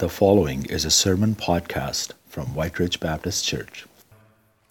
The 0.00 0.08
following 0.08 0.64
is 0.64 0.86
a 0.86 0.90
sermon 0.90 1.34
podcast 1.34 2.12
from 2.26 2.54
White 2.54 2.78
Ridge 2.78 3.00
Baptist 3.00 3.44
Church. 3.44 3.86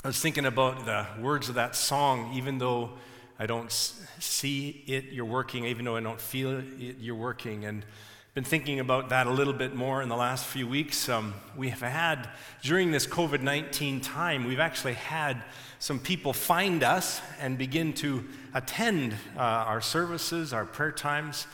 I 0.04 0.08
was 0.08 0.20
thinking 0.20 0.48
about 0.48 0.86
the 0.86 1.06
words 1.22 1.50
of 1.50 1.54
that 1.54 1.76
song, 1.76 2.34
even 2.34 2.58
though 2.58 2.94
I 3.38 3.46
don't 3.46 3.72
see 3.72 4.84
it, 4.88 5.12
you're 5.12 5.26
working, 5.26 5.66
even 5.66 5.86
though 5.86 5.96
I 5.96 6.00
don't 6.00 6.20
feel 6.20 6.58
it, 6.58 6.66
you're 7.00 7.14
working. 7.14 7.66
And 7.66 7.84
I've 7.84 8.34
been 8.34 8.44
thinking 8.44 8.80
about 8.80 9.10
that 9.10 9.28
a 9.28 9.30
little 9.30 9.54
bit 9.54 9.76
more 9.76 10.02
in 10.02 10.10
the 10.10 10.16
last 10.16 10.46
few 10.48 10.68
weeks. 10.68 11.08
Um, 11.08 11.36
we 11.56 11.70
have 11.70 11.82
had, 11.82 12.28
during 12.64 12.90
this 12.90 13.06
COVID 13.06 13.44
19 13.44 14.02
time, 14.02 14.46
we've 14.46 14.60
actually 14.60 14.96
had 14.96 15.44
some 15.78 16.00
people 16.00 16.34
find 16.34 16.82
us 16.82 17.22
and 17.40 17.56
begin 17.56 17.94
to 17.94 18.26
attend 18.56 19.14
uh, 19.38 19.42
our 19.42 19.80
services, 19.80 20.54
our 20.54 20.66
prayer 20.66 20.92
times 20.92 21.46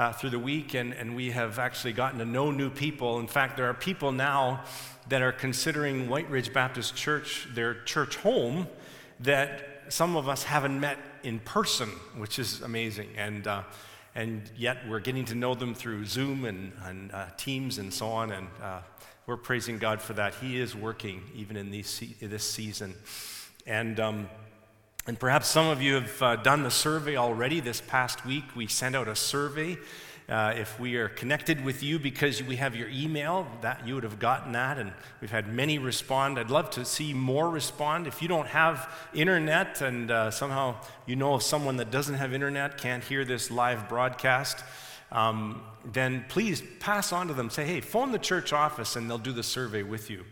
uh, 0.00 0.10
through 0.14 0.30
the 0.30 0.38
week, 0.38 0.72
and, 0.72 0.94
and 0.94 1.14
we 1.14 1.30
have 1.30 1.58
actually 1.58 1.92
gotten 1.92 2.18
to 2.18 2.24
know 2.24 2.50
new 2.50 2.70
people. 2.70 3.18
In 3.18 3.26
fact, 3.26 3.58
there 3.58 3.66
are 3.66 3.74
people 3.74 4.12
now 4.12 4.64
that 5.10 5.20
are 5.20 5.30
considering 5.30 6.08
White 6.08 6.30
Ridge 6.30 6.54
Baptist 6.54 6.96
Church 6.96 7.46
their 7.52 7.82
church 7.82 8.16
home 8.16 8.66
that 9.20 9.82
some 9.90 10.16
of 10.16 10.26
us 10.26 10.42
haven't 10.42 10.80
met 10.80 10.96
in 11.22 11.38
person, 11.40 11.90
which 12.16 12.38
is 12.38 12.62
amazing. 12.62 13.10
And, 13.14 13.46
uh, 13.46 13.64
and 14.14 14.50
yet 14.56 14.78
we're 14.88 15.00
getting 15.00 15.26
to 15.26 15.34
know 15.34 15.54
them 15.54 15.74
through 15.74 16.06
Zoom 16.06 16.46
and, 16.46 16.72
and 16.84 17.12
uh, 17.12 17.26
Teams 17.36 17.76
and 17.76 17.92
so 17.92 18.08
on. 18.08 18.32
And 18.32 18.46
uh, 18.62 18.80
we're 19.26 19.36
praising 19.36 19.76
God 19.76 20.00
for 20.00 20.14
that. 20.14 20.34
He 20.36 20.58
is 20.58 20.74
working 20.74 21.24
even 21.34 21.58
in 21.58 21.70
these, 21.70 22.02
this 22.22 22.44
season. 22.44 22.94
And 23.66 24.00
um, 24.00 24.30
and 25.06 25.18
perhaps 25.18 25.48
some 25.48 25.66
of 25.66 25.80
you 25.80 25.94
have 25.94 26.22
uh, 26.22 26.36
done 26.36 26.62
the 26.62 26.70
survey 26.70 27.16
already. 27.16 27.60
This 27.60 27.80
past 27.80 28.26
week, 28.26 28.44
we 28.54 28.66
sent 28.66 28.94
out 28.94 29.08
a 29.08 29.16
survey. 29.16 29.78
Uh, 30.28 30.52
if 30.54 30.78
we 30.78 30.94
are 30.96 31.08
connected 31.08 31.64
with 31.64 31.82
you 31.82 31.98
because 31.98 32.42
we 32.42 32.56
have 32.56 32.76
your 32.76 32.88
email, 32.90 33.48
that 33.62 33.84
you 33.86 33.94
would 33.94 34.04
have 34.04 34.20
gotten 34.20 34.52
that, 34.52 34.78
and 34.78 34.92
we've 35.20 35.30
had 35.30 35.52
many 35.52 35.78
respond. 35.78 36.38
I'd 36.38 36.50
love 36.50 36.70
to 36.70 36.84
see 36.84 37.14
more 37.14 37.50
respond. 37.50 38.06
If 38.06 38.22
you 38.22 38.28
don't 38.28 38.46
have 38.46 38.88
internet 39.12 39.80
and 39.80 40.10
uh, 40.10 40.30
somehow 40.30 40.76
you 41.06 41.16
know 41.16 41.34
of 41.34 41.42
someone 41.42 41.78
that 41.78 41.90
doesn't 41.90 42.16
have 42.16 42.32
internet, 42.32 42.78
can't 42.78 43.02
hear 43.02 43.24
this 43.24 43.50
live 43.50 43.88
broadcast, 43.88 44.62
um, 45.10 45.62
then 45.84 46.26
please 46.28 46.62
pass 46.78 47.12
on 47.12 47.26
to 47.26 47.34
them. 47.34 47.50
Say, 47.50 47.64
hey, 47.64 47.80
phone 47.80 48.12
the 48.12 48.18
church 48.18 48.52
office, 48.52 48.94
and 48.94 49.10
they'll 49.10 49.18
do 49.18 49.32
the 49.32 49.42
survey 49.42 49.82
with 49.82 50.10
you 50.10 50.24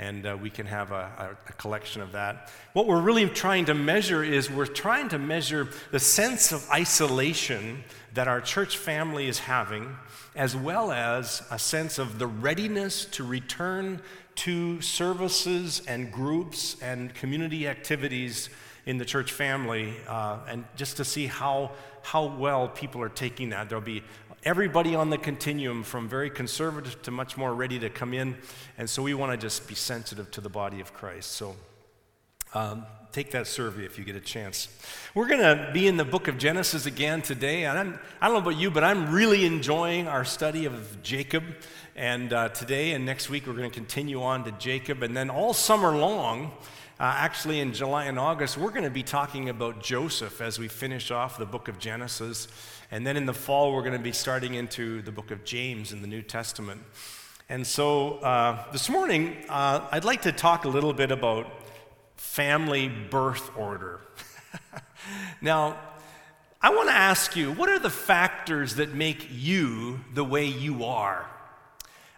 and 0.00 0.24
uh, 0.24 0.36
we 0.40 0.48
can 0.48 0.64
have 0.64 0.92
a, 0.92 1.12
a, 1.18 1.50
a, 1.50 1.52
collection 1.52 2.00
of 2.00 2.12
that. 2.12 2.50
What 2.72 2.86
we're 2.86 3.02
really 3.02 3.28
trying 3.28 3.66
to 3.66 3.74
measure 3.74 4.24
is 4.24 4.50
we're 4.50 4.64
trying 4.64 5.10
to 5.10 5.18
measure 5.18 5.68
the 5.90 6.00
sense 6.00 6.52
of 6.52 6.66
isolation 6.70 7.84
that 8.14 8.26
our 8.26 8.40
church 8.40 8.78
family 8.78 9.28
is 9.28 9.40
having, 9.40 9.94
as 10.34 10.56
well 10.56 10.90
as 10.90 11.42
a 11.50 11.58
sense 11.58 11.98
of 11.98 12.18
the 12.18 12.26
readiness 12.26 13.04
to 13.06 13.24
return 13.24 14.00
to 14.36 14.80
services 14.80 15.82
and 15.86 16.10
groups 16.10 16.76
and 16.80 17.14
community 17.14 17.68
activities 17.68 18.48
in 18.86 18.96
the 18.96 19.04
church 19.04 19.32
family, 19.32 19.94
uh, 20.08 20.38
and 20.48 20.64
just 20.76 20.96
to 20.96 21.04
see 21.04 21.26
how, 21.26 21.72
how 22.02 22.24
well 22.24 22.68
people 22.68 23.02
are 23.02 23.10
taking 23.10 23.50
that. 23.50 23.68
There'll 23.68 23.84
be 23.84 24.02
everybody 24.44 24.94
on 24.94 25.10
the 25.10 25.18
continuum 25.18 25.82
from 25.82 26.08
very 26.08 26.30
conservative 26.30 27.00
to 27.02 27.10
much 27.10 27.36
more 27.36 27.54
ready 27.54 27.78
to 27.78 27.90
come 27.90 28.14
in. 28.14 28.36
And 28.78 28.88
so 28.88 29.02
we 29.02 29.12
want 29.14 29.32
to 29.32 29.36
just 29.36 29.68
be 29.68 29.74
sensitive 29.74 30.30
to 30.32 30.40
the 30.40 30.48
body 30.48 30.80
of 30.80 30.94
Christ. 30.94 31.32
So 31.32 31.56
um, 32.54 32.86
take 33.12 33.32
that 33.32 33.46
survey 33.46 33.84
if 33.84 33.98
you 33.98 34.04
get 34.04 34.16
a 34.16 34.20
chance. 34.20 34.68
We're 35.14 35.28
going 35.28 35.40
to 35.40 35.70
be 35.72 35.86
in 35.86 35.96
the 35.96 36.04
book 36.04 36.26
of 36.26 36.38
Genesis 36.38 36.86
again 36.86 37.20
today. 37.20 37.64
And 37.64 37.78
I'm, 37.78 37.98
I 38.20 38.28
do 38.28 38.32
not 38.32 38.44
know 38.44 38.50
about 38.50 38.60
you, 38.60 38.70
but 38.70 38.82
I'm 38.82 39.12
really 39.12 39.44
enjoying 39.44 40.08
our 40.08 40.24
study 40.24 40.64
of 40.64 41.02
Jacob. 41.02 41.44
And 41.94 42.32
uh, 42.32 42.48
today 42.48 42.92
and 42.92 43.04
next 43.04 43.28
week, 43.28 43.46
we're 43.46 43.52
going 43.54 43.68
to 43.68 43.74
continue 43.74 44.22
on 44.22 44.44
to 44.44 44.52
Jacob. 44.52 45.02
And 45.02 45.14
then 45.14 45.28
all 45.28 45.52
summer 45.52 45.94
long, 45.94 46.52
uh, 47.00 47.14
actually, 47.16 47.60
in 47.60 47.72
July 47.72 48.04
and 48.04 48.18
August, 48.18 48.58
we're 48.58 48.70
going 48.70 48.84
to 48.84 48.90
be 48.90 49.02
talking 49.02 49.48
about 49.48 49.82
Joseph 49.82 50.42
as 50.42 50.58
we 50.58 50.68
finish 50.68 51.10
off 51.10 51.38
the 51.38 51.46
book 51.46 51.68
of 51.68 51.78
Genesis. 51.78 52.46
And 52.92 53.06
then 53.06 53.16
in 53.16 53.24
the 53.24 53.34
fall, 53.34 53.72
we're 53.72 53.82
going 53.82 53.96
to 53.96 54.00
be 54.00 54.10
starting 54.10 54.54
into 54.54 55.00
the 55.02 55.12
book 55.12 55.30
of 55.30 55.44
James 55.44 55.92
in 55.92 56.02
the 56.02 56.08
New 56.08 56.22
Testament. 56.22 56.82
And 57.48 57.64
so 57.64 58.14
uh, 58.14 58.64
this 58.72 58.88
morning, 58.88 59.36
uh, 59.48 59.86
I'd 59.92 60.04
like 60.04 60.22
to 60.22 60.32
talk 60.32 60.64
a 60.64 60.68
little 60.68 60.92
bit 60.92 61.12
about 61.12 61.46
family 62.16 62.88
birth 62.88 63.56
order. 63.56 64.00
now, 65.40 65.78
I 66.60 66.74
want 66.74 66.88
to 66.88 66.94
ask 66.94 67.36
you 67.36 67.52
what 67.52 67.68
are 67.68 67.78
the 67.78 67.90
factors 67.90 68.74
that 68.74 68.92
make 68.92 69.28
you 69.30 70.00
the 70.12 70.24
way 70.24 70.46
you 70.46 70.84
are? 70.84 71.30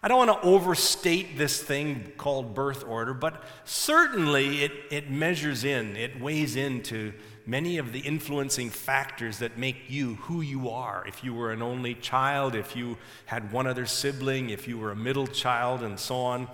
I 0.02 0.08
don't 0.08 0.26
want 0.26 0.42
to 0.42 0.48
overstate 0.48 1.36
this 1.36 1.62
thing 1.62 2.12
called 2.16 2.54
birth 2.54 2.82
order, 2.82 3.12
but 3.12 3.44
certainly 3.64 4.64
it, 4.64 4.72
it 4.90 5.10
measures 5.10 5.64
in, 5.64 5.96
it 5.96 6.18
weighs 6.18 6.56
into 6.56 7.12
many 7.46 7.78
of 7.78 7.92
the 7.92 8.00
influencing 8.00 8.70
factors 8.70 9.38
that 9.38 9.58
make 9.58 9.88
you 9.88 10.14
who 10.14 10.40
you 10.40 10.70
are. 10.70 11.04
If 11.06 11.24
you 11.24 11.34
were 11.34 11.52
an 11.52 11.62
only 11.62 11.94
child, 11.94 12.54
if 12.54 12.76
you 12.76 12.98
had 13.26 13.52
one 13.52 13.66
other 13.66 13.86
sibling, 13.86 14.50
if 14.50 14.68
you 14.68 14.78
were 14.78 14.90
a 14.90 14.96
middle 14.96 15.26
child, 15.26 15.82
and 15.82 15.98
so 15.98 16.16
on. 16.16 16.48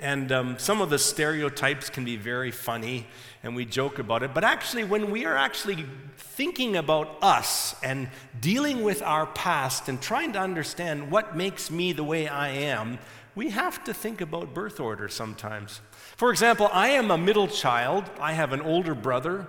And 0.00 0.30
um, 0.30 0.58
some 0.58 0.80
of 0.80 0.90
the 0.90 0.98
stereotypes 0.98 1.90
can 1.90 2.04
be 2.04 2.16
very 2.16 2.52
funny, 2.52 3.06
and 3.42 3.56
we 3.56 3.64
joke 3.64 3.98
about 3.98 4.22
it. 4.22 4.32
But 4.32 4.44
actually, 4.44 4.84
when 4.84 5.10
we 5.10 5.24
are 5.24 5.36
actually 5.36 5.84
thinking 6.16 6.76
about 6.76 7.18
us 7.20 7.74
and 7.82 8.08
dealing 8.40 8.84
with 8.84 9.02
our 9.02 9.26
past 9.26 9.88
and 9.88 10.00
trying 10.00 10.32
to 10.34 10.38
understand 10.38 11.10
what 11.10 11.36
makes 11.36 11.68
me 11.68 11.92
the 11.92 12.04
way 12.04 12.28
I 12.28 12.50
am, 12.50 12.98
we 13.34 13.50
have 13.50 13.82
to 13.84 13.94
think 13.94 14.20
about 14.20 14.54
birth 14.54 14.78
order 14.78 15.08
sometimes. 15.08 15.80
For 16.16 16.30
example, 16.30 16.68
I 16.72 16.88
am 16.88 17.10
a 17.10 17.18
middle 17.18 17.48
child. 17.48 18.04
I 18.20 18.32
have 18.32 18.52
an 18.52 18.60
older 18.60 18.94
brother, 18.94 19.48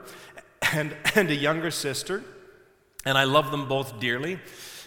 and, 0.73 0.95
and 1.15 1.29
a 1.29 1.35
younger 1.35 1.71
sister, 1.71 2.23
and 3.05 3.17
I 3.17 3.23
love 3.23 3.51
them 3.51 3.67
both 3.67 3.99
dearly. 3.99 4.39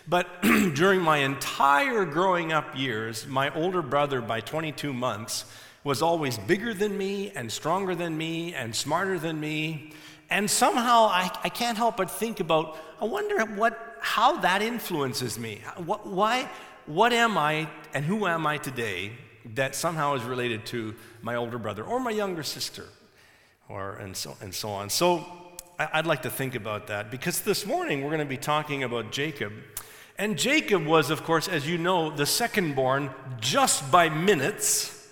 But 0.09 0.43
during 0.75 1.01
my 1.01 1.19
entire 1.19 2.05
growing 2.05 2.53
up 2.53 2.77
years, 2.77 3.27
my 3.27 3.55
older 3.55 3.83
brother, 3.83 4.21
by 4.21 4.41
22 4.41 4.93
months, 4.93 5.45
was 5.85 6.03
always 6.03 6.39
bigger 6.39 6.75
than 6.75 6.97
me 6.97 7.31
and 7.31 7.51
stronger 7.51 7.95
than 7.95 8.17
me 8.17 8.55
and 8.55 8.75
smarter 8.75 9.19
than 9.19 9.39
me. 9.39 9.93
And 10.31 10.51
somehow 10.51 11.07
I, 11.07 11.31
I 11.45 11.49
can't 11.49 11.77
help 11.77 11.97
but 11.97 12.11
think 12.11 12.41
about, 12.41 12.79
I 13.01 13.05
wonder 13.05 13.45
what, 13.57 13.99
how 14.01 14.39
that 14.41 14.63
influences 14.63 15.39
me. 15.39 15.61
What, 15.77 16.07
why, 16.07 16.49
what 16.87 17.13
am 17.13 17.37
I 17.37 17.69
and 17.95 18.05
who 18.05 18.27
am 18.27 18.47
I 18.47 18.59
today 18.59 19.13
that 19.55 19.75
somehow 19.75 20.15
is 20.15 20.23
related 20.23 20.65
to 20.67 20.95
my 21.21 21.35
older 21.35 21.59
brother 21.59 21.83
or 21.83 21.99
my 22.01 22.13
younger 22.13 22.43
sister 22.43 22.87
or, 23.69 23.97
and, 23.97 24.17
so, 24.17 24.37
and 24.41 24.55
so 24.55 24.71
on. 24.71 24.89
So 24.89 25.27
I'd 25.93 26.07
like 26.07 26.23
to 26.23 26.31
think 26.31 26.55
about 26.55 26.89
that 26.89 27.11
because 27.11 27.41
this 27.41 27.65
morning 27.67 28.03
we're 28.03 28.11
going 28.11 28.21
to 28.21 28.25
be 28.25 28.37
talking 28.37 28.83
about 28.83 29.11
Jacob. 29.11 29.53
And 30.19 30.39
Jacob 30.39 30.85
was, 30.85 31.11
of 31.11 31.25
course, 31.25 31.49
as 31.49 31.67
you 31.67 31.79
know, 31.79 32.11
the 32.11 32.27
second 32.27 32.75
born 32.75 33.11
just 33.41 33.91
by 33.91 34.09
minutes, 34.09 35.09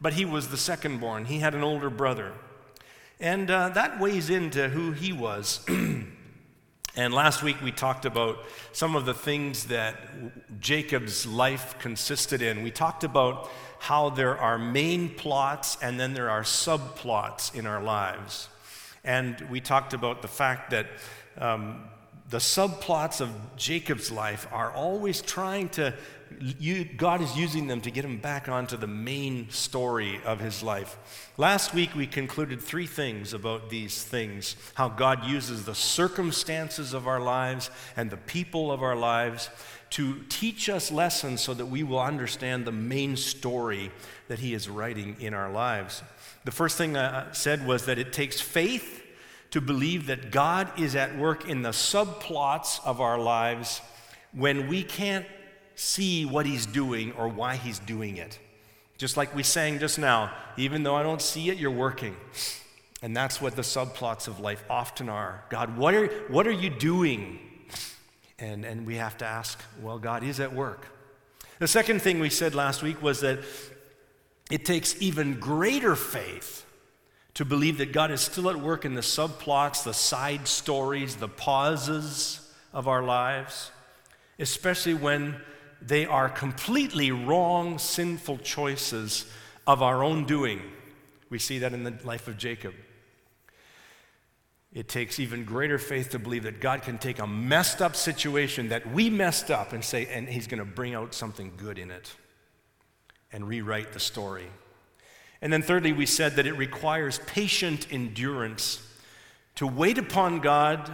but 0.00 0.12
he 0.12 0.24
was 0.24 0.48
the 0.48 0.56
second 0.56 1.00
born. 1.00 1.24
He 1.24 1.38
had 1.38 1.54
an 1.54 1.62
older 1.62 1.88
brother. 1.88 2.32
And 3.18 3.50
uh, 3.50 3.70
that 3.70 3.98
weighs 4.00 4.30
into 4.30 4.68
who 4.68 4.92
he 4.92 5.12
was. 5.12 5.64
and 5.68 7.14
last 7.14 7.42
week 7.42 7.62
we 7.62 7.72
talked 7.72 8.04
about 8.04 8.38
some 8.72 8.94
of 8.94 9.06
the 9.06 9.14
things 9.14 9.64
that 9.66 10.60
Jacob's 10.60 11.26
life 11.26 11.76
consisted 11.78 12.42
in. 12.42 12.62
We 12.62 12.70
talked 12.70 13.04
about 13.04 13.50
how 13.78 14.10
there 14.10 14.36
are 14.38 14.58
main 14.58 15.08
plots 15.08 15.78
and 15.80 15.98
then 15.98 16.14
there 16.14 16.30
are 16.30 16.42
subplots 16.42 17.54
in 17.54 17.66
our 17.66 17.82
lives. 17.82 18.48
And 19.04 19.40
we 19.50 19.60
talked 19.60 19.94
about 19.94 20.22
the 20.22 20.28
fact 20.28 20.70
that 20.70 20.86
um, 21.38 21.84
the 22.32 22.38
subplots 22.38 23.20
of 23.20 23.30
Jacob's 23.56 24.10
life 24.10 24.46
are 24.52 24.72
always 24.72 25.20
trying 25.20 25.68
to, 25.70 25.92
you, 26.40 26.84
God 26.84 27.20
is 27.20 27.36
using 27.36 27.66
them 27.66 27.82
to 27.82 27.90
get 27.90 28.06
him 28.06 28.18
back 28.18 28.48
onto 28.48 28.76
the 28.78 28.86
main 28.86 29.50
story 29.50 30.18
of 30.24 30.40
his 30.40 30.62
life. 30.62 30.96
Last 31.36 31.74
week, 31.74 31.94
we 31.94 32.06
concluded 32.06 32.62
three 32.62 32.86
things 32.86 33.34
about 33.34 33.68
these 33.68 34.02
things 34.02 34.56
how 34.74 34.88
God 34.88 35.26
uses 35.26 35.66
the 35.66 35.74
circumstances 35.74 36.94
of 36.94 37.06
our 37.06 37.20
lives 37.20 37.70
and 37.96 38.08
the 38.08 38.16
people 38.16 38.72
of 38.72 38.82
our 38.82 38.96
lives 38.96 39.50
to 39.90 40.22
teach 40.30 40.70
us 40.70 40.90
lessons 40.90 41.42
so 41.42 41.52
that 41.52 41.66
we 41.66 41.82
will 41.82 42.00
understand 42.00 42.64
the 42.64 42.72
main 42.72 43.14
story 43.14 43.90
that 44.28 44.38
he 44.38 44.54
is 44.54 44.70
writing 44.70 45.16
in 45.20 45.34
our 45.34 45.52
lives. 45.52 46.02
The 46.44 46.50
first 46.50 46.76
thing 46.76 46.96
I 46.96 47.30
said 47.32 47.66
was 47.66 47.86
that 47.86 47.98
it 47.98 48.12
takes 48.12 48.40
faith 48.40 49.02
to 49.52 49.60
believe 49.60 50.06
that 50.06 50.30
God 50.30 50.80
is 50.80 50.96
at 50.96 51.16
work 51.16 51.48
in 51.48 51.62
the 51.62 51.70
subplots 51.70 52.80
of 52.84 53.00
our 53.00 53.18
lives 53.18 53.80
when 54.32 54.66
we 54.66 54.82
can't 54.82 55.26
see 55.74 56.24
what 56.24 56.46
He's 56.46 56.66
doing 56.66 57.12
or 57.12 57.28
why 57.28 57.56
He's 57.56 57.78
doing 57.78 58.16
it. 58.16 58.38
Just 58.98 59.16
like 59.16 59.34
we 59.34 59.42
sang 59.42 59.78
just 59.78 59.98
now, 59.98 60.32
even 60.56 60.82
though 60.82 60.94
I 60.94 61.02
don't 61.02 61.20
see 61.20 61.50
it, 61.50 61.58
you're 61.58 61.70
working. 61.70 62.16
And 63.02 63.16
that's 63.16 63.40
what 63.40 63.56
the 63.56 63.62
subplots 63.62 64.28
of 64.28 64.40
life 64.40 64.64
often 64.70 65.08
are. 65.08 65.44
God, 65.48 65.76
what 65.76 65.94
are, 65.94 66.06
what 66.28 66.46
are 66.46 66.52
you 66.52 66.70
doing? 66.70 67.38
And, 68.38 68.64
and 68.64 68.86
we 68.86 68.96
have 68.96 69.18
to 69.18 69.24
ask, 69.24 69.60
well, 69.80 69.98
God 69.98 70.22
is 70.22 70.40
at 70.40 70.52
work. 70.52 70.86
The 71.58 71.68
second 71.68 72.00
thing 72.00 72.20
we 72.20 72.30
said 72.30 72.54
last 72.54 72.82
week 72.82 73.02
was 73.02 73.20
that 73.20 73.40
it 74.50 74.64
takes 74.64 75.00
even 75.00 75.38
greater 75.38 75.96
faith 75.96 76.66
to 77.34 77.44
believe 77.44 77.78
that 77.78 77.92
God 77.92 78.10
is 78.10 78.20
still 78.20 78.50
at 78.50 78.60
work 78.60 78.84
in 78.84 78.94
the 78.94 79.00
subplots, 79.00 79.84
the 79.84 79.94
side 79.94 80.46
stories, 80.46 81.16
the 81.16 81.28
pauses 81.28 82.52
of 82.72 82.88
our 82.88 83.02
lives, 83.02 83.70
especially 84.38 84.94
when 84.94 85.40
they 85.80 86.04
are 86.04 86.28
completely 86.28 87.10
wrong, 87.10 87.78
sinful 87.78 88.38
choices 88.38 89.26
of 89.66 89.82
our 89.82 90.02
own 90.02 90.26
doing. 90.26 90.60
We 91.30 91.38
see 91.38 91.60
that 91.60 91.72
in 91.72 91.84
the 91.84 91.94
life 92.04 92.28
of 92.28 92.36
Jacob. 92.36 92.74
It 94.72 94.88
takes 94.88 95.18
even 95.18 95.44
greater 95.44 95.78
faith 95.78 96.10
to 96.10 96.18
believe 96.18 96.44
that 96.44 96.60
God 96.60 96.82
can 96.82 96.98
take 96.98 97.18
a 97.18 97.26
messed 97.26 97.82
up 97.82 97.94
situation 97.94 98.68
that 98.68 98.90
we 98.90 99.10
messed 99.10 99.50
up 99.50 99.72
and 99.72 99.84
say, 99.84 100.06
and 100.06 100.28
He's 100.28 100.46
going 100.46 100.60
to 100.60 100.64
bring 100.64 100.94
out 100.94 101.14
something 101.14 101.52
good 101.56 101.78
in 101.78 101.90
it 101.90 102.14
and 103.32 103.48
rewrite 103.48 103.92
the 103.92 104.00
story. 104.00 104.46
And 105.40 105.52
then, 105.52 105.62
thirdly, 105.62 105.92
we 105.92 106.06
said 106.06 106.36
that 106.36 106.46
it 106.46 106.52
requires 106.52 107.18
patient 107.26 107.86
endurance 107.90 108.86
to 109.56 109.66
wait 109.66 109.98
upon 109.98 110.40
God 110.40 110.90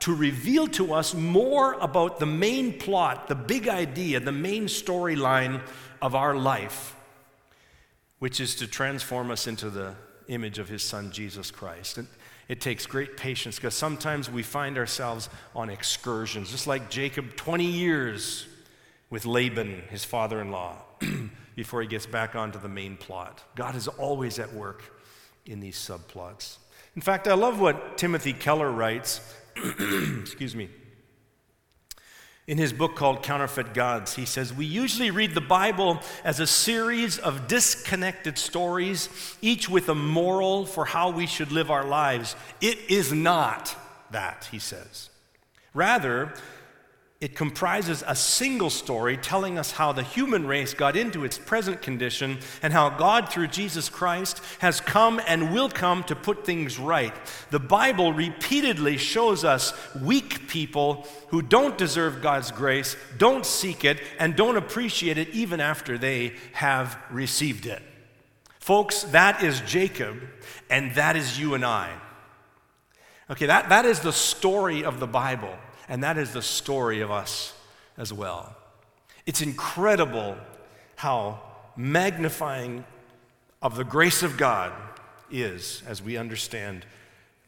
to 0.00 0.14
reveal 0.14 0.68
to 0.68 0.94
us 0.94 1.14
more 1.14 1.74
about 1.74 2.20
the 2.20 2.26
main 2.26 2.78
plot, 2.78 3.28
the 3.28 3.34
big 3.34 3.68
idea, 3.68 4.20
the 4.20 4.32
main 4.32 4.64
storyline 4.66 5.60
of 6.00 6.14
our 6.14 6.36
life, 6.36 6.94
which 8.20 8.40
is 8.40 8.54
to 8.56 8.66
transform 8.66 9.30
us 9.30 9.46
into 9.46 9.70
the 9.70 9.94
image 10.28 10.58
of 10.58 10.68
His 10.68 10.82
Son, 10.82 11.10
Jesus 11.10 11.50
Christ. 11.50 11.98
And 11.98 12.06
it 12.48 12.60
takes 12.60 12.86
great 12.86 13.16
patience 13.16 13.56
because 13.56 13.74
sometimes 13.74 14.30
we 14.30 14.42
find 14.42 14.78
ourselves 14.78 15.28
on 15.54 15.68
excursions, 15.68 16.50
just 16.50 16.66
like 16.66 16.90
Jacob, 16.90 17.36
20 17.36 17.64
years 17.64 18.46
with 19.10 19.26
Laban, 19.26 19.82
his 19.90 20.04
father 20.04 20.40
in 20.40 20.50
law, 20.50 20.76
before 21.58 21.82
he 21.82 21.88
gets 21.88 22.06
back 22.06 22.36
onto 22.36 22.56
the 22.56 22.68
main 22.68 22.96
plot. 22.96 23.42
God 23.56 23.74
is 23.74 23.88
always 23.88 24.38
at 24.38 24.54
work 24.54 24.80
in 25.44 25.58
these 25.58 25.76
subplots. 25.76 26.58
In 26.94 27.02
fact, 27.02 27.26
I 27.26 27.34
love 27.34 27.58
what 27.58 27.98
Timothy 27.98 28.32
Keller 28.32 28.70
writes. 28.70 29.20
Excuse 29.56 30.54
me 30.54 30.68
in 32.46 32.58
his 32.58 32.72
book 32.72 32.94
called 32.94 33.24
Counterfeit 33.24 33.74
Gods. 33.74 34.14
He 34.14 34.24
says, 34.24 34.54
We 34.54 34.66
usually 34.66 35.10
read 35.10 35.34
the 35.34 35.40
Bible 35.40 36.00
as 36.24 36.38
a 36.38 36.46
series 36.46 37.18
of 37.18 37.48
disconnected 37.48 38.38
stories, 38.38 39.08
each 39.42 39.68
with 39.68 39.88
a 39.88 39.94
moral 39.96 40.64
for 40.64 40.84
how 40.84 41.10
we 41.10 41.26
should 41.26 41.50
live 41.50 41.72
our 41.72 41.84
lives. 41.84 42.36
It 42.60 42.78
is 42.88 43.12
not 43.12 43.76
that, 44.12 44.48
he 44.52 44.60
says. 44.60 45.10
Rather, 45.74 46.32
it 47.20 47.34
comprises 47.34 48.04
a 48.06 48.14
single 48.14 48.70
story 48.70 49.16
telling 49.16 49.58
us 49.58 49.72
how 49.72 49.90
the 49.90 50.04
human 50.04 50.46
race 50.46 50.72
got 50.72 50.94
into 50.94 51.24
its 51.24 51.36
present 51.36 51.82
condition 51.82 52.38
and 52.62 52.72
how 52.72 52.90
God, 52.90 53.28
through 53.28 53.48
Jesus 53.48 53.88
Christ, 53.88 54.40
has 54.60 54.80
come 54.80 55.20
and 55.26 55.52
will 55.52 55.68
come 55.68 56.04
to 56.04 56.14
put 56.14 56.46
things 56.46 56.78
right. 56.78 57.12
The 57.50 57.58
Bible 57.58 58.12
repeatedly 58.12 58.98
shows 58.98 59.42
us 59.42 59.72
weak 60.00 60.46
people 60.46 61.08
who 61.28 61.42
don't 61.42 61.76
deserve 61.76 62.22
God's 62.22 62.52
grace, 62.52 62.94
don't 63.16 63.44
seek 63.44 63.84
it, 63.84 63.98
and 64.20 64.36
don't 64.36 64.56
appreciate 64.56 65.18
it 65.18 65.30
even 65.30 65.58
after 65.58 65.98
they 65.98 66.34
have 66.52 66.96
received 67.10 67.66
it. 67.66 67.82
Folks, 68.60 69.02
that 69.04 69.42
is 69.42 69.60
Jacob, 69.62 70.20
and 70.70 70.94
that 70.94 71.16
is 71.16 71.36
you 71.36 71.54
and 71.54 71.64
I. 71.64 71.90
Okay, 73.28 73.46
that, 73.46 73.70
that 73.70 73.86
is 73.86 74.00
the 74.00 74.12
story 74.12 74.84
of 74.84 75.00
the 75.00 75.06
Bible. 75.08 75.56
And 75.88 76.02
that 76.02 76.18
is 76.18 76.32
the 76.32 76.42
story 76.42 77.00
of 77.00 77.10
us 77.10 77.54
as 77.96 78.12
well. 78.12 78.54
It's 79.26 79.42
incredible 79.42 80.36
how 80.96 81.40
magnifying 81.76 82.84
of 83.62 83.76
the 83.76 83.84
grace 83.84 84.22
of 84.22 84.36
God 84.36 84.72
is 85.30 85.82
as 85.86 86.02
we 86.02 86.16
understand 86.16 86.84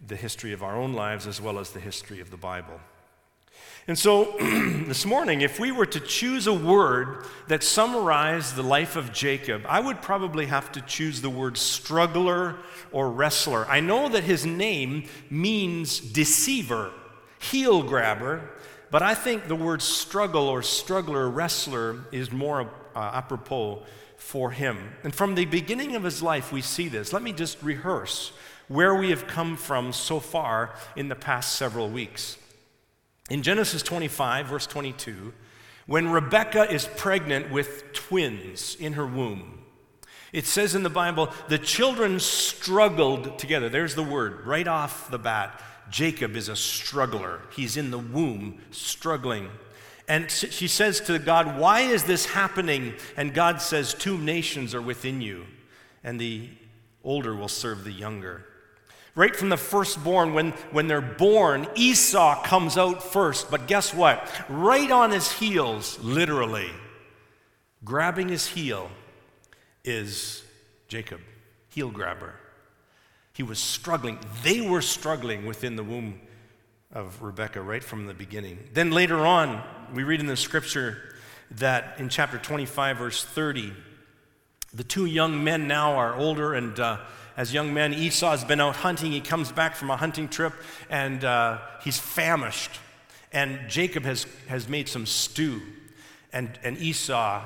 the 0.06 0.16
history 0.16 0.52
of 0.52 0.62
our 0.62 0.76
own 0.76 0.94
lives 0.94 1.26
as 1.26 1.40
well 1.40 1.58
as 1.58 1.70
the 1.70 1.80
history 1.80 2.20
of 2.20 2.30
the 2.30 2.36
Bible. 2.36 2.80
And 3.86 3.98
so, 3.98 4.36
this 4.38 5.04
morning, 5.04 5.40
if 5.40 5.58
we 5.58 5.72
were 5.72 5.86
to 5.86 6.00
choose 6.00 6.46
a 6.46 6.54
word 6.54 7.26
that 7.48 7.62
summarized 7.62 8.54
the 8.54 8.62
life 8.62 8.96
of 8.96 9.12
Jacob, 9.12 9.62
I 9.68 9.80
would 9.80 10.00
probably 10.00 10.46
have 10.46 10.70
to 10.72 10.80
choose 10.82 11.20
the 11.20 11.30
word 11.30 11.56
struggler 11.58 12.56
or 12.92 13.10
wrestler. 13.10 13.66
I 13.66 13.80
know 13.80 14.08
that 14.08 14.24
his 14.24 14.46
name 14.46 15.04
means 15.28 15.98
deceiver 15.98 16.92
heel 17.40 17.82
grabber, 17.82 18.48
but 18.90 19.02
I 19.02 19.14
think 19.14 19.48
the 19.48 19.56
word 19.56 19.82
struggle 19.82 20.48
or 20.48 20.62
struggler, 20.62 21.28
wrestler 21.28 21.96
is 22.12 22.30
more 22.30 22.70
uh, 22.94 23.10
apropos 23.14 23.82
for 24.16 24.50
him. 24.50 24.92
And 25.02 25.14
from 25.14 25.34
the 25.34 25.46
beginning 25.46 25.96
of 25.96 26.04
his 26.04 26.22
life, 26.22 26.52
we 26.52 26.60
see 26.60 26.88
this. 26.88 27.12
Let 27.12 27.22
me 27.22 27.32
just 27.32 27.62
rehearse 27.62 28.32
where 28.68 28.94
we 28.94 29.10
have 29.10 29.26
come 29.26 29.56
from 29.56 29.92
so 29.92 30.20
far 30.20 30.74
in 30.94 31.08
the 31.08 31.16
past 31.16 31.54
several 31.54 31.88
weeks. 31.88 32.36
In 33.30 33.42
Genesis 33.42 33.82
25, 33.82 34.46
verse 34.46 34.66
22, 34.66 35.32
when 35.86 36.10
Rebekah 36.10 36.72
is 36.72 36.88
pregnant 36.96 37.50
with 37.50 37.92
twins 37.92 38.76
in 38.78 38.92
her 38.92 39.06
womb, 39.06 39.60
it 40.32 40.46
says 40.46 40.74
in 40.74 40.82
the 40.82 40.90
Bible, 40.90 41.30
the 41.48 41.58
children 41.58 42.20
struggled 42.20 43.38
together. 43.38 43.68
There's 43.68 43.94
the 43.94 44.02
word 44.02 44.46
right 44.46 44.68
off 44.68 45.10
the 45.10 45.18
bat. 45.18 45.60
Jacob 45.90 46.36
is 46.36 46.48
a 46.48 46.56
struggler. 46.56 47.40
He's 47.54 47.76
in 47.76 47.90
the 47.90 47.98
womb 47.98 48.60
struggling. 48.70 49.50
And 50.08 50.30
she 50.30 50.66
says 50.66 51.00
to 51.02 51.18
God, 51.18 51.58
Why 51.58 51.82
is 51.82 52.04
this 52.04 52.26
happening? 52.26 52.94
And 53.16 53.32
God 53.34 53.60
says, 53.60 53.94
Two 53.94 54.18
nations 54.18 54.74
are 54.74 54.82
within 54.82 55.20
you, 55.20 55.46
and 56.02 56.20
the 56.20 56.48
older 57.04 57.34
will 57.34 57.48
serve 57.48 57.84
the 57.84 57.92
younger. 57.92 58.44
Right 59.14 59.34
from 59.34 59.50
the 59.50 59.56
firstborn, 59.56 60.34
when, 60.34 60.50
when 60.72 60.88
they're 60.88 61.00
born, 61.00 61.68
Esau 61.74 62.42
comes 62.42 62.78
out 62.78 63.02
first. 63.02 63.50
But 63.50 63.66
guess 63.66 63.92
what? 63.92 64.28
Right 64.48 64.90
on 64.90 65.10
his 65.10 65.30
heels, 65.30 65.98
literally, 66.00 66.70
grabbing 67.84 68.28
his 68.28 68.46
heel, 68.46 68.90
is 69.84 70.42
Jacob, 70.88 71.20
heel 71.68 71.90
grabber. 71.90 72.39
He 73.34 73.42
was 73.42 73.58
struggling. 73.58 74.18
They 74.42 74.60
were 74.60 74.82
struggling 74.82 75.46
within 75.46 75.76
the 75.76 75.84
womb 75.84 76.20
of 76.92 77.22
Rebekah 77.22 77.62
right 77.62 77.82
from 77.82 78.06
the 78.06 78.14
beginning. 78.14 78.58
Then 78.74 78.90
later 78.90 79.18
on, 79.18 79.62
we 79.94 80.02
read 80.02 80.20
in 80.20 80.26
the 80.26 80.36
scripture 80.36 81.14
that 81.52 81.94
in 81.98 82.08
chapter 82.08 82.38
25, 82.38 82.98
verse 82.98 83.24
30, 83.24 83.72
the 84.72 84.84
two 84.84 85.06
young 85.06 85.42
men 85.42 85.66
now 85.66 85.92
are 85.92 86.14
older, 86.14 86.54
and 86.54 86.78
uh, 86.78 86.98
as 87.36 87.52
young 87.52 87.74
men, 87.74 87.92
Esau 87.92 88.30
has 88.30 88.44
been 88.44 88.60
out 88.60 88.76
hunting. 88.76 89.12
He 89.12 89.20
comes 89.20 89.50
back 89.50 89.74
from 89.74 89.90
a 89.90 89.96
hunting 89.96 90.28
trip, 90.28 90.52
and 90.88 91.24
uh, 91.24 91.58
he's 91.82 91.98
famished. 91.98 92.78
And 93.32 93.68
Jacob 93.68 94.04
has, 94.04 94.26
has 94.48 94.68
made 94.68 94.88
some 94.88 95.06
stew, 95.06 95.60
and, 96.32 96.58
and 96.62 96.78
Esau 96.78 97.42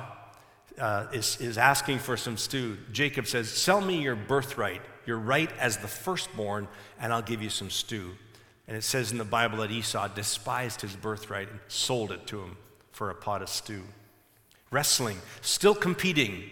uh, 0.79 1.07
is, 1.13 1.39
is 1.39 1.57
asking 1.57 1.99
for 1.99 2.17
some 2.17 2.37
stew. 2.37 2.77
Jacob 2.91 3.27
says, 3.27 3.49
Sell 3.49 3.81
me 3.81 4.01
your 4.01 4.15
birthright 4.15 4.81
your 5.07 5.17
right 5.17 5.51
as 5.59 5.77
the 5.77 5.87
firstborn, 5.87 6.67
and 6.99 7.13
I'll 7.13 7.21
give 7.21 7.41
you 7.41 7.49
some 7.49 7.69
stew. 7.69 8.11
And 8.67 8.75
it 8.75 8.83
says 8.83 9.11
in 9.11 9.17
the 9.17 9.23
Bible 9.23 9.59
that 9.59 9.71
Esau 9.71 10.07
despised 10.09 10.81
his 10.81 10.95
birthright 10.95 11.49
and 11.49 11.59
sold 11.67 12.11
it 12.11 12.25
to 12.27 12.39
him 12.39 12.57
for 12.91 13.09
a 13.09 13.15
pot 13.15 13.41
of 13.41 13.49
stew. 13.49 13.83
Wrestling, 14.71 15.17
still 15.41 15.75
competing. 15.75 16.43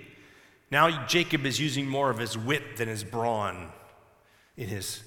Now 0.70 1.06
Jacob 1.06 1.46
is 1.46 1.60
using 1.60 1.88
more 1.88 2.10
of 2.10 2.20
his 2.20 2.38
wit 2.38 2.78
than 2.78 2.88
his 2.88 3.04
brawn 3.04 3.72
in 4.56 4.68
his 4.68 5.02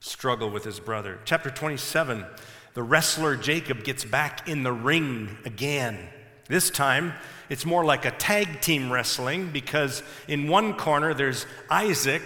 struggle 0.00 0.50
with 0.50 0.64
his 0.64 0.80
brother. 0.80 1.18
Chapter 1.24 1.50
27, 1.50 2.26
the 2.74 2.82
wrestler 2.82 3.36
Jacob 3.36 3.84
gets 3.84 4.04
back 4.04 4.46
in 4.48 4.62
the 4.62 4.72
ring 4.72 5.38
again. 5.44 5.98
This 6.46 6.68
time, 6.68 7.14
it's 7.48 7.64
more 7.64 7.84
like 7.84 8.04
a 8.04 8.10
tag 8.10 8.60
team 8.60 8.92
wrestling 8.92 9.50
because 9.50 10.02
in 10.28 10.48
one 10.48 10.74
corner 10.74 11.14
there's 11.14 11.46
Isaac 11.70 12.22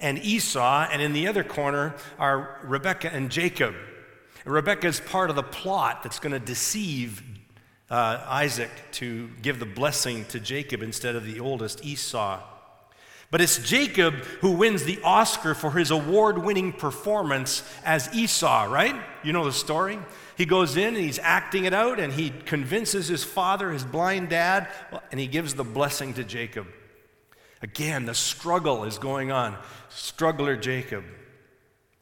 and 0.00 0.18
Esau, 0.18 0.88
and 0.90 1.00
in 1.00 1.12
the 1.12 1.28
other 1.28 1.44
corner 1.44 1.94
are 2.18 2.58
Rebekah 2.64 3.12
and 3.12 3.30
Jacob. 3.30 3.74
Rebekah 4.44 4.86
is 4.86 5.00
part 5.00 5.30
of 5.30 5.36
the 5.36 5.42
plot 5.42 6.02
that's 6.02 6.20
going 6.20 6.32
to 6.32 6.38
deceive 6.38 7.22
uh, 7.90 8.24
Isaac 8.26 8.70
to 8.92 9.28
give 9.42 9.58
the 9.58 9.66
blessing 9.66 10.24
to 10.26 10.40
Jacob 10.40 10.82
instead 10.82 11.16
of 11.16 11.24
the 11.24 11.40
oldest, 11.40 11.84
Esau. 11.84 12.42
But 13.30 13.40
it's 13.40 13.58
Jacob 13.58 14.14
who 14.40 14.52
wins 14.52 14.84
the 14.84 15.00
Oscar 15.02 15.54
for 15.54 15.72
his 15.72 15.90
award 15.90 16.38
winning 16.38 16.72
performance 16.72 17.64
as 17.84 18.08
Esau, 18.14 18.64
right? 18.64 18.94
You 19.24 19.32
know 19.32 19.44
the 19.44 19.52
story? 19.52 19.98
He 20.36 20.46
goes 20.46 20.76
in 20.76 20.94
and 20.94 21.04
he's 21.04 21.18
acting 21.18 21.64
it 21.64 21.74
out 21.74 21.98
and 21.98 22.12
he 22.12 22.30
convinces 22.30 23.08
his 23.08 23.24
father, 23.24 23.72
his 23.72 23.84
blind 23.84 24.28
dad, 24.28 24.68
and 25.10 25.18
he 25.18 25.26
gives 25.26 25.54
the 25.54 25.64
blessing 25.64 26.14
to 26.14 26.24
Jacob. 26.24 26.68
Again, 27.62 28.06
the 28.06 28.14
struggle 28.14 28.84
is 28.84 28.98
going 28.98 29.30
on. 29.30 29.56
Struggler 29.88 30.56
Jacob. 30.56 31.04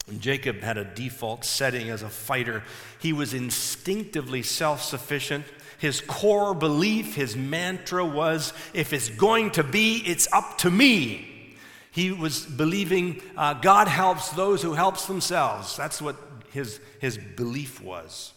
And 0.07 0.21
Jacob 0.21 0.61
had 0.61 0.77
a 0.77 0.83
default 0.83 1.45
setting 1.45 1.89
as 1.89 2.03
a 2.03 2.09
fighter. 2.09 2.63
He 2.99 3.13
was 3.13 3.33
instinctively 3.33 4.43
self 4.43 4.83
sufficient, 4.83 5.45
his 5.77 6.01
core 6.01 6.53
belief, 6.53 7.15
his 7.15 7.35
mantra 7.35 8.05
was 8.05 8.53
if 8.73 8.93
it's 8.93 9.09
going 9.09 9.51
to 9.51 9.63
be, 9.63 10.03
it's 10.05 10.27
up 10.31 10.57
to 10.59 10.71
me. 10.71 11.55
He 11.91 12.11
was 12.11 12.45
believing 12.45 13.21
uh, 13.37 13.53
God 13.53 13.87
helps 13.87 14.29
those 14.31 14.61
who 14.61 14.73
helps 14.73 15.05
themselves. 15.05 15.77
That's 15.77 16.01
what 16.01 16.17
his, 16.51 16.79
his 16.99 17.17
belief 17.17 17.81
was. 17.81 18.33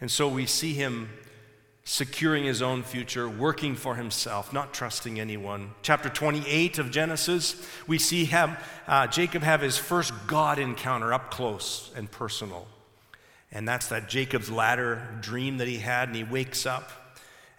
And 0.00 0.10
so 0.10 0.28
we 0.28 0.46
see 0.46 0.72
him 0.72 1.10
securing 1.84 2.44
his 2.44 2.62
own 2.62 2.82
future, 2.82 3.28
working 3.28 3.74
for 3.74 3.94
himself, 3.94 4.52
not 4.52 4.72
trusting 4.72 5.18
anyone. 5.18 5.70
Chapter 5.82 6.08
28 6.08 6.78
of 6.78 6.90
Genesis, 6.90 7.66
we 7.86 7.98
see 7.98 8.24
him, 8.24 8.56
uh, 8.86 9.06
Jacob 9.06 9.42
have 9.42 9.60
his 9.60 9.76
first 9.76 10.12
God 10.26 10.58
encounter 10.58 11.12
up 11.12 11.30
close 11.30 11.90
and 11.96 12.10
personal. 12.10 12.66
And 13.50 13.66
that's 13.66 13.88
that 13.88 14.08
Jacob's 14.08 14.50
ladder 14.50 15.18
dream 15.20 15.58
that 15.58 15.66
he 15.66 15.78
had, 15.78 16.08
and 16.08 16.16
he 16.16 16.24
wakes 16.24 16.66
up 16.66 16.92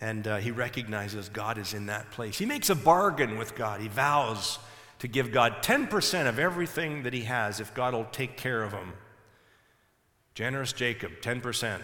and 0.01 0.27
uh, 0.27 0.37
he 0.37 0.49
recognizes 0.49 1.29
God 1.29 1.59
is 1.59 1.75
in 1.75 1.85
that 1.85 2.09
place. 2.09 2.37
He 2.37 2.47
makes 2.47 2.71
a 2.71 2.75
bargain 2.75 3.37
with 3.37 3.55
God. 3.55 3.81
He 3.81 3.87
vows 3.87 4.57
to 4.99 5.07
give 5.07 5.31
God 5.31 5.61
10% 5.61 6.27
of 6.27 6.39
everything 6.39 7.03
that 7.03 7.13
he 7.13 7.21
has 7.21 7.59
if 7.59 7.73
God 7.75 7.93
will 7.93 8.05
take 8.05 8.35
care 8.35 8.63
of 8.63 8.71
him. 8.71 8.93
Generous 10.33 10.73
Jacob, 10.73 11.11
10%. 11.21 11.81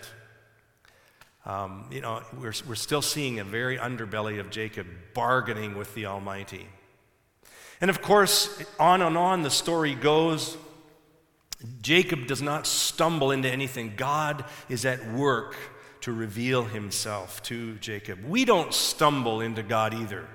Um, 1.47 1.85
you 1.89 2.01
know, 2.01 2.21
we're, 2.37 2.53
we're 2.67 2.75
still 2.75 3.01
seeing 3.01 3.39
a 3.39 3.45
very 3.45 3.77
underbelly 3.77 4.39
of 4.41 4.49
Jacob 4.49 4.85
bargaining 5.13 5.77
with 5.77 5.95
the 5.95 6.05
Almighty. 6.05 6.67
And 7.79 7.89
of 7.89 8.01
course, 8.01 8.61
on 8.77 9.01
and 9.01 9.17
on 9.17 9.43
the 9.43 9.49
story 9.49 9.95
goes. 9.95 10.57
Jacob 11.81 12.27
does 12.27 12.41
not 12.41 12.67
stumble 12.67 13.31
into 13.31 13.49
anything. 13.49 13.93
God 13.95 14.43
is 14.67 14.85
at 14.85 15.11
work 15.13 15.55
to 16.01 16.11
reveal 16.11 16.65
himself 16.65 17.41
to 17.43 17.75
Jacob. 17.75 18.23
We 18.25 18.43
don't 18.43 18.73
stumble 18.73 19.39
into 19.39 19.63
God 19.63 19.93
either. 19.93 20.27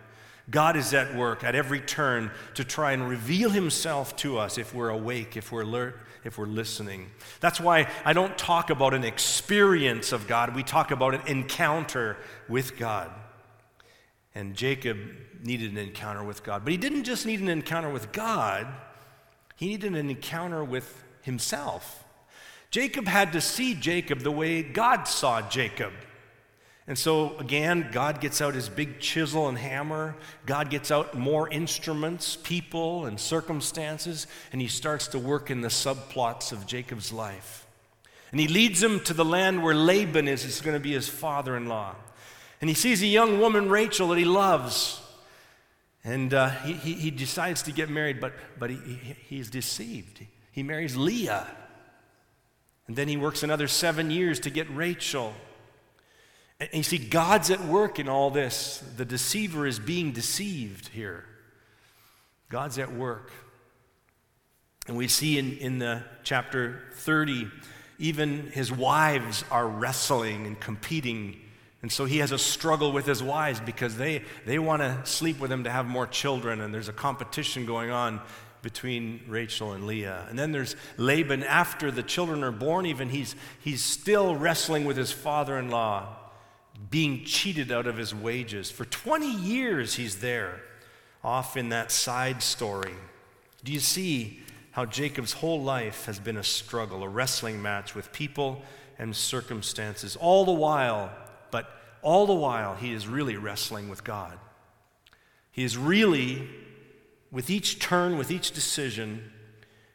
God 0.50 0.76
is 0.76 0.92
at 0.92 1.14
work 1.14 1.44
at 1.44 1.54
every 1.54 1.80
turn 1.80 2.30
to 2.54 2.64
try 2.64 2.92
and 2.92 3.08
reveal 3.08 3.50
himself 3.50 4.16
to 4.16 4.38
us 4.38 4.58
if 4.58 4.74
we're 4.74 4.88
awake, 4.88 5.36
if 5.36 5.52
we're 5.52 5.62
alert, 5.62 6.00
if 6.24 6.36
we're 6.36 6.46
listening. 6.46 7.10
That's 7.40 7.60
why 7.60 7.88
I 8.04 8.12
don't 8.12 8.36
talk 8.36 8.70
about 8.70 8.94
an 8.94 9.04
experience 9.04 10.12
of 10.12 10.26
God, 10.26 10.54
we 10.54 10.62
talk 10.62 10.90
about 10.90 11.14
an 11.14 11.26
encounter 11.26 12.16
with 12.48 12.76
God. 12.76 13.10
And 14.34 14.54
Jacob 14.54 14.98
needed 15.42 15.72
an 15.72 15.78
encounter 15.78 16.24
with 16.24 16.42
God. 16.42 16.64
But 16.64 16.72
he 16.72 16.76
didn't 16.76 17.04
just 17.04 17.26
need 17.26 17.40
an 17.40 17.48
encounter 17.48 17.90
with 17.90 18.12
God, 18.12 18.66
he 19.56 19.68
needed 19.68 19.94
an 19.94 20.10
encounter 20.10 20.64
with 20.64 21.04
himself. 21.22 22.04
Jacob 22.70 23.06
had 23.06 23.32
to 23.34 23.40
see 23.40 23.74
Jacob 23.74 24.20
the 24.20 24.32
way 24.32 24.62
God 24.62 25.04
saw 25.04 25.46
Jacob. 25.48 25.92
And 26.86 26.98
so, 26.98 27.36
again, 27.38 27.90
God 27.92 28.20
gets 28.20 28.40
out 28.40 28.54
his 28.54 28.68
big 28.68 28.98
chisel 28.98 29.48
and 29.48 29.56
hammer. 29.56 30.16
God 30.46 30.68
gets 30.68 30.90
out 30.90 31.16
more 31.16 31.48
instruments, 31.48 32.36
people, 32.42 33.06
and 33.06 33.20
circumstances, 33.20 34.26
and 34.50 34.60
he 34.60 34.66
starts 34.66 35.06
to 35.08 35.18
work 35.18 35.50
in 35.50 35.60
the 35.60 35.68
subplots 35.68 36.50
of 36.50 36.66
Jacob's 36.66 37.12
life. 37.12 37.66
And 38.32 38.40
he 38.40 38.48
leads 38.48 38.82
him 38.82 38.98
to 39.00 39.14
the 39.14 39.24
land 39.24 39.62
where 39.62 39.74
Laban 39.74 40.26
is, 40.26 40.44
is 40.44 40.60
going 40.60 40.74
to 40.74 40.80
be 40.80 40.92
his 40.92 41.08
father 41.08 41.56
in 41.56 41.66
law. 41.66 41.94
And 42.60 42.68
he 42.68 42.74
sees 42.74 43.02
a 43.02 43.06
young 43.06 43.38
woman, 43.38 43.68
Rachel, 43.68 44.08
that 44.08 44.18
he 44.18 44.24
loves. 44.24 45.00
And 46.02 46.34
uh, 46.34 46.48
he, 46.48 46.72
he, 46.72 46.92
he, 46.94 47.10
decides 47.10 47.62
to 47.62 47.72
get 47.72 47.90
married, 47.90 48.20
but, 48.20 48.32
but 48.58 48.70
he, 48.70 48.76
he, 48.76 49.16
he's 49.28 49.50
deceived. 49.50 50.24
He 50.50 50.62
marries 50.62 50.96
Leah. 50.96 51.46
And 52.88 52.96
then 52.96 53.06
he 53.06 53.16
works 53.16 53.44
another 53.44 53.68
seven 53.68 54.10
years 54.10 54.40
to 54.40 54.50
get 54.50 54.74
Rachel. 54.74 55.34
And 56.70 56.78
you 56.78 56.82
see, 56.84 56.98
God's 56.98 57.50
at 57.50 57.64
work 57.64 57.98
in 57.98 58.08
all 58.08 58.30
this. 58.30 58.82
The 58.96 59.04
deceiver 59.04 59.66
is 59.66 59.80
being 59.80 60.12
deceived 60.12 60.88
here. 60.88 61.24
God's 62.48 62.78
at 62.78 62.92
work. 62.92 63.32
And 64.86 64.96
we 64.96 65.08
see 65.08 65.38
in, 65.38 65.56
in 65.58 65.78
the 65.78 66.02
chapter 66.22 66.82
30, 66.94 67.48
even 67.98 68.48
his 68.52 68.70
wives 68.70 69.44
are 69.50 69.66
wrestling 69.66 70.46
and 70.46 70.60
competing. 70.60 71.40
And 71.82 71.90
so 71.90 72.04
he 72.04 72.18
has 72.18 72.30
a 72.30 72.38
struggle 72.38 72.92
with 72.92 73.06
his 73.06 73.22
wives 73.22 73.58
because 73.58 73.96
they, 73.96 74.22
they 74.46 74.58
want 74.60 74.82
to 74.82 75.00
sleep 75.04 75.40
with 75.40 75.50
him 75.50 75.64
to 75.64 75.70
have 75.70 75.86
more 75.86 76.06
children, 76.06 76.60
and 76.60 76.72
there's 76.72 76.88
a 76.88 76.92
competition 76.92 77.66
going 77.66 77.90
on 77.90 78.20
between 78.60 79.22
Rachel 79.26 79.72
and 79.72 79.86
Leah. 79.86 80.26
And 80.28 80.38
then 80.38 80.52
there's 80.52 80.76
Laban 80.96 81.42
after 81.42 81.90
the 81.90 82.04
children 82.04 82.44
are 82.44 82.52
born, 82.52 82.86
even 82.86 83.08
he's, 83.08 83.34
he's 83.58 83.82
still 83.82 84.36
wrestling 84.36 84.84
with 84.84 84.96
his 84.96 85.10
father 85.10 85.58
in 85.58 85.68
law 85.68 86.18
being 86.90 87.24
cheated 87.24 87.70
out 87.70 87.86
of 87.86 87.96
his 87.96 88.14
wages. 88.14 88.70
For 88.70 88.84
20 88.84 89.30
years, 89.30 89.94
he's 89.94 90.20
there, 90.20 90.60
off 91.22 91.56
in 91.56 91.68
that 91.68 91.90
side 91.90 92.42
story. 92.42 92.94
Do 93.64 93.72
you 93.72 93.80
see 93.80 94.40
how 94.72 94.86
Jacob's 94.86 95.34
whole 95.34 95.62
life 95.62 96.06
has 96.06 96.18
been 96.18 96.36
a 96.36 96.44
struggle, 96.44 97.02
a 97.02 97.08
wrestling 97.08 97.62
match 97.62 97.94
with 97.94 98.12
people 98.12 98.62
and 98.98 99.14
circumstances? 99.14 100.16
All 100.16 100.44
the 100.44 100.52
while, 100.52 101.12
but 101.50 101.70
all 102.02 102.26
the 102.26 102.34
while, 102.34 102.74
he 102.74 102.92
is 102.92 103.06
really 103.06 103.36
wrestling 103.36 103.88
with 103.88 104.02
God. 104.02 104.38
He 105.52 105.62
is 105.62 105.76
really, 105.76 106.48
with 107.30 107.50
each 107.50 107.78
turn, 107.78 108.16
with 108.16 108.30
each 108.30 108.52
decision, 108.52 109.30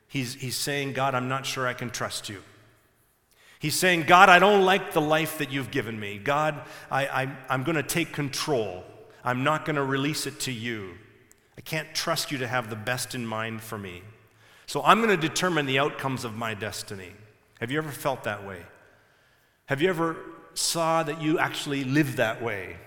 he's, 0.07 0.35
he's 0.35 0.55
saying, 0.55 0.93
God, 0.93 1.15
I'm 1.15 1.27
not 1.27 1.45
sure 1.45 1.67
I 1.67 1.73
can 1.73 1.89
trust 1.89 2.29
you. 2.29 2.41
He's 3.59 3.75
saying, 3.75 4.03
God, 4.03 4.29
I 4.29 4.39
don't 4.39 4.63
like 4.63 4.93
the 4.93 5.01
life 5.01 5.39
that 5.39 5.51
you've 5.51 5.71
given 5.71 5.99
me. 5.99 6.19
God, 6.19 6.61
I, 6.91 7.07
I, 7.07 7.37
I'm 7.49 7.63
going 7.63 7.75
to 7.75 7.83
take 7.83 8.13
control. 8.13 8.83
I'm 9.23 9.43
not 9.43 9.65
going 9.65 9.77
to 9.77 9.83
release 9.83 10.27
it 10.27 10.39
to 10.41 10.51
you. 10.51 10.93
I 11.57 11.61
can't 11.61 11.93
trust 11.95 12.31
you 12.31 12.37
to 12.39 12.47
have 12.47 12.69
the 12.69 12.75
best 12.75 13.15
in 13.15 13.25
mind 13.25 13.61
for 13.61 13.77
me. 13.77 14.03
So 14.67 14.83
I'm 14.83 15.01
going 15.01 15.19
to 15.19 15.27
determine 15.27 15.65
the 15.65 15.79
outcomes 15.79 16.23
of 16.23 16.35
my 16.35 16.53
destiny. 16.53 17.11
Have 17.59 17.71
you 17.71 17.79
ever 17.79 17.91
felt 17.91 18.23
that 18.25 18.45
way? 18.45 18.61
Have 19.65 19.81
you 19.81 19.89
ever 19.89 20.17
saw 20.53 21.03
that 21.03 21.21
you 21.21 21.39
actually 21.39 21.83
live 21.83 22.17
that 22.17 22.43
way? 22.43 22.77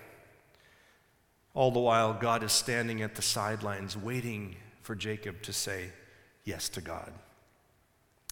All 1.53 1.71
the 1.71 1.79
while, 1.79 2.13
God 2.13 2.43
is 2.43 2.53
standing 2.53 3.01
at 3.01 3.15
the 3.15 3.21
sidelines 3.21 3.97
waiting 3.97 4.55
for 4.81 4.95
Jacob 4.95 5.41
to 5.43 5.53
say 5.53 5.89
yes 6.45 6.69
to 6.69 6.81
God. 6.81 7.11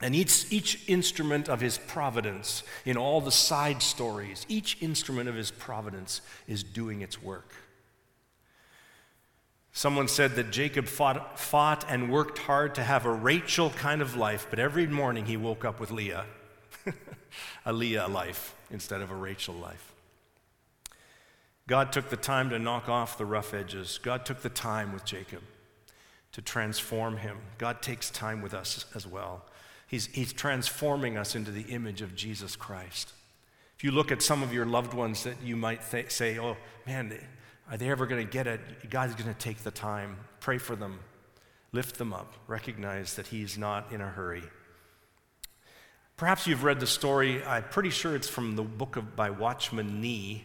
And 0.02 0.16
each, 0.16 0.46
each 0.50 0.88
instrument 0.88 1.50
of 1.50 1.60
his 1.60 1.78
providence, 1.78 2.64
in 2.86 2.96
all 2.96 3.20
the 3.20 3.32
side 3.32 3.82
stories, 3.82 4.46
each 4.48 4.82
instrument 4.82 5.28
of 5.28 5.36
his 5.36 5.52
providence 5.52 6.22
is 6.48 6.64
doing 6.64 7.02
its 7.02 7.22
work. 7.22 7.54
Someone 9.74 10.08
said 10.08 10.36
that 10.36 10.52
Jacob 10.52 10.88
fought, 10.88 11.40
fought 11.40 11.86
and 11.90 12.12
worked 12.12 12.40
hard 12.40 12.76
to 12.76 12.84
have 12.84 13.06
a 13.06 13.12
Rachel 13.12 13.70
kind 13.72 14.02
of 14.02 14.16
life, 14.16 14.48
but 14.50 14.60
every 14.60 14.88
morning 14.88 15.26
he 15.26 15.38
woke 15.38 15.64
up 15.64 15.80
with 15.80 15.92
Leah, 15.92 16.26
a 17.66 17.74
Leah 17.74 18.08
life 18.08 18.56
instead 18.72 19.02
of 19.02 19.12
a 19.12 19.16
Rachel 19.16 19.54
life. 19.56 19.94
God 21.68 21.92
took 21.92 22.10
the 22.10 22.18
time 22.18 22.50
to 22.50 22.58
knock 22.58 22.90
off 22.90 23.18
the 23.18 23.26
rough 23.26 23.54
edges. 23.54 24.00
God 24.02 24.26
took 24.26 24.42
the 24.42 24.50
time 24.50 24.92
with 24.92 25.06
Jacob 25.06 25.44
to 26.32 26.42
transform 26.42 27.18
him. 27.18 27.38
God 27.58 27.82
takes 27.82 28.10
time 28.10 28.42
with 28.42 28.54
us 28.54 28.86
as 28.96 29.06
well. 29.06 29.46
He's, 29.90 30.06
he's 30.06 30.32
transforming 30.32 31.18
us 31.18 31.36
into 31.36 31.50
the 31.50 31.64
image 31.64 32.04
of 32.04 32.16
Jesus 32.16 32.56
Christ. 32.56 33.12
If 33.76 33.84
you 33.84 33.90
look 33.90 34.12
at 34.12 34.22
some 34.22 34.44
of 34.44 34.54
your 34.54 34.68
loved 34.68 34.94
ones 34.94 35.24
that 35.24 35.42
you 35.44 35.56
might 35.56 35.82
th- 35.90 36.12
say, 36.12 36.38
oh, 36.38 36.58
man, 36.86 37.18
are 37.72 37.76
they 37.76 37.90
ever 37.90 38.06
going 38.06 38.24
to 38.24 38.32
get 38.32 38.46
it? 38.46 38.62
God's 38.92 39.16
going 39.16 39.34
to 39.34 39.40
take 39.40 39.64
the 39.64 39.72
time. 39.72 40.18
Pray 40.42 40.60
for 40.60 40.76
them. 40.76 41.00
Lift 41.72 41.98
them 41.98 42.14
up. 42.14 42.36
Recognize 42.46 43.16
that 43.16 43.28
He's 43.28 43.58
not 43.58 43.92
in 43.92 44.00
a 44.00 44.08
hurry. 44.08 44.44
Perhaps 46.18 46.46
you've 46.46 46.64
read 46.64 46.80
the 46.80 46.88
story, 46.88 47.44
I'm 47.44 47.64
pretty 47.64 47.90
sure 47.90 48.16
it's 48.16 48.30
from 48.30 48.56
the 48.56 48.64
book 48.64 48.96
of, 48.96 49.16
by 49.16 49.32
Watchman 49.32 50.02
Nee 50.02 50.44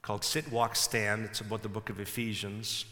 called 0.00 0.24
Sit, 0.24 0.50
Walk, 0.50 0.74
Stand. 0.74 1.26
It's 1.26 1.40
about 1.42 1.62
the 1.62 1.68
book 1.68 1.90
of 1.90 2.00
Ephesians. 2.00 2.86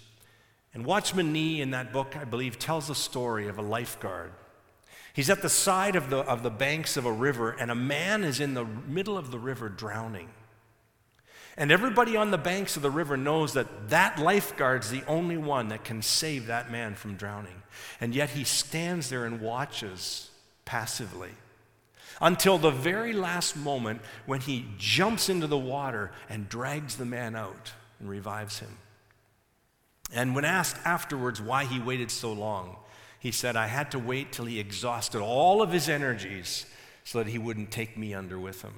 And 0.75 0.84
Watchman 0.84 1.32
Nee 1.32 1.62
in 1.62 1.70
that 1.70 1.94
book, 1.94 2.14
I 2.14 2.25
believe, 2.25 2.58
tells 2.58 2.88
the 2.88 2.94
story 2.94 3.48
of 3.48 3.56
a 3.56 3.62
lifeguard 3.62 4.32
He's 5.16 5.30
at 5.30 5.40
the 5.40 5.49
side 5.49 5.96
of 5.96 6.11
the, 6.11 6.18
of 6.18 6.42
the 6.42 6.50
banks 6.50 6.99
of 6.99 7.06
a 7.06 7.11
river, 7.11 7.50
and 7.50 7.70
a 7.70 7.75
man 7.75 8.23
is 8.23 8.38
in 8.38 8.52
the 8.52 8.66
middle 8.66 9.16
of 9.16 9.30
the 9.30 9.38
river 9.38 9.70
drowning. 9.70 10.28
And 11.56 11.73
everybody 11.73 12.18
on 12.18 12.30
the 12.30 12.37
banks 12.37 12.76
of 12.76 12.82
the 12.82 12.90
river 12.90 13.16
knows 13.16 13.54
that 13.54 13.88
that 13.88 14.18
lifeguard's 14.18 14.90
the 14.90 15.02
only 15.06 15.38
one 15.38 15.68
that 15.68 15.85
can 15.85 16.02
save 16.02 16.49
that 16.49 16.70
man 16.70 16.96
from 16.96 17.16
drowning. 17.16 17.62
And 17.99 18.14
yet 18.14 18.28
he 18.28 18.44
stands 18.44 19.08
there 19.08 19.25
and 19.25 19.40
watches 19.40 20.30
passively 20.66 21.30
until 22.20 22.58
the 22.58 22.70
very 22.70 23.14
last 23.14 23.56
moment 23.56 24.02
when 24.26 24.42
he 24.42 24.66
jumps 24.76 25.30
into 25.30 25.46
the 25.46 25.56
water 25.56 26.12
and 26.28 26.46
drags 26.46 26.96
the 26.96 27.06
man 27.06 27.35
out 27.35 27.73
and 28.00 28.11
revives 28.11 28.58
him. 28.58 28.76
And 30.12 30.35
when 30.35 30.44
asked 30.44 30.76
afterwards 30.85 31.40
why 31.40 31.64
he 31.64 31.80
waited 31.80 32.11
so 32.11 32.35
long, 32.35 32.76
he 33.18 33.32
said, 33.32 33.56
I 33.56 33.66
had 33.66 33.90
to 33.92 33.99
wait 33.99 34.32
till 34.32 34.44
he 34.44 34.61
exhausted 34.61 35.20
all 35.20 35.62
of 35.62 35.73
his 35.73 35.88
energies 35.88 36.66
so 37.04 37.18
that 37.18 37.28
he 37.28 37.38
wouldn't 37.38 37.70
take 37.70 37.96
me 37.96 38.14
under 38.14 38.38
with 38.38 38.62
him. 38.62 38.75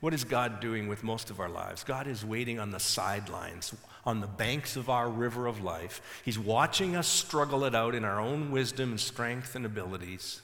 What 0.00 0.14
is 0.14 0.24
God 0.24 0.60
doing 0.60 0.86
with 0.86 1.02
most 1.02 1.30
of 1.30 1.40
our 1.40 1.48
lives? 1.48 1.82
God 1.82 2.06
is 2.06 2.24
waiting 2.24 2.60
on 2.60 2.70
the 2.70 2.78
sidelines, 2.78 3.74
on 4.04 4.20
the 4.20 4.28
banks 4.28 4.76
of 4.76 4.88
our 4.88 5.08
river 5.08 5.46
of 5.46 5.62
life. 5.62 6.00
He's 6.24 6.38
watching 6.38 6.94
us 6.94 7.08
struggle 7.08 7.64
it 7.64 7.74
out 7.74 7.94
in 7.94 8.04
our 8.04 8.20
own 8.20 8.52
wisdom 8.52 8.90
and 8.90 9.00
strength 9.00 9.56
and 9.56 9.66
abilities. 9.66 10.40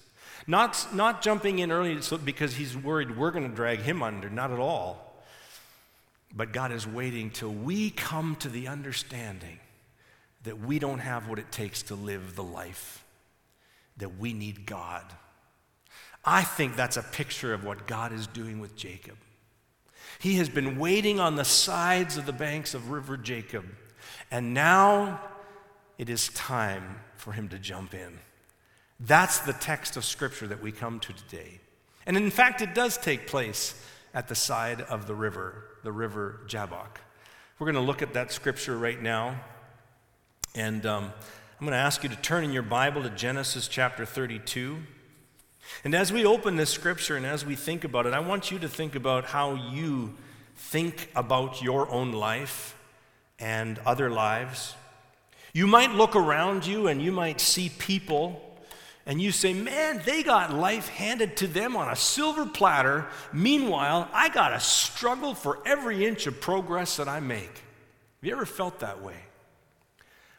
Not, 0.47 0.88
not 0.92 1.23
jumping 1.23 1.61
in 1.61 1.71
early 1.71 1.99
because 2.25 2.56
he's 2.56 2.76
worried 2.76 3.16
we're 3.16 3.30
going 3.30 3.49
to 3.49 3.54
drag 3.54 3.80
him 3.80 4.02
under, 4.02 4.28
not 4.28 4.50
at 4.50 4.59
all. 4.59 5.14
But 6.37 6.52
God 6.52 6.73
is 6.73 6.87
waiting 6.87 7.30
till 7.30 7.52
we 7.52 7.90
come 7.90 8.37
to 8.40 8.49
the 8.49 8.66
understanding 8.66 9.61
that 10.42 10.61
we 10.61 10.78
don't 10.78 10.99
have 10.99 11.28
what 11.28 11.38
it 11.38 11.52
takes 11.52 11.83
to 11.85 11.94
live 11.94 12.35
the 12.35 12.42
life, 12.42 13.03
that 13.96 14.18
we 14.18 14.32
need 14.32 14.66
God. 14.66 15.04
I 16.24 16.42
think 16.42 16.76
that's 16.76 16.96
a 16.96 17.02
picture 17.02 17.52
of 17.52 17.64
what 17.64 17.86
God 17.86 18.12
is 18.12 18.26
doing 18.26 18.60
with 18.60 18.76
Jacob. 18.76 19.16
He 20.18 20.36
has 20.36 20.48
been 20.48 20.78
waiting 20.78 21.20
on 21.20 21.36
the 21.36 21.44
sides 21.44 22.16
of 22.16 22.26
the 22.26 22.32
banks 22.32 22.74
of 22.74 22.90
River 22.90 23.16
Jacob, 23.16 23.64
and 24.30 24.54
now 24.54 25.20
it 25.98 26.08
is 26.08 26.28
time 26.30 27.00
for 27.16 27.32
him 27.32 27.48
to 27.48 27.58
jump 27.58 27.94
in. 27.94 28.18
That's 29.00 29.38
the 29.40 29.52
text 29.52 29.96
of 29.96 30.04
Scripture 30.04 30.46
that 30.46 30.62
we 30.62 30.72
come 30.72 31.00
to 31.00 31.12
today. 31.12 31.60
And 32.06 32.16
in 32.16 32.30
fact, 32.30 32.62
it 32.62 32.74
does 32.74 32.96
take 32.96 33.26
place 33.26 33.74
at 34.12 34.28
the 34.28 34.34
side 34.34 34.80
of 34.82 35.06
the 35.06 35.14
river, 35.14 35.64
the 35.82 35.92
river 35.92 36.40
Jabbok. 36.46 37.00
We're 37.58 37.66
going 37.66 37.82
to 37.82 37.88
look 37.88 38.02
at 38.02 38.14
that 38.14 38.32
scripture 38.32 38.76
right 38.76 39.00
now. 39.00 39.40
And 40.54 40.84
um, 40.86 41.12
I'm 41.61 41.66
going 41.66 41.73
to 41.73 41.78
ask 41.78 42.02
you 42.02 42.08
to 42.08 42.16
turn 42.16 42.42
in 42.42 42.52
your 42.52 42.64
Bible 42.64 43.04
to 43.04 43.11
Genesis 43.11 43.68
chapter 43.68 44.04
32. 44.04 44.76
And 45.84 45.94
as 45.94 46.12
we 46.12 46.26
open 46.26 46.56
this 46.56 46.70
scripture 46.70 47.16
and 47.16 47.25
as 47.25 47.46
we 47.46 47.54
think 47.54 47.84
about 47.84 48.06
it, 48.06 48.12
I 48.12 48.18
want 48.18 48.50
you 48.50 48.58
to 48.58 48.68
think 48.68 48.96
about 48.96 49.26
how 49.26 49.54
you 49.54 50.14
think 50.56 51.08
about 51.14 51.62
your 51.62 51.88
own 51.90 52.11
life 52.11 52.76
and 53.38 53.78
other 53.87 54.11
lives. 54.11 54.75
You 55.52 55.68
might 55.68 55.92
look 55.92 56.16
around 56.16 56.66
you 56.66 56.88
and 56.88 57.00
you 57.00 57.12
might 57.12 57.40
see 57.40 57.68
people 57.68 58.58
and 59.06 59.23
you 59.23 59.30
say, 59.30 59.52
man, 59.52 60.02
they 60.04 60.25
got 60.25 60.52
life 60.52 60.88
handed 60.88 61.37
to 61.37 61.46
them 61.46 61.76
on 61.76 61.88
a 61.88 61.94
silver 61.94 62.46
platter. 62.46 63.06
Meanwhile, 63.32 64.08
I 64.12 64.28
got 64.28 64.49
to 64.49 64.58
struggle 64.58 65.37
for 65.37 65.61
every 65.64 66.04
inch 66.04 66.26
of 66.26 66.40
progress 66.40 66.96
that 66.96 67.06
I 67.06 67.20
make. 67.20 67.42
Have 67.44 68.23
you 68.23 68.32
ever 68.32 68.44
felt 68.44 68.80
that 68.80 69.02
way? 69.02 69.18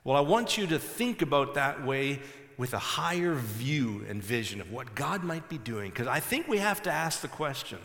Well, 0.05 0.15
I 0.15 0.21
want 0.21 0.55
you 0.55 0.67
to 0.67 0.77
think 0.77 1.24
about 1.24 1.55
that 1.55 1.83
way 1.83 2.19
with 2.57 2.74
a 2.74 2.79
higher 2.79 3.33
view 3.33 4.05
and 4.07 4.24
vision 4.24 4.62
of 4.62 4.71
what 4.71 4.93
God 4.95 5.24
might 5.24 5.50
be 5.50 5.57
doing, 5.57 5.89
because 5.89 6.07
I 6.07 6.19
think 6.19 6.47
we 6.47 6.59
have 6.59 6.81
to 6.83 6.91
ask 6.91 7.21
the 7.21 7.27
question. 7.27 7.79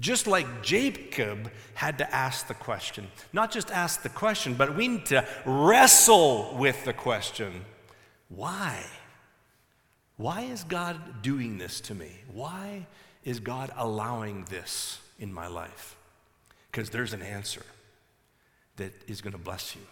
Just 0.00 0.26
like 0.26 0.62
Jacob 0.62 1.50
had 1.74 1.98
to 1.98 2.14
ask 2.14 2.48
the 2.48 2.54
question, 2.54 3.06
not 3.32 3.52
just 3.52 3.70
ask 3.70 4.02
the 4.02 4.08
question, 4.08 4.54
but 4.54 4.74
we 4.74 4.88
need 4.88 5.06
to 5.06 5.26
wrestle 5.46 6.56
with 6.58 6.84
the 6.84 6.92
question 6.92 7.64
why? 8.28 8.84
Why 10.16 10.42
is 10.42 10.64
God 10.64 11.22
doing 11.22 11.58
this 11.58 11.80
to 11.82 11.94
me? 11.94 12.10
Why 12.32 12.86
is 13.24 13.40
God 13.40 13.70
allowing 13.76 14.44
this 14.44 15.00
in 15.18 15.32
my 15.32 15.46
life? 15.46 15.96
Because 16.70 16.90
there's 16.90 17.12
an 17.12 17.22
answer 17.22 17.62
that 18.76 18.92
is 19.08 19.20
going 19.20 19.32
to 19.32 19.38
bless 19.38 19.74
you. 19.74 19.82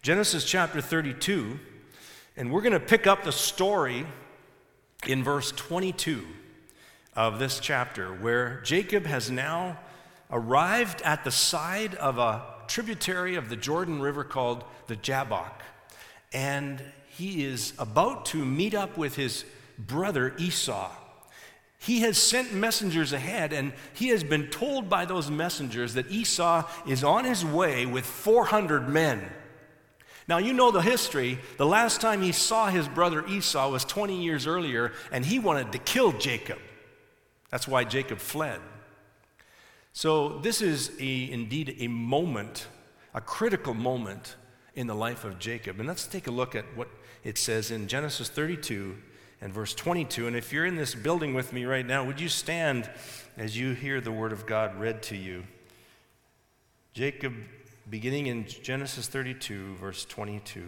Genesis 0.00 0.44
chapter 0.44 0.80
32, 0.80 1.58
and 2.36 2.52
we're 2.52 2.60
going 2.60 2.72
to 2.72 2.78
pick 2.78 3.08
up 3.08 3.24
the 3.24 3.32
story 3.32 4.06
in 5.08 5.24
verse 5.24 5.50
22 5.50 6.24
of 7.16 7.40
this 7.40 7.58
chapter, 7.58 8.14
where 8.14 8.60
Jacob 8.60 9.06
has 9.06 9.28
now 9.28 9.76
arrived 10.30 11.02
at 11.02 11.24
the 11.24 11.32
side 11.32 11.96
of 11.96 12.16
a 12.18 12.44
tributary 12.68 13.34
of 13.34 13.48
the 13.48 13.56
Jordan 13.56 14.00
River 14.00 14.22
called 14.22 14.62
the 14.86 14.94
Jabbok. 14.94 15.62
And 16.32 16.80
he 17.08 17.44
is 17.44 17.72
about 17.76 18.24
to 18.26 18.44
meet 18.44 18.74
up 18.74 18.96
with 18.96 19.16
his 19.16 19.44
brother 19.76 20.32
Esau. 20.38 20.92
He 21.76 22.00
has 22.00 22.18
sent 22.18 22.54
messengers 22.54 23.12
ahead, 23.12 23.52
and 23.52 23.72
he 23.94 24.08
has 24.08 24.22
been 24.22 24.46
told 24.46 24.88
by 24.88 25.06
those 25.06 25.28
messengers 25.28 25.94
that 25.94 26.08
Esau 26.08 26.68
is 26.86 27.02
on 27.02 27.24
his 27.24 27.44
way 27.44 27.84
with 27.84 28.06
400 28.06 28.88
men. 28.88 29.28
Now, 30.28 30.36
you 30.36 30.52
know 30.52 30.70
the 30.70 30.82
history. 30.82 31.38
The 31.56 31.66
last 31.66 32.02
time 32.02 32.20
he 32.20 32.32
saw 32.32 32.68
his 32.68 32.86
brother 32.86 33.26
Esau 33.26 33.70
was 33.70 33.84
20 33.86 34.22
years 34.22 34.46
earlier, 34.46 34.92
and 35.10 35.24
he 35.24 35.38
wanted 35.38 35.72
to 35.72 35.78
kill 35.78 36.12
Jacob. 36.12 36.58
That's 37.50 37.66
why 37.66 37.84
Jacob 37.84 38.18
fled. 38.18 38.60
So, 39.94 40.38
this 40.40 40.60
is 40.60 40.92
a, 41.00 41.30
indeed 41.30 41.76
a 41.78 41.88
moment, 41.88 42.66
a 43.14 43.22
critical 43.22 43.72
moment 43.72 44.36
in 44.74 44.86
the 44.86 44.94
life 44.94 45.24
of 45.24 45.38
Jacob. 45.38 45.78
And 45.78 45.88
let's 45.88 46.06
take 46.06 46.26
a 46.26 46.30
look 46.30 46.54
at 46.54 46.64
what 46.76 46.88
it 47.24 47.38
says 47.38 47.70
in 47.70 47.88
Genesis 47.88 48.28
32 48.28 48.96
and 49.40 49.52
verse 49.52 49.74
22. 49.74 50.26
And 50.26 50.36
if 50.36 50.52
you're 50.52 50.66
in 50.66 50.76
this 50.76 50.94
building 50.94 51.32
with 51.32 51.54
me 51.54 51.64
right 51.64 51.86
now, 51.86 52.04
would 52.04 52.20
you 52.20 52.28
stand 52.28 52.88
as 53.38 53.58
you 53.58 53.72
hear 53.72 54.00
the 54.00 54.12
word 54.12 54.32
of 54.32 54.46
God 54.46 54.78
read 54.78 55.02
to 55.04 55.16
you? 55.16 55.44
Jacob, 56.92 57.34
beginning 57.90 58.26
in 58.26 58.46
Genesis 58.46 59.08
32, 59.08 59.74
verse 59.74 60.04
22. 60.04 60.64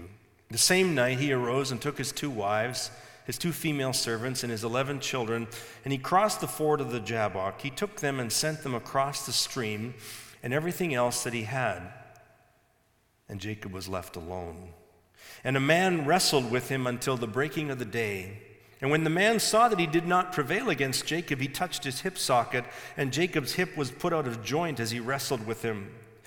The 0.51 0.59
same 0.59 0.95
night 0.95 1.19
he 1.19 1.33
arose 1.33 1.71
and 1.71 1.81
took 1.81 1.99
his 1.99 2.13
two 2.13 2.31
wives, 2.31 2.91
his 3.27 3.39
two 3.39 3.53
female 3.53 3.93
servants, 3.93 4.43
and 4.43 4.51
his 4.51 4.65
eleven 4.65 5.01
children, 5.01 5.47
and 5.85 5.93
he 5.93 5.99
crossed 5.99 6.41
the 6.41 6.49
ford 6.49 6.81
of 6.81 6.91
the 6.91 7.01
Jabbok. 7.01 7.61
He 7.61 7.71
took 7.71 8.01
them 8.01 8.19
and 8.19 8.33
sent 8.33 8.63
them 8.63 8.75
across 8.75 9.27
the 9.27 9.33
stream 9.33 9.95
and 10.43 10.53
everything 10.53 10.95
else 10.95 11.25
that 11.25 11.35
he 11.35 11.43
had 11.43 11.93
and 13.31 13.41
Jacob 13.41 13.73
was 13.73 13.89
left 13.89 14.17
alone. 14.17 14.71
And 15.45 15.57
a 15.57 15.61
man 15.61 16.05
wrestled 16.05 16.51
with 16.51 16.69
him 16.69 16.87
until 16.87 17.17
the 17.17 17.29
breaking 17.29 17.71
of 17.71 17.79
the 17.79 17.85
day. 17.85 18.43
And 18.81 18.91
when 18.91 19.05
the 19.05 19.11
man 19.11 19.39
saw 19.39 19.69
that 19.69 19.79
he 19.79 19.87
did 19.87 20.07
not 20.07 20.33
prevail 20.33 20.69
against 20.69 21.07
Jacob, 21.07 21.41
he 21.41 21.47
touched 21.47 21.85
his 21.85 22.01
hip 22.01 22.19
socket, 22.19 22.65
and 22.97 23.13
Jacob's 23.13 23.53
hip 23.53 23.77
was 23.77 23.93
put 23.93 24.13
out 24.13 24.27
of 24.27 24.43
joint 24.43 24.81
as 24.81 24.91
he 24.91 24.99
wrestled 24.99 25.47
with 25.47 25.63
him. 25.63 25.95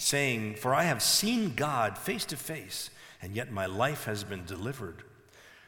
saying, 0.00 0.54
For 0.54 0.74
I 0.74 0.84
have 0.84 1.02
seen 1.02 1.54
God 1.54 1.98
face 1.98 2.24
to 2.26 2.36
face, 2.36 2.90
and 3.22 3.36
yet 3.36 3.52
my 3.52 3.66
life 3.66 4.04
has 4.04 4.24
been 4.24 4.44
delivered. 4.44 5.02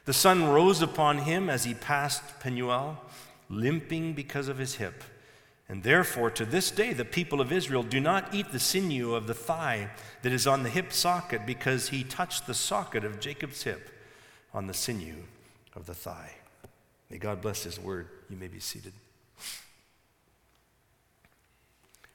The 0.05 0.13
sun 0.13 0.49
rose 0.49 0.83
upon 0.83 1.19
him 1.19 1.49
as 1.49 1.65
he 1.65 1.75
passed 1.75 2.41
Penuel, 2.41 3.01
limping 3.49 4.15
because 4.15 4.49
of 4.49 4.59
his 4.59 4.77
hip. 4.77 5.05
And 5.69 5.83
therefore, 5.83 6.31
to 6.33 6.45
this 6.45 6.71
day, 6.71 6.93
the 6.93 7.05
people 7.05 7.41
of 7.41 7.53
Israel 7.53 7.83
do 7.83 8.01
not 8.01 8.35
eat 8.35 8.51
the 8.51 8.59
sinew 8.59 9.15
of 9.15 9.27
the 9.27 9.35
thigh 9.35 9.91
that 10.23 10.33
is 10.33 10.47
on 10.47 10.63
the 10.63 10.71
hip 10.71 10.93
socket, 10.93 11.47
because 11.47 11.91
he 11.91 12.03
touched 12.03 12.47
the 12.47 12.55
socket 12.55 13.05
of 13.05 13.21
Jacob's 13.21 13.63
hip 13.63 13.91
on 14.53 14.67
the 14.67 14.75
sinew 14.75 15.17
of 15.77 15.87
the 15.87 15.95
thigh. 15.95 16.33
May 17.11 17.19
God 17.19 17.41
bless 17.41 17.63
his 17.63 17.79
word. 17.79 18.09
You 18.29 18.37
may 18.37 18.49
be 18.49 18.61
seated. 18.61 18.93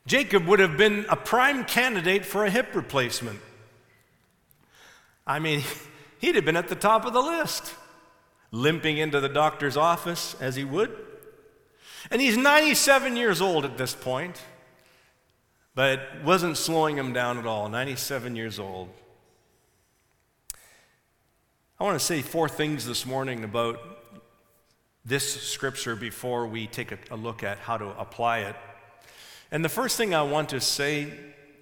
Jacob 0.07 0.47
would 0.47 0.59
have 0.59 0.77
been 0.77 1.05
a 1.09 1.15
prime 1.15 1.63
candidate 1.63 2.25
for 2.25 2.45
a 2.45 2.49
hip 2.49 2.73
replacement. 2.73 3.39
I 5.27 5.37
mean, 5.37 5.61
he'd 6.19 6.33
have 6.33 6.45
been 6.45 6.57
at 6.57 6.69
the 6.69 6.75
top 6.75 7.05
of 7.05 7.13
the 7.13 7.21
list, 7.21 7.75
limping 8.51 8.97
into 8.97 9.19
the 9.19 9.29
doctor's 9.29 9.77
office 9.77 10.35
as 10.39 10.55
he 10.55 10.63
would 10.63 11.07
and 12.09 12.21
he's 12.21 12.37
97 12.37 13.15
years 13.15 13.41
old 13.41 13.65
at 13.65 13.77
this 13.77 13.93
point, 13.93 14.41
but 15.75 15.99
it 15.99 16.23
wasn't 16.23 16.57
slowing 16.57 16.97
him 16.97 17.13
down 17.13 17.37
at 17.37 17.45
all. 17.45 17.69
97 17.69 18.35
years 18.35 18.59
old. 18.59 18.89
I 21.79 21.83
want 21.83 21.99
to 21.99 22.03
say 22.05 22.21
four 22.21 22.49
things 22.49 22.85
this 22.85 23.05
morning 23.05 23.43
about 23.43 23.79
this 25.05 25.41
scripture 25.43 25.95
before 25.95 26.47
we 26.47 26.67
take 26.67 26.91
a, 26.91 26.97
a 27.11 27.15
look 27.15 27.43
at 27.43 27.59
how 27.59 27.77
to 27.77 27.87
apply 27.99 28.39
it. 28.39 28.55
And 29.51 29.63
the 29.63 29.69
first 29.69 29.97
thing 29.97 30.13
I 30.13 30.23
want 30.23 30.49
to 30.49 30.61
say 30.61 31.13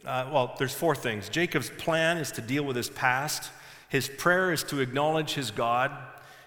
uh, 0.06 0.30
well, 0.32 0.56
there's 0.60 0.74
four 0.74 0.96
things. 0.96 1.30
Jacob's 1.30 1.70
plan 1.70 2.18
is 2.18 2.32
to 2.34 2.42
deal 2.42 2.64
with 2.64 2.76
his 2.76 2.90
past, 2.90 3.50
his 3.90 4.08
prayer 4.08 4.52
is 4.52 4.64
to 4.66 4.80
acknowledge 4.80 5.34
his 5.34 5.52
God. 5.52 5.92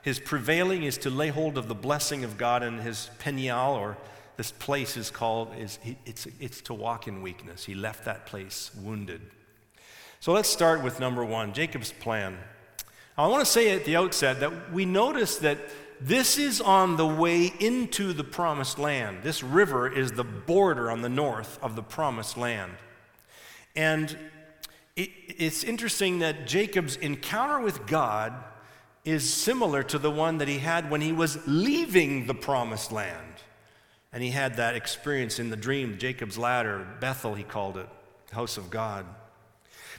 His 0.03 0.21
prevailing 0.21 0.85
is 0.85 0.97
to 0.99 1.11
lay 1.11 1.29
hold 1.29 1.59
of 1.59 1.69
the 1.69 1.75
blessing 1.75 2.25
of 2.25 2.39
God 2.39 2.63
and 2.63 2.81
his 2.81 3.11
Peniel 3.19 3.75
or 3.75 3.97
this 4.37 4.53
place 4.53 4.97
is 4.97 5.11
called, 5.11 5.53
is, 5.59 5.79
it's, 6.07 6.27
it's 6.39 6.61
to 6.63 6.75
walk 6.75 7.09
in 7.09 7.21
weakness. 7.21 7.65
He 7.65 7.75
left 7.75 8.05
that 8.05 8.25
place 8.25 8.71
wounded. 8.81 9.21
So 10.21 10.33
let's 10.33 10.49
start 10.49 10.83
with 10.83 11.01
number 11.01 11.25
one 11.25 11.53
Jacob's 11.53 11.93
plan. 11.93 12.39
I 13.17 13.27
want 13.27 13.45
to 13.45 13.51
say 13.51 13.75
at 13.75 13.85
the 13.85 13.97
outset 13.97 14.41
that 14.41 14.73
we 14.73 14.85
notice 14.85 15.39
that 15.39 15.59
this 16.01 16.39
is 16.39 16.61
on 16.61 16.97
the 16.97 17.07
way 17.07 17.53
into 17.59 18.13
the 18.13 18.25
promised 18.25 18.79
land. 18.79 19.23
This 19.23 19.43
river 19.43 19.89
is 19.93 20.13
the 20.13 20.25
border 20.25 20.91
on 20.91 21.03
the 21.03 21.09
north 21.09 21.59
of 21.63 21.77
the 21.77 21.83
promised 21.83 22.37
land. 22.37 22.73
And 23.75 24.17
it, 24.97 25.11
it's 25.27 25.65
interesting 25.65 26.21
that 26.21 26.47
Jacob's 26.47 26.97
encounter 26.97 27.61
with 27.61 27.87
God 27.87 28.33
is 29.05 29.33
similar 29.33 29.83
to 29.85 29.99
the 29.99 30.11
one 30.11 30.39
that 30.39 30.49
he 30.49 30.59
had 30.59 30.91
when 30.91 31.01
he 31.01 31.13
was 31.13 31.39
leaving 31.47 32.27
the 32.27 32.35
promised 32.35 32.93
land. 32.93 33.35
And 34.13 34.23
he 34.23 34.31
had 34.31 34.57
that 34.57 34.75
experience 34.75 35.39
in 35.39 35.51
the 35.51 35.57
dream, 35.57 35.99
Jacob's 35.99 36.39
ladder, 36.39 36.87
Bethel, 37.01 37.35
he 37.35 37.45
called 37.45 37.77
it, 37.77 37.89
house 38.33 38.57
of 38.57 38.71
God. 38.71 39.05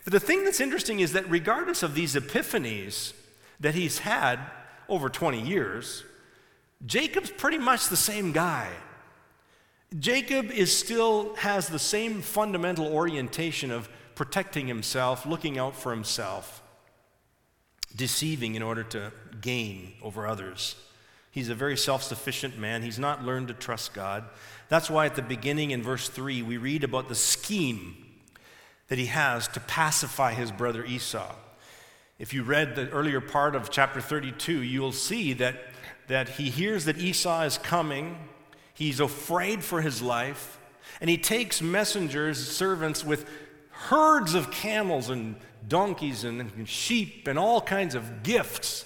But 0.04 0.14
the 0.14 0.20
thing 0.20 0.44
that's 0.44 0.60
interesting 0.60 1.00
is 1.00 1.14
that 1.14 1.30
regardless 1.30 1.84
of 1.84 1.94
these 1.94 2.16
epiphanies 2.16 3.14
that 3.60 3.76
he's 3.76 4.00
had 4.00 4.40
over 4.90 5.10
20 5.10 5.42
years, 5.42 6.04
Jacob's 6.86 7.32
pretty 7.32 7.58
much 7.58 7.90
the 7.90 7.98
same 7.98 8.32
guy. 8.32 8.70
Jacob 9.98 10.52
is 10.52 10.76
still 10.76 11.34
has 11.36 11.68
the 11.68 11.80
same 11.80 12.22
fundamental 12.22 12.88
orientation 12.88 13.72
of 13.72 13.90
protecting 14.16 14.68
himself, 14.68 15.26
looking 15.26 15.58
out 15.58 15.76
for 15.76 15.92
himself, 15.92 16.62
deceiving 17.96 18.56
in 18.56 18.62
order 18.62 18.84
to 18.84 19.12
gain 19.42 19.94
over 20.02 20.28
others. 20.28 20.76
He's 21.32 21.50
a 21.50 21.56
very 21.56 21.78
self 21.78 22.04
sufficient 22.04 22.58
man. 22.58 22.84
He's 22.84 23.00
not 23.00 23.24
learned 23.24 23.48
to 23.48 23.54
trust 23.54 23.94
God. 23.94 24.26
That's 24.68 24.90
why 24.90 25.06
at 25.06 25.16
the 25.16 25.22
beginning 25.22 25.72
in 25.72 25.82
verse 25.82 26.08
3, 26.10 26.42
we 26.44 26.58
read 26.58 26.84
about 26.84 27.08
the 27.08 27.16
scheme 27.16 28.06
that 28.90 29.00
he 29.00 29.08
has 29.08 29.48
to 29.50 29.60
pacify 29.60 30.34
his 30.34 30.52
brother 30.52 30.84
Esau. 30.84 31.34
If 32.20 32.34
you 32.34 32.44
read 32.44 32.76
the 32.76 32.90
earlier 32.90 33.22
part 33.22 33.56
of 33.56 33.72
chapter 33.72 34.02
32, 34.02 34.62
you'll 34.62 34.92
see 34.92 35.32
that, 35.34 35.56
that 36.08 36.28
he 36.28 36.50
hears 36.50 36.84
that 36.86 36.98
Esau 36.98 37.44
is 37.44 37.58
coming. 37.58 38.18
He's 38.74 39.00
afraid 39.00 39.64
for 39.64 39.82
his 39.82 40.02
life. 40.02 40.60
And 41.00 41.10
he 41.10 41.18
takes 41.18 41.62
messengers, 41.62 42.46
servants 42.46 43.06
with 43.06 43.26
herds 43.70 44.34
of 44.34 44.52
camels 44.52 45.10
and 45.10 45.38
donkeys 45.66 46.26
and, 46.26 46.68
sheep 46.68 47.26
and 47.28 47.40
all 47.40 47.62
kinds 47.62 47.96
of 47.96 48.22
gifts. 48.22 48.86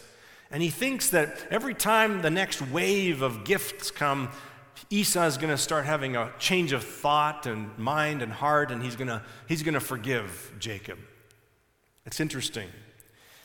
And 0.52 0.62
he 0.62 0.70
thinks 0.70 1.10
that 1.10 1.48
every 1.50 1.74
time 1.74 2.22
the 2.22 2.30
next 2.30 2.62
wave 2.62 3.24
of 3.24 3.46
gifts 3.46 3.90
come, 3.90 4.30
Esau 4.92 5.26
is 5.26 5.38
going 5.38 5.50
to 5.50 5.58
start 5.58 5.86
having 5.86 6.16
a 6.16 6.32
change 6.38 6.72
of 6.72 6.84
thought 6.84 7.48
and 7.48 7.76
mind 7.80 8.22
and 8.22 8.32
heart, 8.32 8.70
and 8.70 8.84
he's 8.84 8.96
going 8.96 9.08
to, 9.08 9.24
he's 9.48 9.64
going 9.64 9.74
to 9.74 9.80
forgive 9.80 10.54
Jacob. 10.60 11.00
It's 12.06 12.20
interesting. 12.20 12.70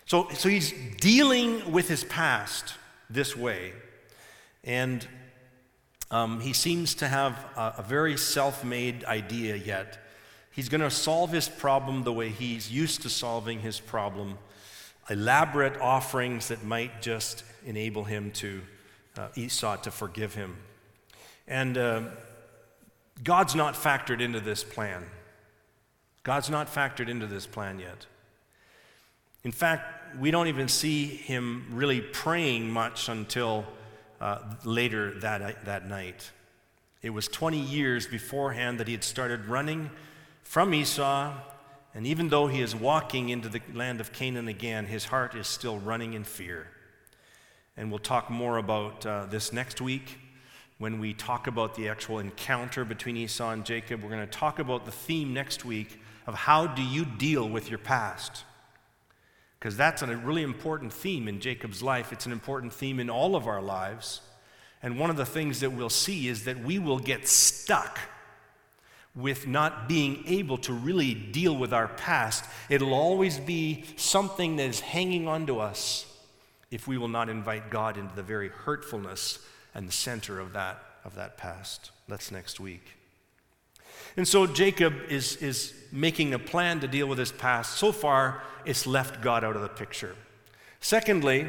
So, 0.08 0.26
so 0.30 0.48
he's 0.48 0.72
dealing 0.96 1.70
with 1.70 1.86
his 1.86 2.02
past 2.02 2.72
this 3.10 3.36
way. 3.36 3.74
And 4.64 5.06
um, 6.10 6.40
he 6.40 6.54
seems 6.54 6.94
to 6.96 7.08
have 7.08 7.34
a, 7.54 7.74
a 7.76 7.84
very 7.86 8.16
self 8.16 8.64
made 8.64 9.04
idea 9.04 9.54
yet. 9.56 9.98
He's 10.50 10.70
going 10.70 10.80
to 10.80 10.90
solve 10.90 11.30
his 11.30 11.46
problem 11.46 12.04
the 12.04 12.12
way 12.14 12.30
he's 12.30 12.72
used 12.72 13.02
to 13.02 13.10
solving 13.10 13.60
his 13.60 13.80
problem 13.80 14.38
elaborate 15.10 15.78
offerings 15.78 16.48
that 16.48 16.64
might 16.64 17.02
just 17.02 17.44
enable 17.66 18.04
him 18.04 18.30
to, 18.30 18.62
uh, 19.18 19.28
Esau 19.36 19.76
to 19.76 19.90
forgive 19.90 20.34
him. 20.34 20.56
And 21.46 21.76
uh, 21.76 22.02
God's 23.22 23.54
not 23.54 23.74
factored 23.74 24.22
into 24.22 24.40
this 24.40 24.64
plan. 24.64 25.04
God's 26.22 26.48
not 26.48 26.66
factored 26.66 27.08
into 27.08 27.26
this 27.26 27.46
plan 27.46 27.78
yet. 27.78 28.06
In 29.44 29.52
fact, 29.52 29.97
we 30.18 30.30
don't 30.30 30.48
even 30.48 30.68
see 30.68 31.06
him 31.06 31.66
really 31.72 32.00
praying 32.00 32.70
much 32.70 33.08
until 33.08 33.64
uh, 34.20 34.38
later 34.64 35.18
that, 35.20 35.64
that 35.64 35.88
night. 35.88 36.30
It 37.02 37.10
was 37.10 37.28
20 37.28 37.58
years 37.58 38.06
beforehand 38.06 38.80
that 38.80 38.88
he 38.88 38.94
had 38.94 39.04
started 39.04 39.46
running 39.46 39.90
from 40.42 40.74
Esau, 40.74 41.32
and 41.94 42.06
even 42.06 42.28
though 42.28 42.46
he 42.46 42.60
is 42.60 42.74
walking 42.74 43.28
into 43.28 43.48
the 43.48 43.60
land 43.72 44.00
of 44.00 44.12
Canaan 44.12 44.48
again, 44.48 44.86
his 44.86 45.04
heart 45.04 45.34
is 45.34 45.46
still 45.46 45.78
running 45.78 46.14
in 46.14 46.24
fear. 46.24 46.66
And 47.76 47.90
we'll 47.90 48.00
talk 48.00 48.30
more 48.30 48.58
about 48.58 49.06
uh, 49.06 49.26
this 49.26 49.52
next 49.52 49.80
week 49.80 50.18
when 50.78 51.00
we 51.00 51.14
talk 51.14 51.46
about 51.46 51.74
the 51.74 51.88
actual 51.88 52.18
encounter 52.18 52.84
between 52.84 53.16
Esau 53.16 53.50
and 53.50 53.64
Jacob. 53.64 54.02
We're 54.02 54.10
going 54.10 54.26
to 54.26 54.26
talk 54.26 54.58
about 54.58 54.84
the 54.84 54.90
theme 54.90 55.32
next 55.32 55.64
week 55.64 56.00
of 56.26 56.34
how 56.34 56.66
do 56.66 56.82
you 56.82 57.04
deal 57.04 57.48
with 57.48 57.68
your 57.68 57.78
past 57.78 58.44
because 59.58 59.76
that's 59.76 60.02
a 60.02 60.16
really 60.16 60.42
important 60.42 60.92
theme 60.92 61.26
in 61.26 61.40
Jacob's 61.40 61.82
life. 61.82 62.12
It's 62.12 62.26
an 62.26 62.32
important 62.32 62.72
theme 62.72 63.00
in 63.00 63.10
all 63.10 63.34
of 63.34 63.46
our 63.46 63.60
lives. 63.60 64.20
And 64.82 64.98
one 64.98 65.10
of 65.10 65.16
the 65.16 65.26
things 65.26 65.60
that 65.60 65.70
we'll 65.70 65.90
see 65.90 66.28
is 66.28 66.44
that 66.44 66.62
we 66.62 66.78
will 66.78 67.00
get 67.00 67.26
stuck 67.26 67.98
with 69.16 69.48
not 69.48 69.88
being 69.88 70.22
able 70.26 70.58
to 70.58 70.72
really 70.72 71.12
deal 71.12 71.56
with 71.56 71.72
our 71.72 71.88
past. 71.88 72.44
It'll 72.68 72.94
always 72.94 73.38
be 73.38 73.84
something 73.96 74.56
that 74.56 74.66
is 74.66 74.78
hanging 74.80 75.26
on 75.26 75.46
to 75.46 75.58
us 75.58 76.06
if 76.70 76.86
we 76.86 76.98
will 76.98 77.08
not 77.08 77.28
invite 77.28 77.70
God 77.70 77.96
into 77.96 78.14
the 78.14 78.22
very 78.22 78.48
hurtfulness 78.48 79.40
and 79.74 79.88
the 79.88 79.92
center 79.92 80.38
of 80.38 80.52
that, 80.52 80.80
of 81.04 81.16
that 81.16 81.36
past. 81.36 81.90
That's 82.06 82.30
next 82.30 82.60
week. 82.60 82.97
And 84.16 84.26
so 84.26 84.46
Jacob 84.46 84.94
is, 85.08 85.36
is 85.36 85.74
making 85.92 86.34
a 86.34 86.38
plan 86.38 86.80
to 86.80 86.88
deal 86.88 87.06
with 87.06 87.18
his 87.18 87.32
past. 87.32 87.78
So 87.78 87.92
far, 87.92 88.42
it's 88.64 88.86
left 88.86 89.20
God 89.20 89.44
out 89.44 89.56
of 89.56 89.62
the 89.62 89.68
picture. 89.68 90.14
Secondly, 90.80 91.48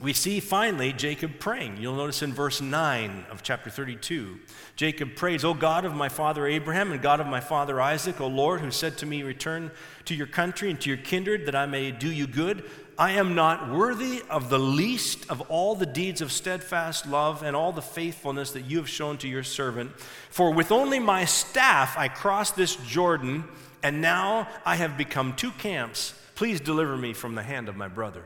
we 0.00 0.12
see 0.12 0.38
finally 0.38 0.92
Jacob 0.92 1.40
praying. 1.40 1.78
You'll 1.78 1.96
notice 1.96 2.22
in 2.22 2.32
verse 2.32 2.60
9 2.60 3.26
of 3.30 3.42
chapter 3.42 3.68
32, 3.68 4.38
Jacob 4.76 5.16
prays, 5.16 5.44
O 5.44 5.54
God 5.54 5.84
of 5.84 5.92
my 5.92 6.08
father 6.08 6.46
Abraham 6.46 6.92
and 6.92 7.02
God 7.02 7.18
of 7.18 7.26
my 7.26 7.40
father 7.40 7.80
Isaac, 7.80 8.20
O 8.20 8.28
Lord, 8.28 8.60
who 8.60 8.70
said 8.70 8.96
to 8.98 9.06
me, 9.06 9.24
Return 9.24 9.72
to 10.04 10.14
your 10.14 10.28
country 10.28 10.70
and 10.70 10.80
to 10.82 10.88
your 10.88 10.98
kindred, 10.98 11.46
that 11.46 11.56
I 11.56 11.66
may 11.66 11.90
do 11.90 12.12
you 12.12 12.28
good. 12.28 12.62
I 12.96 13.12
am 13.12 13.34
not 13.34 13.72
worthy 13.72 14.22
of 14.30 14.50
the 14.50 14.58
least 14.58 15.28
of 15.30 15.40
all 15.42 15.74
the 15.74 15.86
deeds 15.86 16.20
of 16.20 16.30
steadfast 16.30 17.06
love 17.06 17.42
and 17.42 17.56
all 17.56 17.72
the 17.72 17.82
faithfulness 17.82 18.52
that 18.52 18.66
you 18.66 18.78
have 18.78 18.88
shown 18.88 19.18
to 19.18 19.28
your 19.28 19.44
servant. 19.44 19.90
For 20.30 20.52
with 20.52 20.70
only 20.70 21.00
my 21.00 21.24
staff 21.24 21.98
I 21.98 22.06
crossed 22.06 22.54
this 22.54 22.76
Jordan, 22.76 23.44
and 23.82 24.00
now 24.00 24.46
I 24.64 24.76
have 24.76 24.96
become 24.96 25.34
two 25.34 25.50
camps. 25.52 26.14
Please 26.36 26.60
deliver 26.60 26.96
me 26.96 27.14
from 27.14 27.34
the 27.34 27.42
hand 27.42 27.68
of 27.68 27.76
my 27.76 27.88
brother. 27.88 28.22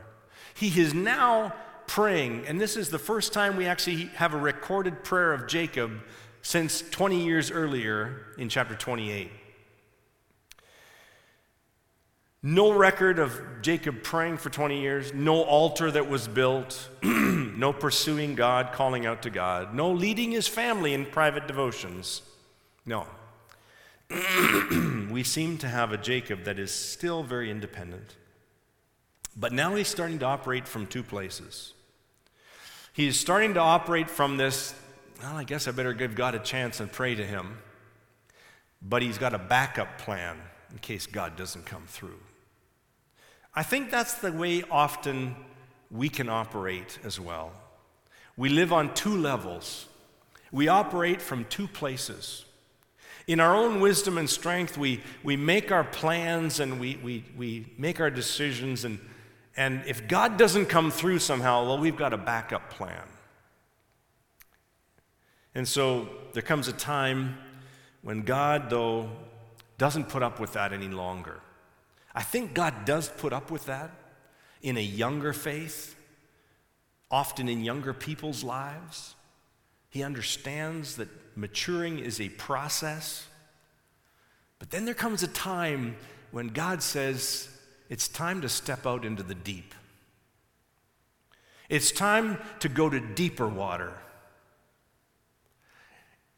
He 0.53 0.67
is 0.79 0.93
now 0.93 1.53
praying, 1.87 2.45
and 2.47 2.59
this 2.59 2.77
is 2.77 2.89
the 2.89 2.99
first 2.99 3.33
time 3.33 3.55
we 3.55 3.65
actually 3.65 4.05
have 4.15 4.33
a 4.33 4.37
recorded 4.37 5.03
prayer 5.03 5.33
of 5.33 5.47
Jacob 5.47 5.91
since 6.41 6.81
20 6.91 7.23
years 7.23 7.51
earlier 7.51 8.27
in 8.37 8.49
chapter 8.49 8.75
28. 8.75 9.31
No 12.45 12.73
record 12.73 13.19
of 13.19 13.41
Jacob 13.61 14.03
praying 14.03 14.37
for 14.37 14.49
20 14.49 14.81
years, 14.81 15.13
no 15.13 15.43
altar 15.43 15.89
that 15.89 16.09
was 16.09 16.27
built, 16.27 16.89
no 17.01 17.71
pursuing 17.71 18.35
God, 18.35 18.73
calling 18.73 19.05
out 19.05 19.21
to 19.21 19.29
God, 19.29 19.73
no 19.73 19.91
leading 19.91 20.31
his 20.31 20.45
family 20.45 20.93
in 20.93 21.05
private 21.05 21.47
devotions. 21.47 22.21
No. 22.85 23.07
we 25.09 25.23
seem 25.23 25.57
to 25.59 25.69
have 25.69 25.93
a 25.93 25.97
Jacob 25.97 26.43
that 26.43 26.59
is 26.59 26.71
still 26.71 27.23
very 27.23 27.49
independent. 27.49 28.17
But 29.35 29.51
now 29.51 29.75
he's 29.75 29.87
starting 29.87 30.19
to 30.19 30.25
operate 30.25 30.67
from 30.67 30.85
two 30.85 31.03
places. 31.03 31.73
He's 32.93 33.19
starting 33.19 33.55
to 33.55 33.59
operate 33.59 34.09
from 34.09 34.37
this, 34.37 34.75
well, 35.21 35.35
I 35.35 35.43
guess 35.43 35.67
I 35.67 35.71
better 35.71 35.93
give 35.93 36.13
God 36.13 36.35
a 36.35 36.39
chance 36.39 36.79
and 36.79 36.91
pray 36.91 37.15
to 37.15 37.25
him. 37.25 37.57
But 38.81 39.01
he's 39.01 39.17
got 39.17 39.33
a 39.33 39.39
backup 39.39 39.97
plan 39.97 40.37
in 40.71 40.77
case 40.79 41.07
God 41.07 41.35
doesn't 41.35 41.65
come 41.65 41.83
through. 41.87 42.19
I 43.55 43.63
think 43.63 43.89
that's 43.89 44.15
the 44.15 44.31
way 44.31 44.63
often 44.69 45.35
we 45.89 46.09
can 46.09 46.29
operate 46.29 46.99
as 47.03 47.19
well. 47.19 47.53
We 48.35 48.49
live 48.49 48.73
on 48.73 48.93
two 48.93 49.15
levels, 49.15 49.87
we 50.51 50.67
operate 50.67 51.21
from 51.21 51.45
two 51.45 51.67
places. 51.67 52.45
In 53.25 53.39
our 53.39 53.55
own 53.55 53.79
wisdom 53.79 54.17
and 54.17 54.29
strength, 54.29 54.77
we, 54.77 55.01
we 55.23 55.37
make 55.37 55.71
our 55.71 55.85
plans 55.85 56.59
and 56.59 56.79
we, 56.79 56.99
we, 57.01 57.23
we 57.37 57.73
make 57.77 58.01
our 58.01 58.11
decisions. 58.11 58.83
And, 58.83 58.99
and 59.55 59.83
if 59.85 60.07
God 60.07 60.37
doesn't 60.37 60.65
come 60.65 60.89
through 60.89 61.19
somehow, 61.19 61.65
well, 61.65 61.77
we've 61.77 61.95
got 61.95 62.13
a 62.13 62.17
backup 62.17 62.69
plan. 62.71 63.03
And 65.55 65.67
so 65.67 66.09
there 66.33 66.41
comes 66.41 66.67
a 66.67 66.73
time 66.73 67.37
when 68.01 68.23
God, 68.23 68.69
though, 68.69 69.09
doesn't 69.77 70.09
put 70.09 70.23
up 70.23 70.39
with 70.39 70.53
that 70.53 70.73
any 70.73 70.87
longer. 70.87 71.39
I 72.15 72.23
think 72.23 72.53
God 72.53 72.85
does 72.85 73.09
put 73.09 73.33
up 73.33 73.51
with 73.51 73.65
that 73.67 73.91
in 74.61 74.77
a 74.77 74.83
younger 74.83 75.33
faith, 75.33 75.95
often 77.11 77.47
in 77.47 77.63
younger 77.63 77.93
people's 77.93 78.43
lives. 78.43 79.15
He 79.89 80.03
understands 80.03 80.95
that 80.97 81.09
maturing 81.35 81.99
is 81.99 82.19
a 82.19 82.29
process. 82.29 83.27
But 84.57 84.71
then 84.71 84.85
there 84.85 84.95
comes 84.95 85.21
a 85.21 85.27
time 85.27 85.95
when 86.31 86.47
God 86.47 86.81
says, 86.81 87.49
it's 87.93 88.07
time 88.07 88.41
to 88.41 88.49
step 88.49 88.87
out 88.87 89.05
into 89.05 89.21
the 89.21 89.35
deep. 89.35 89.75
It's 91.69 91.91
time 91.91 92.39
to 92.61 92.67
go 92.67 92.89
to 92.89 92.99
deeper 92.99 93.47
water. 93.47 93.93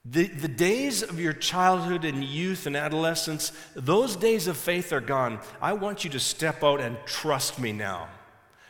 The, 0.03 0.27
the 0.27 0.49
days 0.49 1.01
of 1.01 1.17
your 1.17 1.31
childhood 1.31 2.03
and 2.03 2.21
youth 2.21 2.67
and 2.67 2.75
adolescence, 2.75 3.53
those 3.73 4.17
days 4.17 4.47
of 4.47 4.57
faith 4.57 4.91
are 4.91 4.99
gone. 4.99 5.39
I 5.61 5.71
want 5.71 6.03
you 6.03 6.09
to 6.09 6.19
step 6.19 6.61
out 6.61 6.81
and 6.81 6.97
trust 7.05 7.57
me 7.57 7.71
now. 7.71 8.09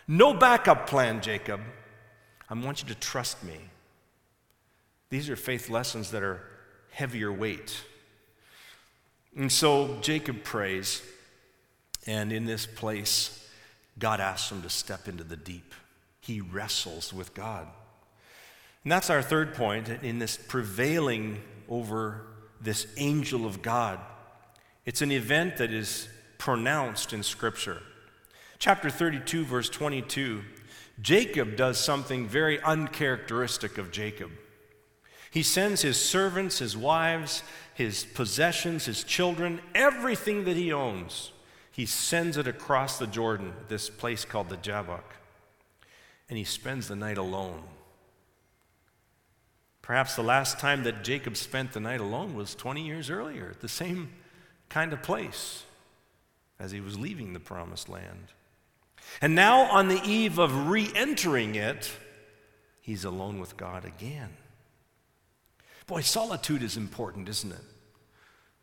No 0.07 0.35
backup 0.35 0.85
plan, 0.85 1.21
Jacob. 1.21 1.61
I 2.47 2.53
want 2.53 2.83
you 2.83 2.87
to 2.89 2.99
trust 2.99 3.43
me. 3.43 3.57
These 5.09 5.27
are 5.31 5.35
faith 5.35 5.71
lessons 5.71 6.11
that 6.11 6.21
are 6.21 6.39
heavier 6.91 7.33
weight. 7.33 7.81
And 9.35 9.51
so 9.51 9.97
Jacob 10.01 10.43
prays, 10.43 11.01
and 12.05 12.31
in 12.31 12.45
this 12.45 12.65
place, 12.65 13.47
God 13.97 14.19
asks 14.19 14.51
him 14.51 14.61
to 14.61 14.69
step 14.69 15.07
into 15.07 15.23
the 15.23 15.37
deep. 15.37 15.73
He 16.19 16.41
wrestles 16.41 17.13
with 17.13 17.33
God. 17.33 17.67
And 18.83 18.91
that's 18.91 19.09
our 19.09 19.21
third 19.21 19.55
point 19.55 19.89
in 19.89 20.19
this 20.19 20.37
prevailing 20.37 21.41
over 21.67 22.21
this 22.61 22.87
angel 22.97 23.45
of 23.45 23.61
God. 23.61 23.99
It's 24.85 25.01
an 25.01 25.11
event 25.11 25.57
that 25.57 25.71
is 25.71 26.07
pronounced 26.37 27.13
in 27.13 27.23
Scripture. 27.23 27.81
Chapter 28.59 28.89
32, 28.89 29.45
verse 29.45 29.69
22, 29.69 30.43
Jacob 31.01 31.55
does 31.55 31.77
something 31.79 32.27
very 32.27 32.61
uncharacteristic 32.61 33.77
of 33.77 33.91
Jacob. 33.91 34.31
He 35.31 35.43
sends 35.43 35.81
his 35.81 35.99
servants, 35.99 36.59
his 36.59 36.77
wives, 36.77 37.43
his 37.73 38.05
possessions, 38.05 38.85
his 38.85 39.03
children, 39.03 39.59
everything 39.73 40.45
that 40.45 40.55
he 40.55 40.71
owns, 40.71 41.31
he 41.75 41.85
sends 41.85 42.37
it 42.37 42.47
across 42.47 42.99
the 42.99 43.05
Jordan, 43.05 43.51
this 43.67 43.89
place 43.89 44.23
called 44.23 44.47
the 44.47 44.55
Jabbok. 44.55 45.17
And 46.29 46.37
he 46.37 46.45
spends 46.45 46.87
the 46.87 46.95
night 46.95 47.17
alone. 47.17 47.63
Perhaps 49.81 50.15
the 50.15 50.23
last 50.23 50.57
time 50.57 50.83
that 50.83 51.03
Jacob 51.03 51.35
spent 51.35 51.73
the 51.73 51.81
night 51.81 51.99
alone 51.99 52.33
was 52.33 52.55
20 52.55 52.85
years 52.85 53.09
earlier, 53.09 53.49
at 53.49 53.59
the 53.59 53.67
same 53.67 54.13
kind 54.69 54.93
of 54.93 55.03
place 55.03 55.65
as 56.61 56.71
he 56.71 56.79
was 56.79 56.97
leaving 56.97 57.33
the 57.33 57.41
promised 57.41 57.89
land. 57.89 58.31
And 59.21 59.35
now, 59.35 59.63
on 59.63 59.89
the 59.89 60.01
eve 60.05 60.39
of 60.39 60.69
re 60.69 60.89
entering 60.95 61.55
it, 61.55 61.91
he's 62.79 63.03
alone 63.03 63.37
with 63.37 63.57
God 63.57 63.83
again. 63.83 64.37
Boy, 65.87 65.99
solitude 65.99 66.63
is 66.63 66.77
important, 66.77 67.27
isn't 67.27 67.51
it? 67.51 67.65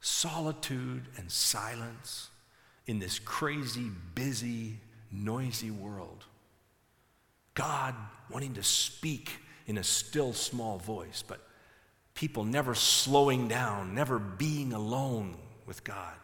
Solitude 0.01 1.09
and 1.19 1.31
silence 1.31 2.31
in 2.87 2.99
this 2.99 3.19
crazy, 3.19 3.91
busy, 4.15 4.79
noisy 5.11 5.71
world. 5.71 6.25
God 7.55 7.95
wanting 8.31 8.55
to 8.55 8.63
speak 8.63 9.33
in 9.67 9.79
a 9.79 9.85
still 9.85 10.33
small 10.33 10.79
voice, 10.79 11.23
but 11.27 11.41
people 12.15 12.45
never 12.45 12.75
slowing 12.75 13.49
down, 13.49 13.95
never 13.95 14.19
being 14.19 14.73
alone 14.73 15.37
with 15.67 15.85
God. 15.85 16.15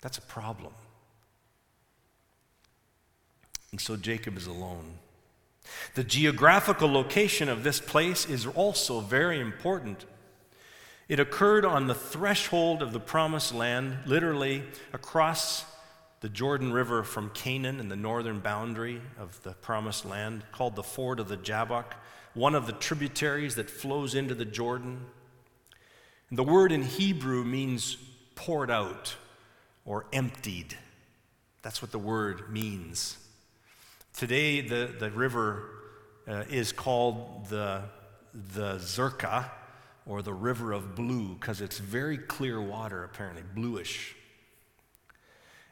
That's 0.00 0.18
a 0.18 0.22
problem. 0.22 0.72
And 3.70 3.80
so 3.80 3.96
Jacob 3.96 4.36
is 4.36 4.46
alone. 4.46 4.98
The 5.94 6.04
geographical 6.04 6.92
location 6.92 7.48
of 7.48 7.62
this 7.62 7.80
place 7.80 8.28
is 8.28 8.46
also 8.46 9.00
very 9.00 9.40
important. 9.40 10.04
It 11.08 11.20
occurred 11.20 11.64
on 11.64 11.86
the 11.86 11.94
threshold 11.94 12.82
of 12.82 12.92
the 12.92 13.00
promised 13.00 13.52
land, 13.52 13.98
literally 14.06 14.62
across 14.92 15.64
the 16.20 16.28
Jordan 16.28 16.72
River 16.72 17.02
from 17.02 17.30
Canaan 17.30 17.80
in 17.80 17.88
the 17.88 17.96
northern 17.96 18.38
boundary 18.38 19.02
of 19.18 19.42
the 19.42 19.52
promised 19.52 20.04
land, 20.04 20.44
called 20.52 20.76
the 20.76 20.82
Ford 20.82 21.18
of 21.20 21.28
the 21.28 21.36
Jabbok 21.36 21.96
one 22.34 22.54
of 22.54 22.66
the 22.66 22.72
tributaries 22.72 23.56
that 23.56 23.68
flows 23.68 24.14
into 24.14 24.34
the 24.34 24.44
Jordan. 24.44 25.04
And 26.30 26.38
the 26.38 26.44
word 26.44 26.72
in 26.72 26.82
Hebrew 26.82 27.44
means 27.44 27.96
poured 28.34 28.70
out 28.70 29.16
or 29.84 30.06
emptied. 30.12 30.76
That's 31.62 31.82
what 31.82 31.92
the 31.92 31.98
word 31.98 32.50
means. 32.50 33.18
Today, 34.16 34.60
the, 34.60 34.94
the 34.98 35.10
river 35.10 35.68
uh, 36.26 36.44
is 36.48 36.72
called 36.72 37.46
the, 37.48 37.82
the 38.54 38.76
Zerka, 38.76 39.50
or 40.06 40.22
the 40.22 40.32
river 40.32 40.72
of 40.72 40.94
blue, 40.94 41.34
because 41.34 41.60
it's 41.60 41.78
very 41.78 42.18
clear 42.18 42.60
water, 42.60 43.04
apparently, 43.04 43.42
bluish. 43.54 44.16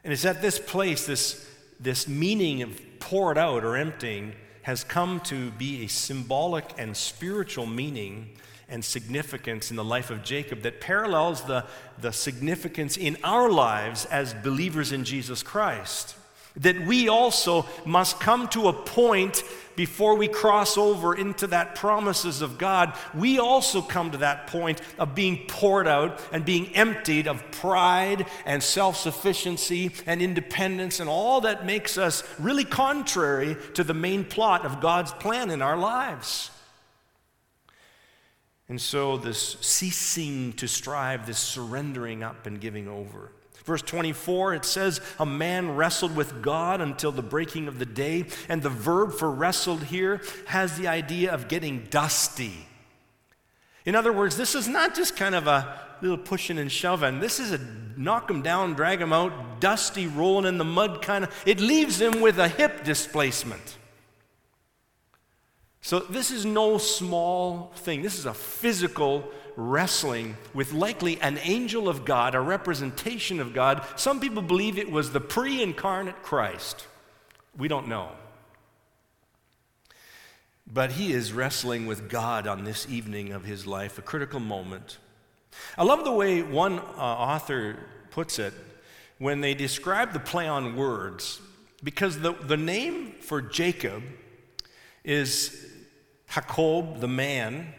And 0.03 0.11
it's 0.13 0.25
at 0.25 0.41
this 0.41 0.57
place, 0.57 1.05
this, 1.05 1.47
this 1.79 2.07
meaning 2.07 2.61
of 2.61 2.79
poured 2.99 3.37
out 3.37 3.63
or 3.63 3.75
emptying, 3.75 4.33
has 4.63 4.83
come 4.83 5.19
to 5.21 5.51
be 5.51 5.83
a 5.83 5.87
symbolic 5.87 6.65
and 6.77 6.95
spiritual 6.95 7.65
meaning 7.65 8.29
and 8.69 8.85
significance 8.85 9.69
in 9.69 9.75
the 9.75 9.83
life 9.83 10.09
of 10.09 10.23
Jacob 10.23 10.61
that 10.61 10.79
parallels 10.79 11.43
the, 11.43 11.65
the 11.99 12.11
significance 12.11 12.95
in 12.95 13.17
our 13.23 13.49
lives 13.49 14.05
as 14.05 14.33
believers 14.33 14.91
in 14.91 15.03
Jesus 15.03 15.43
Christ. 15.43 16.15
That 16.55 16.85
we 16.85 17.09
also 17.09 17.65
must 17.85 18.19
come 18.19 18.47
to 18.49 18.69
a 18.69 18.73
point 18.73 19.43
before 19.81 20.15
we 20.15 20.27
cross 20.27 20.77
over 20.77 21.15
into 21.15 21.47
that 21.47 21.73
promises 21.73 22.43
of 22.43 22.59
God. 22.59 22.95
We 23.15 23.39
also 23.39 23.81
come 23.81 24.11
to 24.11 24.19
that 24.19 24.45
point 24.45 24.79
of 24.99 25.15
being 25.15 25.47
poured 25.47 25.87
out 25.87 26.21
and 26.31 26.45
being 26.45 26.67
emptied 26.75 27.27
of 27.27 27.49
pride 27.49 28.27
and 28.45 28.61
self 28.61 28.95
sufficiency 28.95 29.89
and 30.05 30.21
independence 30.21 30.99
and 30.99 31.09
all 31.09 31.41
that 31.41 31.65
makes 31.65 31.97
us 31.97 32.21
really 32.37 32.63
contrary 32.63 33.57
to 33.73 33.83
the 33.83 33.95
main 33.95 34.23
plot 34.23 34.67
of 34.67 34.81
God's 34.81 35.13
plan 35.13 35.49
in 35.49 35.63
our 35.63 35.77
lives. 35.77 36.51
And 38.69 38.79
so, 38.79 39.17
this 39.17 39.57
ceasing 39.61 40.53
to 40.53 40.67
strive, 40.67 41.25
this 41.25 41.39
surrendering 41.39 42.21
up 42.21 42.45
and 42.45 42.61
giving 42.61 42.87
over. 42.87 43.31
Verse 43.63 43.81
24, 43.81 44.55
it 44.55 44.65
says, 44.65 45.01
A 45.19 45.25
man 45.25 45.75
wrestled 45.75 46.15
with 46.15 46.41
God 46.41 46.81
until 46.81 47.11
the 47.11 47.21
breaking 47.21 47.67
of 47.67 47.79
the 47.79 47.85
day. 47.85 48.25
And 48.49 48.61
the 48.61 48.69
verb 48.69 49.13
for 49.13 49.29
wrestled 49.29 49.83
here 49.83 50.21
has 50.47 50.77
the 50.77 50.87
idea 50.87 51.31
of 51.31 51.47
getting 51.47 51.85
dusty. 51.89 52.67
In 53.85 53.95
other 53.95 54.13
words, 54.13 54.37
this 54.37 54.55
is 54.55 54.67
not 54.67 54.95
just 54.95 55.15
kind 55.15 55.35
of 55.35 55.47
a 55.47 55.79
little 56.01 56.17
pushing 56.17 56.57
and 56.57 56.71
shoving. 56.71 57.19
This 57.19 57.39
is 57.39 57.51
a 57.51 57.59
knock 57.97 58.29
him 58.29 58.41
down, 58.41 58.73
drag 58.73 59.01
him 59.01 59.13
out, 59.13 59.59
dusty, 59.59 60.07
rolling 60.07 60.45
in 60.45 60.57
the 60.57 60.65
mud 60.65 61.01
kind 61.01 61.25
of. 61.25 61.43
It 61.45 61.59
leaves 61.59 62.01
him 62.01 62.21
with 62.21 62.39
a 62.39 62.47
hip 62.47 62.83
displacement. 62.83 63.77
So, 65.83 65.99
this 65.99 66.29
is 66.29 66.45
no 66.45 66.77
small 66.77 67.71
thing. 67.75 68.03
This 68.03 68.19
is 68.19 68.27
a 68.27 68.33
physical 68.35 69.27
wrestling 69.55 70.37
with 70.53 70.73
likely 70.73 71.19
an 71.21 71.39
angel 71.43 71.89
of 71.89 72.05
God, 72.05 72.35
a 72.35 72.41
representation 72.41 73.39
of 73.39 73.53
God. 73.53 73.85
Some 73.95 74.19
people 74.19 74.41
believe 74.41 74.77
it 74.77 74.91
was 74.91 75.11
the 75.11 75.21
pre 75.21 75.61
incarnate 75.61 76.21
Christ. 76.23 76.87
We 77.57 77.67
don't 77.67 77.87
know. 77.87 78.09
But 80.65 80.93
he 80.93 81.11
is 81.11 81.33
wrestling 81.33 81.85
with 81.85 82.09
God 82.09 82.47
on 82.47 82.63
this 82.63 82.87
evening 82.89 83.33
of 83.33 83.43
his 83.43 83.67
life, 83.67 83.97
a 83.97 84.01
critical 84.01 84.39
moment. 84.39 84.97
I 85.77 85.83
love 85.83 86.05
the 86.05 86.11
way 86.11 86.41
one 86.41 86.79
uh, 86.79 87.01
author 87.01 87.77
puts 88.09 88.39
it 88.39 88.53
when 89.17 89.41
they 89.41 89.53
describe 89.53 90.13
the 90.13 90.19
play 90.19 90.47
on 90.47 90.75
words, 90.75 91.41
because 91.83 92.19
the, 92.19 92.33
the 92.33 92.57
name 92.57 93.15
for 93.19 93.41
Jacob 93.41 94.01
is 95.03 95.67
Jacob, 96.27 97.01
the 97.01 97.07
man. 97.07 97.73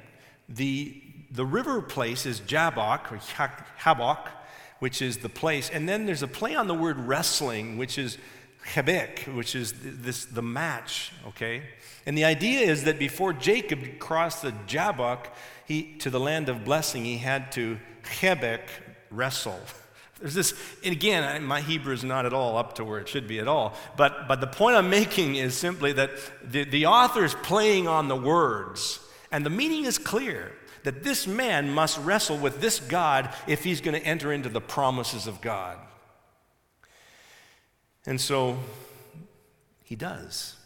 The 0.49 1.02
the 1.33 1.47
river 1.47 1.81
place 1.81 2.27
is 2.27 2.41
Jabbok 2.41 3.11
or 3.11 3.17
Habok, 3.81 4.29
which 4.81 5.01
is 5.01 5.19
the 5.19 5.29
place. 5.29 5.71
And 5.71 5.89
then 5.89 6.07
there's 6.07 6.23
a 6.23 6.29
play 6.29 6.55
on 6.55 6.67
the 6.67 6.75
word 6.75 6.99
wrestling, 6.99 7.79
which 7.79 7.99
is 7.99 8.19
Hebek, 8.67 9.35
which 9.35 9.55
is 9.55 9.73
this 9.81 10.27
the 10.27 10.43
match, 10.43 11.13
okay? 11.29 11.63
And 12.05 12.17
the 12.17 12.25
idea 12.25 12.61
is 12.61 12.85
that 12.85 12.99
before 12.99 13.33
Jacob 13.33 13.99
crossed 13.99 14.43
the 14.43 14.53
Jabbok 14.67 15.29
he, 15.67 15.95
to 16.01 16.11
the 16.11 16.21
land 16.21 16.49
of 16.49 16.65
blessing, 16.65 17.05
he 17.05 17.19
had 17.19 17.51
to 17.53 17.79
Hebek 18.21 18.69
wrestle. 19.11 19.61
There's 20.21 20.35
this, 20.35 20.55
and 20.85 20.93
again, 20.93 21.45
my 21.45 21.61
Hebrew 21.61 21.95
is 21.95 22.05
not 22.05 22.27
at 22.27 22.33
all 22.33 22.57
up 22.57 22.75
to 22.75 22.85
where 22.85 23.01
it 23.01 23.09
should 23.09 23.27
be 23.27 23.41
at 23.41 23.49
all. 23.49 23.75
But, 23.97 24.29
but 24.29 24.41
the 24.41 24.47
point 24.47 24.77
I'm 24.77 24.91
making 24.91 25.37
is 25.37 25.57
simply 25.57 25.93
that 25.95 26.11
the, 26.45 26.65
the 26.65 26.87
author 26.87 27.25
is 27.25 27.35
playing 27.35 27.89
on 27.89 28.09
the 28.09 28.17
words, 28.17 29.01
and 29.33 29.47
the 29.47 29.51
meaning 29.51 29.85
is 29.85 29.99
clear 29.99 30.53
that 30.85 31.03
this 31.03 31.27
man 31.27 31.71
must 31.71 31.99
wrestle 31.99 32.37
with 32.37 32.61
this 32.61 32.81
God 32.81 33.33
if 33.47 33.65
he's 33.65 33.81
going 33.81 34.01
to 34.01 34.07
enter 34.07 34.33
into 34.33 34.49
the 34.49 34.61
promises 34.61 35.27
of 35.27 35.41
God. 35.41 35.79
And 38.07 38.21
so 38.21 38.59
he 39.85 39.97
does. 39.97 40.57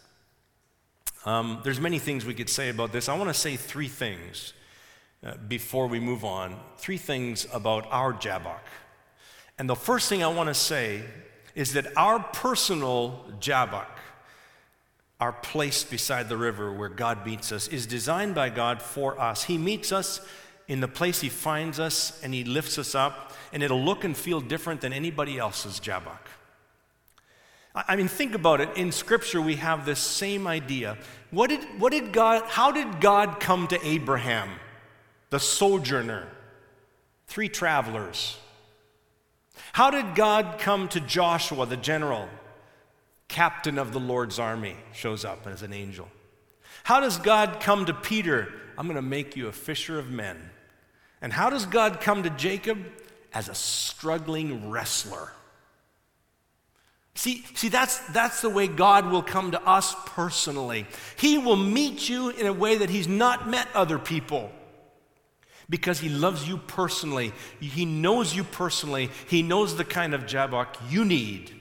Um, 1.25 1.59
there's 1.63 1.79
many 1.79 1.99
things 1.99 2.25
we 2.25 2.33
could 2.33 2.49
say 2.49 2.69
about 2.69 2.91
this. 2.91 3.09
I 3.09 3.17
want 3.17 3.29
to 3.29 3.33
say 3.33 3.57
three 3.57 3.89
things 3.89 4.53
uh, 5.25 5.33
before 5.47 5.87
we 5.87 5.99
move 5.99 6.23
on, 6.23 6.57
three 6.77 6.97
things 6.97 7.47
about 7.51 7.85
our 7.91 8.13
Jabbok. 8.13 8.63
And 9.59 9.69
the 9.69 9.75
first 9.75 10.09
thing 10.09 10.23
I 10.23 10.27
want 10.27 10.47
to 10.47 10.53
say 10.53 11.03
is 11.55 11.73
that 11.73 11.97
our 11.97 12.19
personal 12.19 13.25
Jabbok, 13.39 13.87
our 15.19 15.31
place 15.31 15.83
beside 15.83 16.29
the 16.29 16.37
river 16.37 16.71
where 16.71 16.89
God 16.89 17.25
meets 17.25 17.51
us, 17.51 17.67
is 17.67 17.85
designed 17.85 18.35
by 18.35 18.49
God 18.49 18.81
for 18.81 19.19
us. 19.19 19.43
He 19.43 19.57
meets 19.57 19.91
us 19.91 20.21
in 20.67 20.79
the 20.79 20.87
place 20.87 21.21
He 21.21 21.29
finds 21.29 21.79
us 21.79 22.19
and 22.23 22.33
He 22.33 22.43
lifts 22.43 22.77
us 22.77 22.93
up, 22.93 23.33
and 23.51 23.63
it'll 23.63 23.83
look 23.83 24.03
and 24.03 24.15
feel 24.15 24.41
different 24.41 24.81
than 24.81 24.93
anybody 24.93 25.37
else's 25.39 25.79
Jabbok. 25.79 26.29
I 27.73 27.95
mean, 27.95 28.07
think 28.07 28.33
about 28.33 28.59
it. 28.59 28.75
In 28.75 28.91
Scripture, 28.91 29.39
we 29.39 29.55
have 29.57 29.85
this 29.85 29.99
same 29.99 30.47
idea. 30.47 30.97
What 31.29 31.49
did, 31.49 31.63
what 31.79 31.91
did 31.91 32.11
God, 32.11 32.43
how 32.47 32.71
did 32.71 33.01
God 33.01 33.39
come 33.39 33.67
to 33.67 33.85
Abraham, 33.85 34.49
the 35.29 35.39
sojourner? 35.39 36.27
Three 37.27 37.49
travelers. 37.49 38.37
How 39.73 39.91
did 39.91 40.15
God 40.15 40.57
come 40.59 40.87
to 40.89 40.99
Joshua, 40.99 41.65
the 41.65 41.77
general? 41.77 42.27
Captain 43.27 43.77
of 43.77 43.93
the 43.93 43.99
Lord's 43.99 44.39
army 44.39 44.75
shows 44.93 45.25
up 45.25 45.47
as 45.47 45.63
an 45.63 45.73
angel. 45.73 46.07
How 46.83 46.99
does 46.99 47.17
God 47.17 47.59
come 47.59 47.85
to 47.85 47.93
Peter? 47.93 48.47
I'm 48.77 48.85
going 48.87 48.95
to 48.95 49.01
make 49.01 49.35
you 49.35 49.47
a 49.47 49.51
fisher 49.51 49.99
of 49.99 50.09
men. 50.09 50.37
And 51.21 51.33
how 51.33 51.49
does 51.49 51.65
God 51.65 51.99
come 51.99 52.23
to 52.23 52.29
Jacob? 52.29 52.79
As 53.33 53.49
a 53.49 53.55
struggling 53.55 54.69
wrestler. 54.69 55.31
See, 57.15 57.43
see 57.55 57.69
that's, 57.69 57.99
that's 58.07 58.41
the 58.41 58.49
way 58.49 58.67
God 58.67 59.11
will 59.11 59.23
come 59.23 59.51
to 59.51 59.61
us 59.61 59.95
personally. 60.05 60.85
He 61.17 61.37
will 61.37 61.55
meet 61.55 62.07
you 62.07 62.29
in 62.29 62.45
a 62.45 62.53
way 62.53 62.77
that 62.77 62.89
He's 62.89 63.07
not 63.07 63.49
met 63.49 63.67
other 63.73 63.99
people 63.99 64.51
because 65.69 65.99
he 65.99 66.09
loves 66.09 66.47
you 66.47 66.57
personally. 66.57 67.33
He 67.59 67.85
knows 67.85 68.35
you 68.35 68.43
personally. 68.43 69.09
He 69.27 69.41
knows 69.41 69.75
the 69.75 69.83
kind 69.83 70.13
of 70.13 70.25
Jabbok 70.25 70.77
you 70.89 71.03
need. 71.03 71.53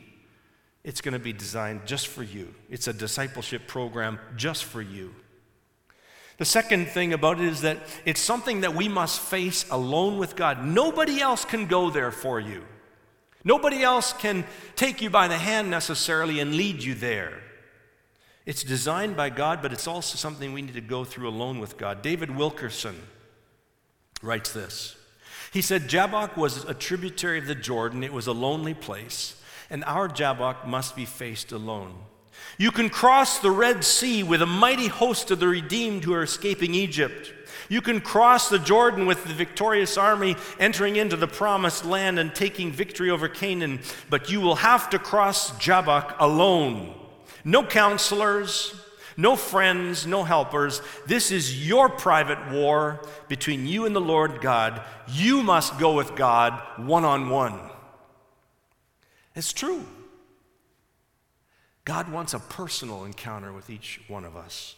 It's 0.87 1.01
going 1.01 1.15
to 1.15 1.19
be 1.19 1.33
designed 1.33 1.85
just 1.85 2.07
for 2.07 2.23
you. 2.23 2.55
It's 2.71 2.87
a 2.87 2.93
discipleship 2.93 3.67
program 3.67 4.21
just 4.37 4.65
for 4.65 4.81
you. 4.81 5.13
The 6.39 6.45
second 6.45 6.87
thing 6.87 7.13
about 7.13 7.41
it 7.41 7.49
is 7.49 7.63
that 7.63 7.79
it's 8.05 8.21
something 8.21 8.61
that 8.61 8.77
we 8.77 8.89
must 8.89 9.21
face 9.21 9.69
alone 9.71 10.17
with 10.17 10.37
God. 10.37 10.65
Nobody 10.65 11.21
else 11.21 11.45
can 11.45 11.67
go 11.67 11.91
there 11.91 12.13
for 12.13 12.39
you. 12.39 12.63
Nobody 13.43 13.83
else 13.83 14.13
can 14.13 14.45
take 14.77 15.03
you 15.03 15.11
by 15.11 15.27
the 15.27 15.39
hand 15.39 15.71
necessarily 15.71 16.39
and 16.39 16.55
lead 16.55 16.85
you 16.85 16.95
there. 16.95 17.43
It's 18.45 18.63
designed 18.63 19.17
by 19.17 19.31
God, 19.31 19.63
but 19.63 19.73
it's 19.73 19.89
also 19.89 20.17
something 20.17 20.53
we 20.53 20.63
need 20.63 20.75
to 20.75 20.81
go 20.81 21.05
through 21.05 21.29
alone 21.29 21.59
with 21.59 21.77
God. 21.77 22.01
David 22.01 22.31
Wilkerson 22.31 23.03
writes 24.23 24.53
this. 24.53 24.95
He 25.53 25.63
said, 25.63 25.89
Jabbok 25.89 26.37
was 26.37 26.65
a 26.65 26.75
tributary 26.75 27.39
of 27.39 27.47
the 27.47 27.57
Jordan, 27.57 28.05
it 28.05 28.13
was 28.13 28.29
a 28.29 28.33
lonely 28.33 28.75
place, 28.75 29.35
and 29.71 29.85
our 29.85 30.09
Jabbok 30.09 30.67
must 30.67 30.97
be 30.97 31.05
faced 31.05 31.53
alone. 31.53 31.95
You 32.59 32.71
can 32.71 32.91
cross 32.91 33.39
the 33.39 33.51
Red 33.51 33.85
Sea 33.85 34.23
with 34.23 34.43
a 34.43 34.47
mighty 34.47 34.87
host 34.89 35.31
of 35.31 35.41
the 35.41 35.49
redeemed 35.49 36.05
who 36.05 36.15
are 36.15 36.23
escaping 36.23 36.75
Egypt. 36.75 37.33
You 37.69 37.81
can 37.81 38.01
cross 38.01 38.49
the 38.49 38.59
Jordan 38.59 39.07
with 39.07 39.25
the 39.25 39.35
victorious 39.35 39.97
army 39.97 40.37
entering 40.59 40.97
into 40.97 41.17
the 41.17 41.27
promised 41.27 41.85
land 41.85 42.19
and 42.19 42.35
taking 42.35 42.71
victory 42.71 43.11
over 43.11 43.29
Canaan, 43.29 43.81
but 44.09 44.31
you 44.31 44.41
will 44.41 44.57
have 44.57 44.89
to 44.91 44.99
cross 44.99 45.57
Jabbok 45.59 46.17
alone. 46.19 46.95
No 47.45 47.65
counselors, 47.65 48.75
no 49.17 49.35
friends, 49.37 50.07
no 50.07 50.25
helpers. 50.25 50.83
This 51.07 51.31
is 51.31 51.67
your 51.67 51.89
private 51.89 52.53
war 52.53 53.01
between 53.29 53.67
you 53.67 53.87
and 53.87 53.97
the 53.97 54.01
Lord 54.01 54.41
God. 54.41 54.83
You 55.09 55.43
must 55.43 55.79
go 55.79 55.95
with 55.95 56.15
God 56.15 56.61
one 56.77 57.05
on 57.05 57.31
one. 57.31 57.66
It's 59.37 59.53
true. 59.53 59.85
God 61.85 62.11
wants 62.11 62.35
a 62.35 62.41
personal 62.41 63.05
encounter 63.05 63.53
with 63.53 63.71
each 63.71 64.01
one 64.09 64.25
of 64.25 64.35
us. 64.35 64.75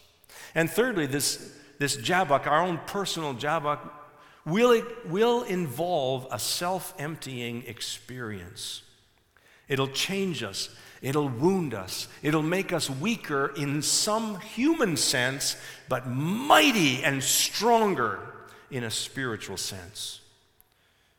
And 0.53 0.69
thirdly, 0.69 1.07
this, 1.07 1.57
this 1.79 1.97
Jabbok, 1.97 2.45
our 2.45 2.61
own 2.61 2.79
personal 2.85 3.33
Jabbok, 3.33 3.79
will, 4.45 4.83
will 5.07 5.43
involve 5.43 6.27
a 6.29 6.37
self 6.37 6.93
emptying 6.99 7.63
experience. 7.65 8.83
It'll 9.67 9.87
change 9.87 10.43
us. 10.43 10.69
It'll 11.01 11.29
wound 11.29 11.73
us. 11.73 12.07
It'll 12.21 12.43
make 12.43 12.73
us 12.73 12.89
weaker 12.89 13.53
in 13.55 13.81
some 13.81 14.39
human 14.41 14.97
sense, 14.97 15.55
but 15.87 16.07
mighty 16.07 17.03
and 17.03 17.23
stronger 17.23 18.19
in 18.69 18.83
a 18.83 18.91
spiritual 18.91 19.57
sense. 19.57 20.19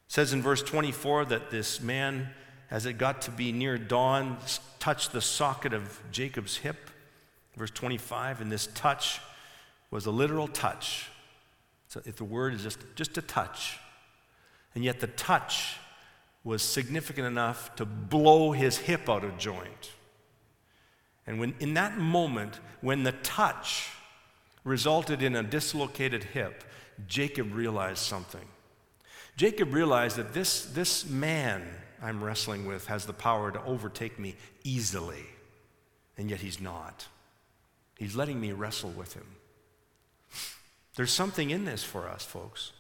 It 0.07 0.13
says 0.13 0.33
in 0.33 0.43
verse 0.43 0.63
24 0.63 1.27
that 1.27 1.51
this 1.51 1.81
man, 1.81 2.29
as 2.71 2.87
it 2.87 2.95
got 2.95 3.23
to 3.23 3.31
be 3.31 3.53
near 3.53 3.79
dawn, 3.79 4.37
touched 4.79 5.13
the 5.13 5.21
socket 5.21 5.73
of 5.73 6.01
Jacob's 6.13 6.59
hip. 6.59 6.91
Verse 7.57 7.71
25, 7.71 8.41
and 8.41 8.51
this 8.51 8.69
touch 8.69 9.21
was 9.91 10.07
a 10.07 10.11
literal 10.11 10.47
touch. 10.47 11.09
So 11.89 12.01
if 12.05 12.17
the 12.17 12.25
word 12.25 12.55
is 12.55 12.63
just, 12.63 12.79
just 12.95 13.19
a 13.19 13.23
touch. 13.23 13.79
And 14.75 14.85
yet 14.85 15.01
the 15.01 15.09
touch 15.09 15.77
was 16.45 16.63
significant 16.63 17.27
enough 17.27 17.75
to 17.77 17.85
blow 17.85 18.53
his 18.53 18.79
hip 18.79 19.09
out 19.09 19.25
of 19.25 19.37
joint. 19.37 19.91
And 21.27 21.41
when, 21.41 21.55
in 21.61 21.75
that 21.75 21.99
moment, 21.99 22.61
when 22.81 23.03
the 23.03 23.13
touch 23.13 23.91
resulted 24.65 25.23
in 25.23 25.37
a 25.37 25.43
dislocated 25.43 26.25
hip, 26.25 26.65
Jacob 27.07 27.55
realized 27.55 27.99
something. 27.99 28.47
Jacob 29.37 29.75
realized 29.75 30.17
that 30.17 30.33
this, 30.33 30.67
this 30.67 31.09
man 31.09 31.63
I'm 32.03 32.23
wrestling 32.23 32.67
with 32.67 32.87
has 32.87 33.07
the 33.07 33.13
power 33.13 33.51
to 33.51 33.63
overtake 33.65 34.19
me 34.19 34.37
easily, 34.65 35.25
and 36.17 36.31
yet 36.31 36.41
he's 36.41 36.61
not. 36.61 37.07
He's 37.99 38.17
letting 38.17 38.41
me 38.41 38.53
wrestle 38.53 38.91
with 38.91 39.15
him. 39.15 39.27
There's 40.97 41.13
something 41.13 41.51
in 41.51 41.65
this 41.65 41.85
for 41.85 42.09
us, 42.09 42.25
folks. 42.25 42.73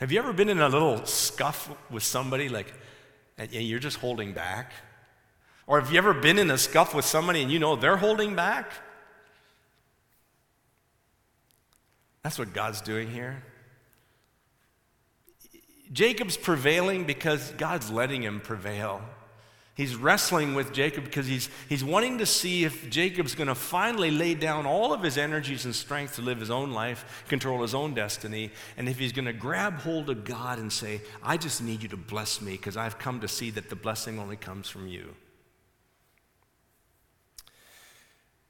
Have 0.00 0.10
you 0.10 0.18
ever 0.18 0.32
been 0.32 0.48
in 0.48 0.60
a 0.60 0.68
little 0.68 1.04
scuff 1.06 1.70
with 1.90 2.02
somebody, 2.02 2.48
like, 2.48 2.72
and 3.38 3.52
you're 3.52 3.78
just 3.78 3.98
holding 3.98 4.32
back? 4.32 4.72
Or 5.66 5.80
have 5.80 5.92
you 5.92 5.98
ever 5.98 6.14
been 6.14 6.38
in 6.38 6.50
a 6.50 6.58
scuff 6.58 6.94
with 6.94 7.04
somebody 7.04 7.42
and 7.42 7.50
you 7.52 7.58
know 7.58 7.76
they're 7.76 7.96
holding 7.96 8.34
back? 8.34 8.72
That's 12.22 12.38
what 12.38 12.52
God's 12.52 12.80
doing 12.80 13.08
here. 13.10 13.42
Jacob's 15.92 16.36
prevailing 16.36 17.04
because 17.04 17.50
God's 17.52 17.90
letting 17.90 18.22
him 18.22 18.40
prevail. 18.40 19.02
He's 19.74 19.96
wrestling 19.96 20.54
with 20.54 20.72
Jacob 20.72 21.04
because 21.04 21.26
he's, 21.26 21.48
he's 21.68 21.82
wanting 21.82 22.18
to 22.18 22.26
see 22.26 22.64
if 22.64 22.90
Jacob's 22.90 23.34
going 23.34 23.48
to 23.48 23.54
finally 23.54 24.10
lay 24.10 24.34
down 24.34 24.66
all 24.66 24.92
of 24.92 25.02
his 25.02 25.16
energies 25.16 25.64
and 25.64 25.74
strength 25.74 26.16
to 26.16 26.22
live 26.22 26.38
his 26.38 26.50
own 26.50 26.72
life, 26.72 27.24
control 27.28 27.62
his 27.62 27.74
own 27.74 27.94
destiny, 27.94 28.50
and 28.76 28.88
if 28.88 28.98
he's 28.98 29.12
going 29.12 29.24
to 29.24 29.32
grab 29.32 29.80
hold 29.80 30.10
of 30.10 30.24
God 30.24 30.58
and 30.58 30.70
say, 30.70 31.00
I 31.22 31.38
just 31.38 31.62
need 31.62 31.82
you 31.82 31.88
to 31.88 31.96
bless 31.96 32.42
me 32.42 32.52
because 32.52 32.76
I've 32.76 32.98
come 32.98 33.20
to 33.20 33.28
see 33.28 33.50
that 33.52 33.70
the 33.70 33.76
blessing 33.76 34.18
only 34.18 34.36
comes 34.36 34.68
from 34.68 34.86
you. 34.86 35.14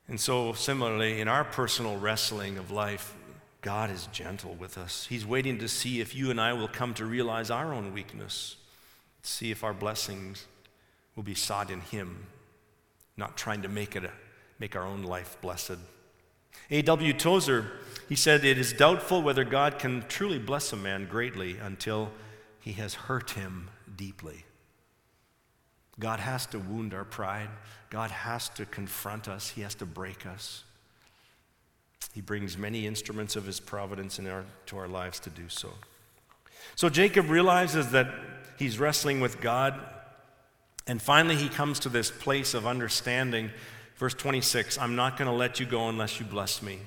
And 0.08 0.18
so, 0.18 0.52
similarly, 0.54 1.20
in 1.20 1.28
our 1.28 1.44
personal 1.44 1.96
wrestling 1.96 2.58
of 2.58 2.72
life, 2.72 3.14
God 3.60 3.90
is 3.90 4.08
gentle 4.12 4.54
with 4.54 4.78
us. 4.78 5.06
He's 5.08 5.26
waiting 5.26 5.58
to 5.58 5.68
see 5.68 6.00
if 6.00 6.14
you 6.14 6.30
and 6.30 6.40
I 6.40 6.52
will 6.52 6.68
come 6.68 6.94
to 6.94 7.04
realize 7.04 7.50
our 7.50 7.72
own 7.74 7.92
weakness, 7.92 8.56
see 9.22 9.50
if 9.50 9.62
our 9.62 9.74
blessings 9.74 10.46
will 11.14 11.22
be 11.22 11.34
sought 11.34 11.70
in 11.70 11.80
Him, 11.80 12.26
not 13.16 13.36
trying 13.36 13.62
to 13.62 13.68
make 13.68 13.96
it 13.96 14.04
a, 14.04 14.10
make 14.58 14.76
our 14.76 14.84
own 14.84 15.02
life 15.02 15.36
blessed. 15.42 15.78
A.W. 16.70 17.12
Tozer, 17.12 17.70
he 18.08 18.14
said, 18.14 18.44
It 18.44 18.58
is 18.58 18.72
doubtful 18.72 19.22
whether 19.22 19.44
God 19.44 19.78
can 19.78 20.04
truly 20.08 20.38
bless 20.38 20.72
a 20.72 20.76
man 20.76 21.06
greatly 21.06 21.58
until 21.58 22.10
he 22.60 22.72
has 22.72 22.94
hurt 22.94 23.30
him 23.30 23.70
deeply. 23.96 24.44
God 25.98 26.20
has 26.20 26.46
to 26.46 26.58
wound 26.58 26.94
our 26.94 27.04
pride. 27.04 27.50
God 27.90 28.10
has 28.10 28.48
to 28.50 28.64
confront 28.64 29.28
us. 29.28 29.50
He 29.50 29.60
has 29.62 29.74
to 29.76 29.86
break 29.86 30.26
us. 30.26 30.64
He 32.12 32.20
brings 32.20 32.58
many 32.58 32.86
instruments 32.86 33.36
of 33.36 33.46
his 33.46 33.60
providence 33.60 34.18
into 34.18 34.44
our 34.76 34.88
lives 34.88 35.20
to 35.20 35.30
do 35.30 35.48
so. 35.48 35.70
So 36.76 36.88
Jacob 36.88 37.30
realizes 37.30 37.90
that 37.90 38.08
he's 38.58 38.78
wrestling 38.78 39.20
with 39.20 39.40
God 39.40 39.78
and 40.90 41.00
finally, 41.00 41.36
he 41.36 41.48
comes 41.48 41.78
to 41.80 41.88
this 41.88 42.10
place 42.10 42.52
of 42.52 42.66
understanding. 42.66 43.50
Verse 43.96 44.12
26 44.12 44.76
I'm 44.76 44.96
not 44.96 45.16
going 45.16 45.30
to 45.30 45.36
let 45.36 45.60
you 45.60 45.66
go 45.66 45.88
unless 45.88 46.18
you 46.18 46.26
bless 46.26 46.62
me. 46.62 46.80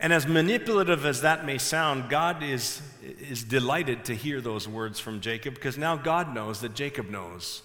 And 0.00 0.12
as 0.12 0.26
manipulative 0.26 1.06
as 1.06 1.20
that 1.20 1.44
may 1.44 1.56
sound, 1.56 2.08
God 2.08 2.42
is, 2.42 2.82
is 3.20 3.44
delighted 3.44 4.04
to 4.06 4.16
hear 4.16 4.40
those 4.40 4.66
words 4.66 4.98
from 4.98 5.20
Jacob 5.20 5.54
because 5.54 5.78
now 5.78 5.94
God 5.94 6.34
knows 6.34 6.60
that 6.62 6.74
Jacob 6.74 7.08
knows 7.08 7.62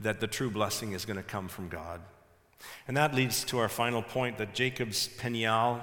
that 0.00 0.20
the 0.20 0.26
true 0.26 0.50
blessing 0.50 0.92
is 0.92 1.06
going 1.06 1.16
to 1.16 1.22
come 1.22 1.48
from 1.48 1.68
God. 1.68 2.02
And 2.86 2.96
that 2.98 3.14
leads 3.14 3.42
to 3.44 3.58
our 3.58 3.70
final 3.70 4.02
point 4.02 4.36
that 4.36 4.52
Jacob's 4.52 5.08
Peniel, 5.08 5.82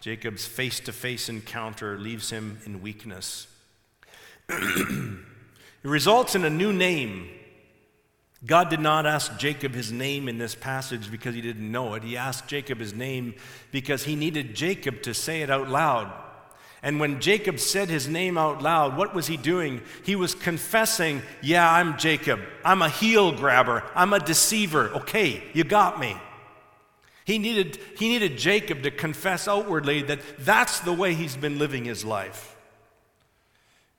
Jacob's 0.00 0.46
face 0.46 0.80
to 0.80 0.92
face 0.92 1.28
encounter 1.28 1.98
leaves 1.98 2.30
him 2.30 2.58
in 2.64 2.82
weakness. 2.82 3.46
it 4.48 5.18
results 5.82 6.34
in 6.34 6.44
a 6.44 6.50
new 6.50 6.72
name. 6.72 7.28
God 8.44 8.68
did 8.68 8.80
not 8.80 9.06
ask 9.06 9.36
Jacob 9.38 9.72
his 9.72 9.90
name 9.90 10.28
in 10.28 10.38
this 10.38 10.54
passage 10.54 11.10
because 11.10 11.34
he 11.34 11.40
didn't 11.40 11.70
know 11.70 11.94
it. 11.94 12.04
He 12.04 12.16
asked 12.16 12.46
Jacob 12.46 12.78
his 12.78 12.92
name 12.92 13.34
because 13.72 14.04
he 14.04 14.14
needed 14.14 14.54
Jacob 14.54 15.02
to 15.02 15.14
say 15.14 15.42
it 15.42 15.50
out 15.50 15.68
loud. 15.68 16.12
And 16.82 17.00
when 17.00 17.20
Jacob 17.20 17.58
said 17.58 17.88
his 17.88 18.06
name 18.06 18.38
out 18.38 18.62
loud, 18.62 18.96
what 18.96 19.14
was 19.14 19.26
he 19.26 19.36
doing? 19.36 19.80
He 20.04 20.14
was 20.14 20.34
confessing, 20.34 21.22
Yeah, 21.42 21.68
I'm 21.68 21.96
Jacob. 21.96 22.40
I'm 22.64 22.82
a 22.82 22.88
heel 22.88 23.32
grabber. 23.32 23.82
I'm 23.94 24.12
a 24.12 24.20
deceiver. 24.20 24.90
Okay, 24.90 25.42
you 25.52 25.64
got 25.64 25.98
me. 25.98 26.16
He 27.26 27.38
needed, 27.38 27.80
he 27.98 28.08
needed 28.08 28.38
Jacob 28.38 28.84
to 28.84 28.90
confess 28.92 29.48
outwardly 29.48 30.00
that 30.02 30.20
that's 30.38 30.78
the 30.78 30.92
way 30.92 31.12
he's 31.12 31.36
been 31.36 31.58
living 31.58 31.84
his 31.84 32.04
life. 32.04 32.56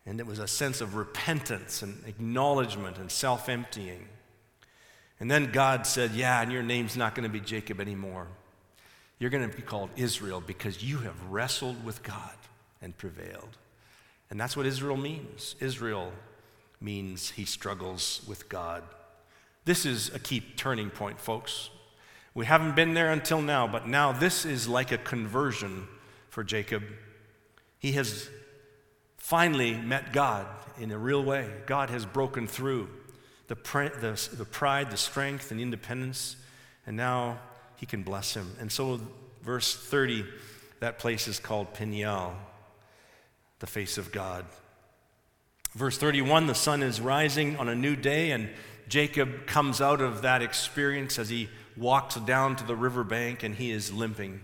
And 0.06 0.22
it 0.22 0.26
was 0.26 0.40
a 0.40 0.48
sense 0.48 0.80
of 0.80 0.96
repentance 0.96 1.82
and 1.82 2.02
acknowledgement 2.08 2.98
and 2.98 3.12
self 3.12 3.50
emptying. 3.50 4.08
And 5.20 5.30
then 5.30 5.52
God 5.52 5.86
said, 5.86 6.12
Yeah, 6.12 6.42
and 6.42 6.54
your 6.54 6.64
name's 6.64 6.96
not 6.96 7.16
going 7.16 7.30
to 7.30 7.30
be 7.30 7.42
Jacob 7.42 7.82
anymore. 7.82 8.28
You're 9.20 9.30
going 9.30 9.50
to 9.50 9.54
be 9.54 9.62
called 9.62 9.90
Israel 9.98 10.40
because 10.40 10.82
you 10.82 11.00
have 11.00 11.22
wrestled 11.30 11.84
with 11.84 12.04
God 12.04 12.36
and 12.82 12.98
prevailed. 12.98 13.58
And 14.30 14.40
that's 14.40 14.56
what 14.56 14.66
Israel 14.66 14.96
means. 14.96 15.58
Israel 15.60 16.14
means 16.80 17.32
he 17.32 17.44
struggles 17.44 18.22
with 18.26 18.48
God. 18.48 18.84
This 19.66 19.86
is 19.86 20.16
a 20.16 20.20
key 20.20 20.40
turning 20.56 20.90
point, 20.90 21.20
folks. 21.20 21.72
We 22.38 22.46
haven't 22.46 22.76
been 22.76 22.94
there 22.94 23.12
until 23.12 23.42
now, 23.42 23.66
but 23.66 23.88
now 23.88 24.12
this 24.12 24.46
is 24.46 24.68
like 24.68 24.92
a 24.92 25.00
conversion 25.00 25.88
for 26.30 26.44
Jacob. 26.44 26.84
He 27.80 27.94
has 27.94 28.30
finally 29.18 29.74
met 29.74 30.14
God 30.14 30.46
in 30.80 30.92
a 30.92 31.00
real 31.00 31.24
way. 31.24 31.50
God 31.66 31.90
has 31.90 32.06
broken 32.06 32.46
through 32.46 32.90
the, 33.48 33.56
the, 33.56 34.30
the 34.38 34.46
pride, 34.46 34.92
the 34.92 34.98
strength, 34.98 35.50
and 35.50 35.60
independence, 35.60 36.36
and 36.86 36.96
now 36.96 37.40
he 37.76 37.88
can 37.88 38.04
bless 38.04 38.36
him. 38.36 38.56
And 38.60 38.72
so, 38.72 39.02
verse 39.42 39.76
30, 39.76 40.24
that 40.80 41.00
place 41.00 41.28
is 41.28 41.40
called 41.40 41.74
Peniel, 41.74 42.36
the 43.58 43.66
face 43.66 43.98
of 43.98 44.12
God. 44.12 44.46
Verse 45.78 45.96
31, 46.00 46.48
the 46.48 46.56
sun 46.56 46.82
is 46.82 47.00
rising 47.00 47.56
on 47.58 47.70
a 47.70 47.76
new 47.76 47.96
day, 47.96 48.32
and 48.32 48.50
Jacob 48.90 49.46
comes 49.46 49.80
out 49.80 50.02
of 50.02 50.24
that 50.24 50.42
experience 50.42 51.20
as 51.20 51.30
he 51.30 51.50
walks 51.78 52.16
down 52.16 52.56
to 52.56 52.64
the 52.64 52.76
riverbank 52.76 53.44
and 53.44 53.54
he 53.54 53.70
is 53.70 53.94
limping. 53.94 54.42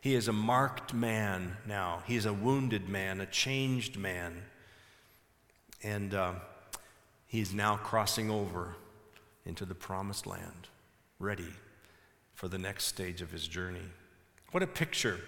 He 0.00 0.14
is 0.14 0.28
a 0.28 0.32
marked 0.32 0.94
man 0.94 1.56
now. 1.66 2.04
He 2.06 2.14
is 2.14 2.24
a 2.24 2.32
wounded 2.32 2.88
man, 2.88 3.20
a 3.20 3.26
changed 3.26 3.98
man. 3.98 4.44
And 5.82 6.14
uh, 6.14 6.34
he's 7.26 7.52
now 7.52 7.78
crossing 7.78 8.30
over 8.30 8.76
into 9.44 9.64
the 9.64 9.74
promised 9.74 10.24
land, 10.24 10.68
ready 11.18 11.52
for 12.34 12.46
the 12.46 12.58
next 12.58 12.84
stage 12.84 13.22
of 13.22 13.32
his 13.32 13.48
journey. 13.48 13.88
What 14.52 14.62
a 14.62 14.68
picture. 14.68 15.18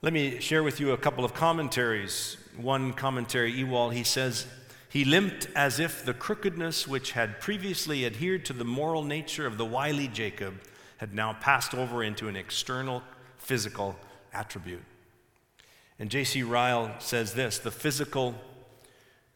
Let 0.00 0.14
me 0.14 0.40
share 0.40 0.62
with 0.62 0.80
you 0.80 0.92
a 0.92 0.96
couple 0.96 1.22
of 1.22 1.34
commentaries. 1.34 2.38
One 2.56 2.92
commentary, 2.92 3.52
Ewald, 3.52 3.94
he 3.94 4.04
says, 4.04 4.46
he 4.88 5.06
limped 5.06 5.48
as 5.54 5.80
if 5.80 6.04
the 6.04 6.12
crookedness 6.12 6.86
which 6.86 7.12
had 7.12 7.40
previously 7.40 8.04
adhered 8.04 8.44
to 8.44 8.52
the 8.52 8.64
moral 8.64 9.02
nature 9.02 9.46
of 9.46 9.56
the 9.56 9.64
wily 9.64 10.06
Jacob 10.06 10.60
had 10.98 11.14
now 11.14 11.32
passed 11.32 11.74
over 11.74 12.04
into 12.04 12.28
an 12.28 12.36
external 12.36 13.02
physical 13.38 13.96
attribute. 14.34 14.82
And 15.98 16.10
J.C. 16.10 16.42
Ryle 16.42 16.94
says 16.98 17.32
this 17.32 17.58
the 17.58 17.70
physical, 17.70 18.34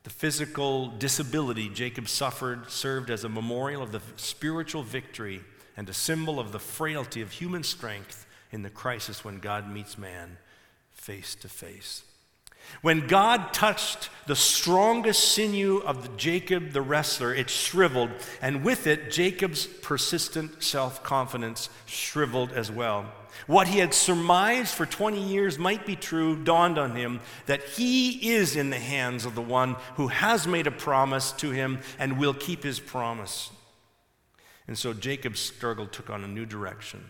the 0.02 0.10
physical 0.10 0.88
disability 0.88 1.70
Jacob 1.70 2.08
suffered 2.08 2.70
served 2.70 3.10
as 3.10 3.24
a 3.24 3.28
memorial 3.28 3.82
of 3.82 3.92
the 3.92 4.02
spiritual 4.16 4.82
victory 4.82 5.42
and 5.74 5.88
a 5.88 5.94
symbol 5.94 6.38
of 6.38 6.52
the 6.52 6.58
frailty 6.58 7.22
of 7.22 7.32
human 7.32 7.62
strength 7.62 8.26
in 8.52 8.62
the 8.62 8.70
crisis 8.70 9.24
when 9.24 9.38
God 9.38 9.70
meets 9.70 9.96
man 9.96 10.36
face 10.92 11.34
to 11.36 11.48
face. 11.48 12.04
When 12.82 13.06
God 13.06 13.52
touched 13.52 14.10
the 14.26 14.36
strongest 14.36 15.32
sinew 15.32 15.78
of 15.78 16.16
Jacob 16.16 16.72
the 16.72 16.82
wrestler, 16.82 17.34
it 17.34 17.48
shriveled, 17.48 18.10
and 18.42 18.64
with 18.64 18.86
it, 18.86 19.10
Jacob's 19.10 19.66
persistent 19.66 20.62
self 20.62 21.02
confidence 21.02 21.68
shriveled 21.86 22.52
as 22.52 22.70
well. 22.70 23.06
What 23.46 23.68
he 23.68 23.78
had 23.78 23.94
surmised 23.94 24.74
for 24.74 24.86
20 24.86 25.22
years 25.22 25.58
might 25.58 25.86
be 25.86 25.94
true 25.94 26.42
dawned 26.42 26.78
on 26.78 26.96
him 26.96 27.20
that 27.46 27.62
he 27.62 28.32
is 28.32 28.56
in 28.56 28.70
the 28.70 28.78
hands 28.78 29.24
of 29.24 29.34
the 29.34 29.42
one 29.42 29.76
who 29.96 30.08
has 30.08 30.46
made 30.46 30.66
a 30.66 30.72
promise 30.72 31.32
to 31.32 31.50
him 31.50 31.80
and 31.98 32.18
will 32.18 32.34
keep 32.34 32.62
his 32.62 32.80
promise. 32.80 33.50
And 34.66 34.76
so 34.76 34.92
Jacob's 34.92 35.40
struggle 35.40 35.86
took 35.86 36.10
on 36.10 36.24
a 36.24 36.28
new 36.28 36.46
direction. 36.46 37.04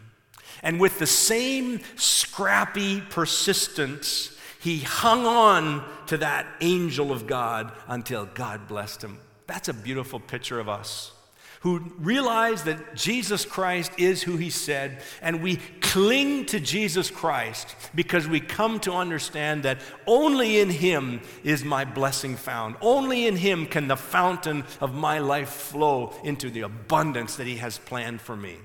And 0.63 0.81
with 0.81 0.99
the 0.99 1.07
same 1.07 1.81
scrappy 1.97 3.01
persistence, 3.01 4.36
he 4.67 4.81
hung 4.81 5.27
on 5.27 5.85
to 6.07 6.19
that 6.19 6.45
angel 6.61 7.13
of 7.13 7.29
God 7.29 7.71
until 7.87 8.27
God 8.27 8.67
blessed 8.67 9.05
him. 9.05 9.21
That's 9.47 9.69
a 9.69 9.73
beautiful 9.73 10.19
picture 10.19 10.59
of 10.59 10.69
us 10.69 11.13
who 11.61 11.79
realize 11.99 12.65
that 12.65 12.97
Jesus 12.97 13.45
Christ 13.45 13.93
is 13.97 14.25
who 14.25 14.37
he 14.37 14.51
said, 14.51 15.03
and 15.23 15.41
we 15.41 15.57
cling 15.81 16.47
to 16.47 16.59
Jesus 16.59 17.13
Christ 17.13 17.77
because 17.95 18.27
we 18.27 18.41
come 18.41 18.81
to 18.81 18.93
understand 18.93 19.63
that 19.63 19.81
only 20.05 20.59
in 20.59 20.71
him 20.71 21.21
is 21.45 21.65
my 21.65 21.85
blessing 21.85 22.35
found. 22.35 22.75
Only 22.81 23.29
in 23.29 23.37
him 23.37 23.67
can 23.67 23.87
the 23.87 23.97
fountain 23.97 24.65
of 24.81 24.93
my 24.95 25.21
life 25.21 25.49
flow 25.49 26.13
into 26.25 26.51
the 26.51 26.63
abundance 26.63 27.37
that 27.37 27.47
he 27.47 27.59
has 27.59 27.79
planned 27.79 28.21
for 28.21 28.37
me. 28.37 28.57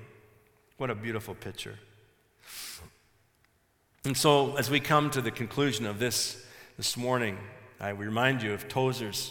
What 0.78 0.90
a 0.90 0.96
beautiful 0.96 1.36
picture. 1.36 1.78
And 4.04 4.16
so, 4.16 4.56
as 4.56 4.68
we 4.68 4.80
come 4.80 5.10
to 5.10 5.20
the 5.20 5.30
conclusion 5.30 5.86
of 5.86 6.00
this 6.00 6.44
this 6.76 6.96
morning, 6.96 7.38
I 7.78 7.90
remind 7.90 8.42
you 8.42 8.52
of 8.52 8.66
Tozer's 8.66 9.30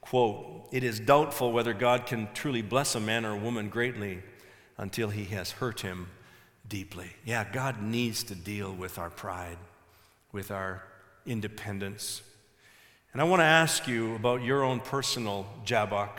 quote 0.00 0.66
It 0.72 0.82
is 0.82 0.98
doubtful 0.98 1.52
whether 1.52 1.72
God 1.72 2.06
can 2.06 2.28
truly 2.34 2.60
bless 2.60 2.96
a 2.96 3.00
man 3.00 3.24
or 3.24 3.34
a 3.34 3.38
woman 3.38 3.68
greatly 3.68 4.24
until 4.76 5.10
he 5.10 5.26
has 5.26 5.52
hurt 5.52 5.82
him 5.82 6.08
deeply. 6.68 7.12
Yeah, 7.24 7.46
God 7.52 7.80
needs 7.80 8.24
to 8.24 8.34
deal 8.34 8.72
with 8.72 8.98
our 8.98 9.08
pride, 9.08 9.58
with 10.32 10.50
our 10.50 10.82
independence. 11.24 12.20
And 13.12 13.22
I 13.22 13.24
want 13.24 13.38
to 13.38 13.44
ask 13.44 13.86
you 13.86 14.16
about 14.16 14.42
your 14.42 14.64
own 14.64 14.80
personal 14.80 15.46
Jabbok. 15.64 16.18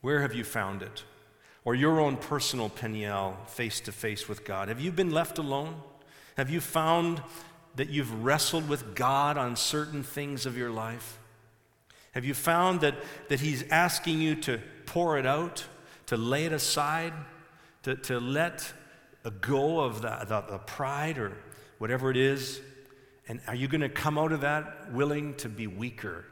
Where 0.00 0.22
have 0.22 0.34
you 0.34 0.42
found 0.42 0.82
it? 0.82 1.04
Or 1.64 1.76
your 1.76 2.00
own 2.00 2.16
personal 2.16 2.68
Peniel 2.68 3.36
face 3.46 3.78
to 3.82 3.92
face 3.92 4.28
with 4.28 4.44
God? 4.44 4.66
Have 4.66 4.80
you 4.80 4.90
been 4.90 5.12
left 5.12 5.38
alone? 5.38 5.80
Have 6.38 6.50
you 6.50 6.60
found 6.60 7.20
that 7.74 7.88
you've 7.88 8.22
wrestled 8.22 8.68
with 8.68 8.94
God 8.94 9.36
on 9.36 9.56
certain 9.56 10.04
things 10.04 10.46
of 10.46 10.56
your 10.56 10.70
life? 10.70 11.18
Have 12.12 12.24
you 12.24 12.32
found 12.32 12.82
that, 12.82 12.94
that 13.26 13.40
He's 13.40 13.64
asking 13.70 14.20
you 14.20 14.36
to 14.42 14.60
pour 14.86 15.18
it 15.18 15.26
out, 15.26 15.64
to 16.06 16.16
lay 16.16 16.44
it 16.44 16.52
aside, 16.52 17.12
to, 17.82 17.96
to 17.96 18.20
let 18.20 18.72
go 19.40 19.80
of 19.80 20.00
the, 20.00 20.16
the, 20.28 20.40
the 20.52 20.58
pride 20.58 21.18
or 21.18 21.36
whatever 21.78 22.08
it 22.08 22.16
is? 22.16 22.60
And 23.26 23.40
are 23.48 23.56
you 23.56 23.66
going 23.66 23.80
to 23.80 23.88
come 23.88 24.16
out 24.16 24.30
of 24.30 24.42
that 24.42 24.92
willing 24.92 25.34
to 25.38 25.48
be 25.48 25.66
weaker 25.66 26.24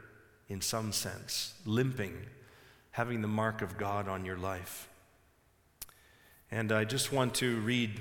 in 0.47 0.61
some 0.61 0.93
sense, 0.93 1.53
limping, 1.65 2.15
having 2.91 3.21
the 3.21 3.27
mark 3.27 3.61
of 3.61 3.77
God 3.77 4.07
on 4.07 4.23
your 4.23 4.37
life? 4.37 4.87
And 6.49 6.71
I 6.71 6.85
just 6.85 7.11
want 7.11 7.35
to 7.35 7.59
read 7.59 7.99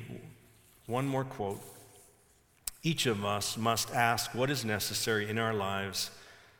one 0.86 1.08
more 1.08 1.24
quote 1.24 1.60
each 2.86 3.06
of 3.06 3.24
us 3.24 3.56
must 3.56 3.92
ask 3.92 4.32
what 4.32 4.48
is 4.48 4.64
necessary 4.64 5.28
in 5.28 5.38
our 5.38 5.52
lives 5.52 6.12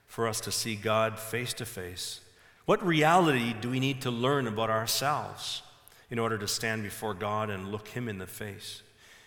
for 0.09 0.27
us 0.27 0.41
to 0.41 0.51
see 0.51 0.75
God 0.75 1.21
face 1.21 1.53
to 1.55 1.65
face. 1.65 2.21
What 2.65 2.85
reality 2.85 3.55
do 3.61 3.71
we 3.71 3.79
need 3.79 4.03
to 4.03 4.11
learn 4.11 4.49
about 4.49 4.69
ourselves 4.69 5.63
in 6.11 6.19
order 6.19 6.37
to 6.37 6.49
stand 6.49 6.83
before 6.83 7.15
God 7.15 7.49
and 7.49 7.71
look 7.71 7.87
Him 7.87 8.09
in 8.09 8.19
the 8.19 8.27
face? 8.27 8.83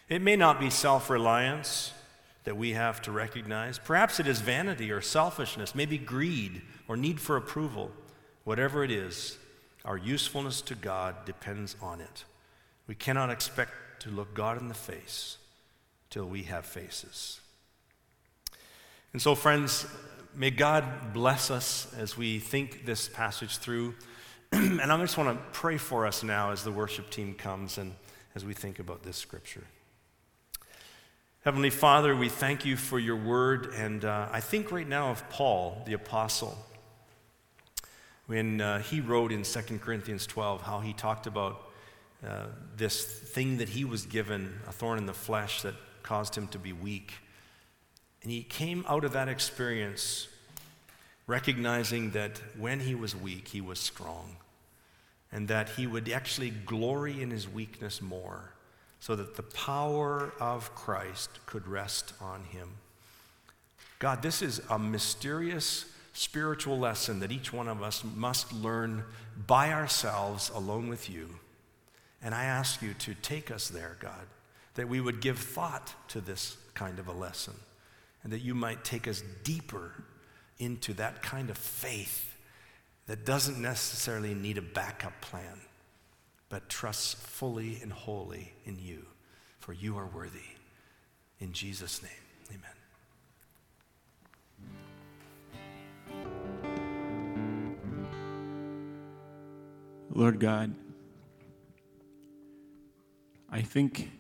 It 0.10 0.22
may 0.22 0.36
not 0.36 0.60
be 0.60 0.70
self 0.70 1.10
reliance 1.10 1.94
that 2.44 2.58
we 2.58 2.72
have 2.72 3.02
to 3.04 3.14
recognize. 3.14 3.80
Perhaps 3.80 4.20
it 4.20 4.28
is 4.28 4.42
vanity 4.42 4.92
or 4.92 5.00
selfishness, 5.00 5.74
maybe 5.74 5.98
greed 5.98 6.62
or 6.90 6.98
need 6.98 7.22
for 7.22 7.38
approval. 7.38 7.92
Whatever 8.44 8.84
it 8.84 8.92
is, 8.92 9.38
our 9.86 9.98
usefulness 9.98 10.60
to 10.64 10.76
God 10.76 11.24
depends 11.26 11.78
on 11.82 12.02
it. 12.02 12.26
We 12.88 12.96
cannot 12.96 13.30
expect 13.30 13.72
to 14.00 14.10
look 14.10 14.34
God 14.34 14.60
in 14.60 14.68
the 14.68 14.74
face 14.74 15.38
till 16.10 16.26
we 16.26 16.44
have 16.44 16.66
faces. 16.66 17.40
And 19.14 19.22
so, 19.22 19.36
friends, 19.36 19.86
may 20.36 20.52
God 20.52 21.14
bless 21.14 21.50
us 21.50 21.94
as 21.98 22.18
we 22.18 22.40
think 22.40 22.86
this 22.86 23.08
passage 23.08 23.58
through. 23.58 23.96
and 24.52 24.82
I 24.82 24.98
just 24.98 25.18
want 25.18 25.38
to 25.38 25.44
pray 25.52 25.78
for 25.78 26.06
us 26.06 26.24
now 26.24 26.52
as 26.52 26.64
the 26.64 26.72
worship 26.72 27.10
team 27.10 27.34
comes 27.34 27.78
and 27.78 27.94
as 28.36 28.46
we 28.46 28.54
think 28.54 28.80
about 28.80 29.04
this 29.04 29.18
scripture. 29.18 29.64
Heavenly 31.44 31.70
Father, 31.70 32.16
we 32.16 32.30
thank 32.30 32.66
you 32.66 32.76
for 32.76 33.00
your 33.00 33.16
word. 33.16 33.74
And 33.76 34.06
uh, 34.06 34.28
I 34.32 34.40
think 34.40 34.72
right 34.72 34.88
now 34.88 35.10
of 35.10 35.28
Paul, 35.30 35.82
the 35.86 35.94
apostle, 35.94 36.58
when 38.28 38.62
uh, 38.62 38.80
he 38.80 39.02
wrote 39.02 39.32
in 39.32 39.44
2 39.44 39.80
Corinthians 39.80 40.28
12 40.28 40.62
how 40.62 40.80
he 40.82 40.94
talked 40.94 41.26
about 41.26 41.72
uh, 42.28 42.46
this 42.76 43.04
thing 43.04 43.58
that 43.58 43.70
he 43.70 43.86
was 43.86 44.06
given, 44.06 44.60
a 44.68 44.72
thorn 44.72 44.98
in 44.98 45.06
the 45.06 45.14
flesh 45.14 45.62
that 45.64 45.74
caused 46.10 46.36
him 46.36 46.48
to 46.48 46.58
be 46.58 46.74
weak. 46.74 47.14
And 48.24 48.32
he 48.32 48.42
came 48.42 48.84
out 48.90 49.04
of 49.06 49.14
that 49.14 49.30
experience 49.30 50.28
recognizing 51.28 52.10
that 52.12 52.42
when 52.58 52.80
he 52.80 52.96
was 52.96 53.16
weak, 53.16 53.50
he 53.50 53.62
was 53.62 53.78
strong, 53.80 54.38
and 55.32 55.48
that 55.48 55.70
he 55.70 55.86
would 55.86 56.10
actually 56.10 56.50
glory 56.50 57.22
in 57.22 57.30
his 57.30 57.48
weakness 57.48 58.02
more 58.02 58.54
so 59.00 59.16
that 59.16 59.36
the 59.36 59.44
power 59.44 60.34
of 60.40 60.74
Christ 60.74 61.30
could 61.46 61.68
rest 61.68 62.14
on 62.20 62.44
him. 62.46 62.70
God, 64.00 64.24
this 64.24 64.42
is 64.42 64.60
a 64.68 64.80
mysterious 64.80 65.86
spiritual 66.14 66.80
lesson 66.80 67.20
that 67.20 67.32
each 67.32 67.54
one 67.54 67.68
of 67.68 67.84
us 67.84 68.04
must 68.04 68.52
learn 68.52 69.04
by 69.46 69.72
ourselves 69.72 70.50
alone 70.56 70.90
with 70.90 71.08
you. 71.08 71.30
And 72.24 72.34
I 72.34 72.46
ask 72.46 72.82
you 72.82 72.96
to 72.96 73.14
take 73.14 73.52
us 73.52 73.70
there, 73.70 73.96
God, 74.00 74.26
that 74.80 74.88
we 74.88 75.02
would 75.02 75.20
give 75.20 75.38
thought 75.38 75.94
to 76.08 76.22
this 76.22 76.56
kind 76.74 77.00
of 77.00 77.10
a 77.10 77.12
lesson, 77.12 77.54
and 78.24 78.32
that 78.32 78.40
you 78.40 78.56
might 78.56 78.86
take 78.86 79.10
us 79.10 79.22
deeper 79.44 79.92
into 80.58 80.94
that 80.94 81.22
kind 81.22 81.50
of 81.50 81.58
faith 81.58 82.34
that 83.06 83.26
doesn't 83.26 83.62
necessarily 83.62 84.34
need 84.34 84.58
a 84.58 84.62
backup 84.62 85.20
plan 85.20 85.60
but 86.48 86.70
trusts 86.70 87.14
fully 87.14 87.80
and 87.82 87.92
wholly 87.92 88.54
in 88.64 88.80
you, 88.80 89.06
for 89.60 89.74
you 89.74 89.98
are 89.98 90.08
worthy. 90.08 90.40
In 91.42 91.52
Jesus' 91.52 92.02
name, 92.02 92.12
amen. 92.50 92.72
Lord 100.10 100.40
God, 100.40 100.74
I 103.50 103.62
think 103.62 104.12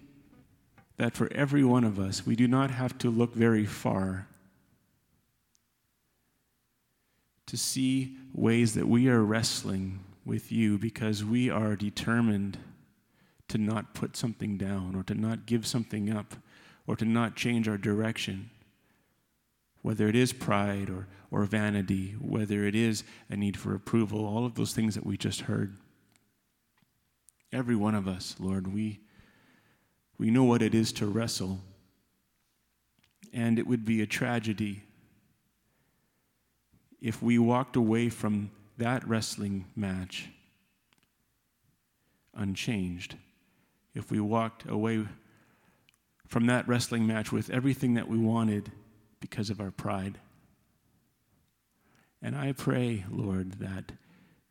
that 0.99 1.13
for 1.13 1.31
every 1.31 1.63
one 1.63 1.85
of 1.85 1.97
us, 1.97 2.25
we 2.25 2.35
do 2.35 2.45
not 2.45 2.71
have 2.71 2.97
to 2.97 3.09
look 3.09 3.33
very 3.33 3.65
far 3.65 4.27
to 7.45 7.55
see 7.55 8.17
ways 8.33 8.73
that 8.73 8.85
we 8.85 9.07
are 9.07 9.23
wrestling 9.23 10.01
with 10.25 10.51
you 10.51 10.77
because 10.77 11.23
we 11.23 11.49
are 11.49 11.77
determined 11.77 12.57
to 13.47 13.57
not 13.57 13.93
put 13.93 14.17
something 14.17 14.57
down 14.57 14.93
or 14.93 15.01
to 15.03 15.15
not 15.15 15.45
give 15.45 15.65
something 15.65 16.11
up 16.11 16.35
or 16.85 16.97
to 16.97 17.05
not 17.05 17.33
change 17.33 17.69
our 17.69 17.77
direction. 17.77 18.49
Whether 19.81 20.09
it 20.09 20.17
is 20.17 20.33
pride 20.33 20.89
or, 20.89 21.07
or 21.31 21.45
vanity, 21.45 22.17
whether 22.19 22.65
it 22.65 22.75
is 22.75 23.05
a 23.29 23.37
need 23.37 23.55
for 23.55 23.73
approval, 23.73 24.25
all 24.25 24.45
of 24.45 24.55
those 24.55 24.73
things 24.73 24.95
that 24.95 25.05
we 25.05 25.15
just 25.15 25.41
heard. 25.41 25.77
Every 27.53 27.77
one 27.77 27.95
of 27.95 28.05
us, 28.05 28.35
Lord, 28.37 28.73
we, 28.73 28.99
we 30.19 30.29
know 30.29 30.43
what 30.43 30.61
it 30.61 30.75
is 30.75 30.91
to 30.93 31.07
wrestle. 31.07 31.59
And 33.33 33.57
it 33.57 33.65
would 33.65 33.85
be 33.85 34.01
a 34.01 34.05
tragedy 34.05 34.83
if 37.01 37.23
we 37.23 37.39
walked 37.39 37.75
away 37.75 38.09
from 38.09 38.51
that 38.77 39.07
wrestling 39.07 39.65
match 39.75 40.29
unchanged, 42.35 43.15
if 43.93 44.11
we 44.11 44.19
walked 44.19 44.69
away 44.69 45.05
from 46.27 46.45
that 46.47 46.67
wrestling 46.67 47.07
match 47.07 47.31
with 47.31 47.49
everything 47.49 47.95
that 47.95 48.07
we 48.07 48.17
wanted 48.17 48.71
because 49.19 49.49
of 49.49 49.59
our 49.59 49.71
pride. 49.71 50.19
And 52.21 52.35
I 52.35 52.51
pray, 52.51 53.05
Lord, 53.09 53.53
that 53.59 53.93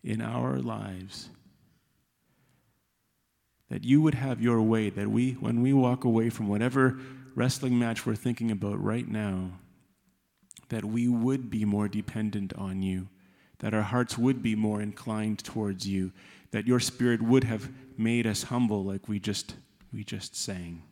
in 0.03 0.21
our 0.21 0.59
lives, 0.59 1.29
that 3.71 3.85
you 3.85 4.01
would 4.01 4.15
have 4.15 4.41
your 4.41 4.63
way, 4.63 4.91
that 4.91 5.09
we, 5.09 5.33
when 5.33 5.63
we 5.63 5.73
walk 5.73 6.05
away 6.05 6.31
from 6.31 6.49
whatever 6.49 6.99
wrestling 7.35 7.79
match 7.79 8.07
we're 8.07 8.15
thinking 8.15 8.51
about 8.51 8.83
right 8.83 9.07
now, 9.07 9.51
that 10.71 10.85
we 10.85 11.09
would 11.09 11.51
be 11.51 11.65
more 11.65 11.89
dependent 11.89 12.53
on 12.55 12.83
you 12.83 13.09
that 13.61 13.75
our 13.75 13.83
hearts 13.83 14.17
would 14.17 14.43
be 14.43 14.55
more 14.55 14.81
inclined 14.81 15.43
towards 15.43 15.87
you, 15.87 16.13
that 16.51 16.67
your 16.67 16.81
spirit 16.81 17.21
would 17.21 17.45
have 17.45 17.71
made 17.97 18.27
us 18.27 18.45
humble 18.45 18.85
like 18.85 19.09
we 19.09 19.19
just 19.19 19.55
we 19.93 20.05
just 20.05 20.37
sang. 20.37 20.83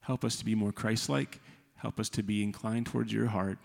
Help 0.00 0.24
us 0.24 0.36
to 0.36 0.44
be 0.44 0.54
more 0.54 0.72
Christ-like, 0.72 1.40
help 1.76 2.00
us 2.00 2.08
to 2.10 2.22
be 2.22 2.42
inclined 2.42 2.86
towards 2.86 3.12
your 3.12 3.26
heart, 3.26 3.58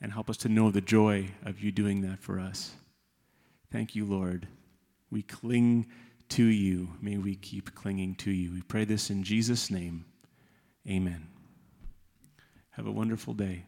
and 0.00 0.12
help 0.12 0.30
us 0.30 0.36
to 0.38 0.48
know 0.48 0.70
the 0.70 0.80
joy 0.80 1.28
of 1.44 1.60
you 1.60 1.70
doing 1.72 2.00
that 2.02 2.20
for 2.20 2.40
us. 2.40 2.72
Thank 3.70 3.94
you, 3.94 4.04
Lord. 4.04 4.48
We 5.10 5.22
cling 5.22 5.86
to 6.30 6.44
you. 6.44 6.90
May 7.00 7.18
we 7.18 7.36
keep 7.36 7.74
clinging 7.74 8.16
to 8.16 8.30
you. 8.30 8.52
We 8.52 8.62
pray 8.62 8.84
this 8.84 9.10
in 9.10 9.22
Jesus' 9.22 9.70
name. 9.70 10.04
Amen. 10.88 11.28
Have 12.70 12.86
a 12.86 12.92
wonderful 12.92 13.34
day. 13.34 13.64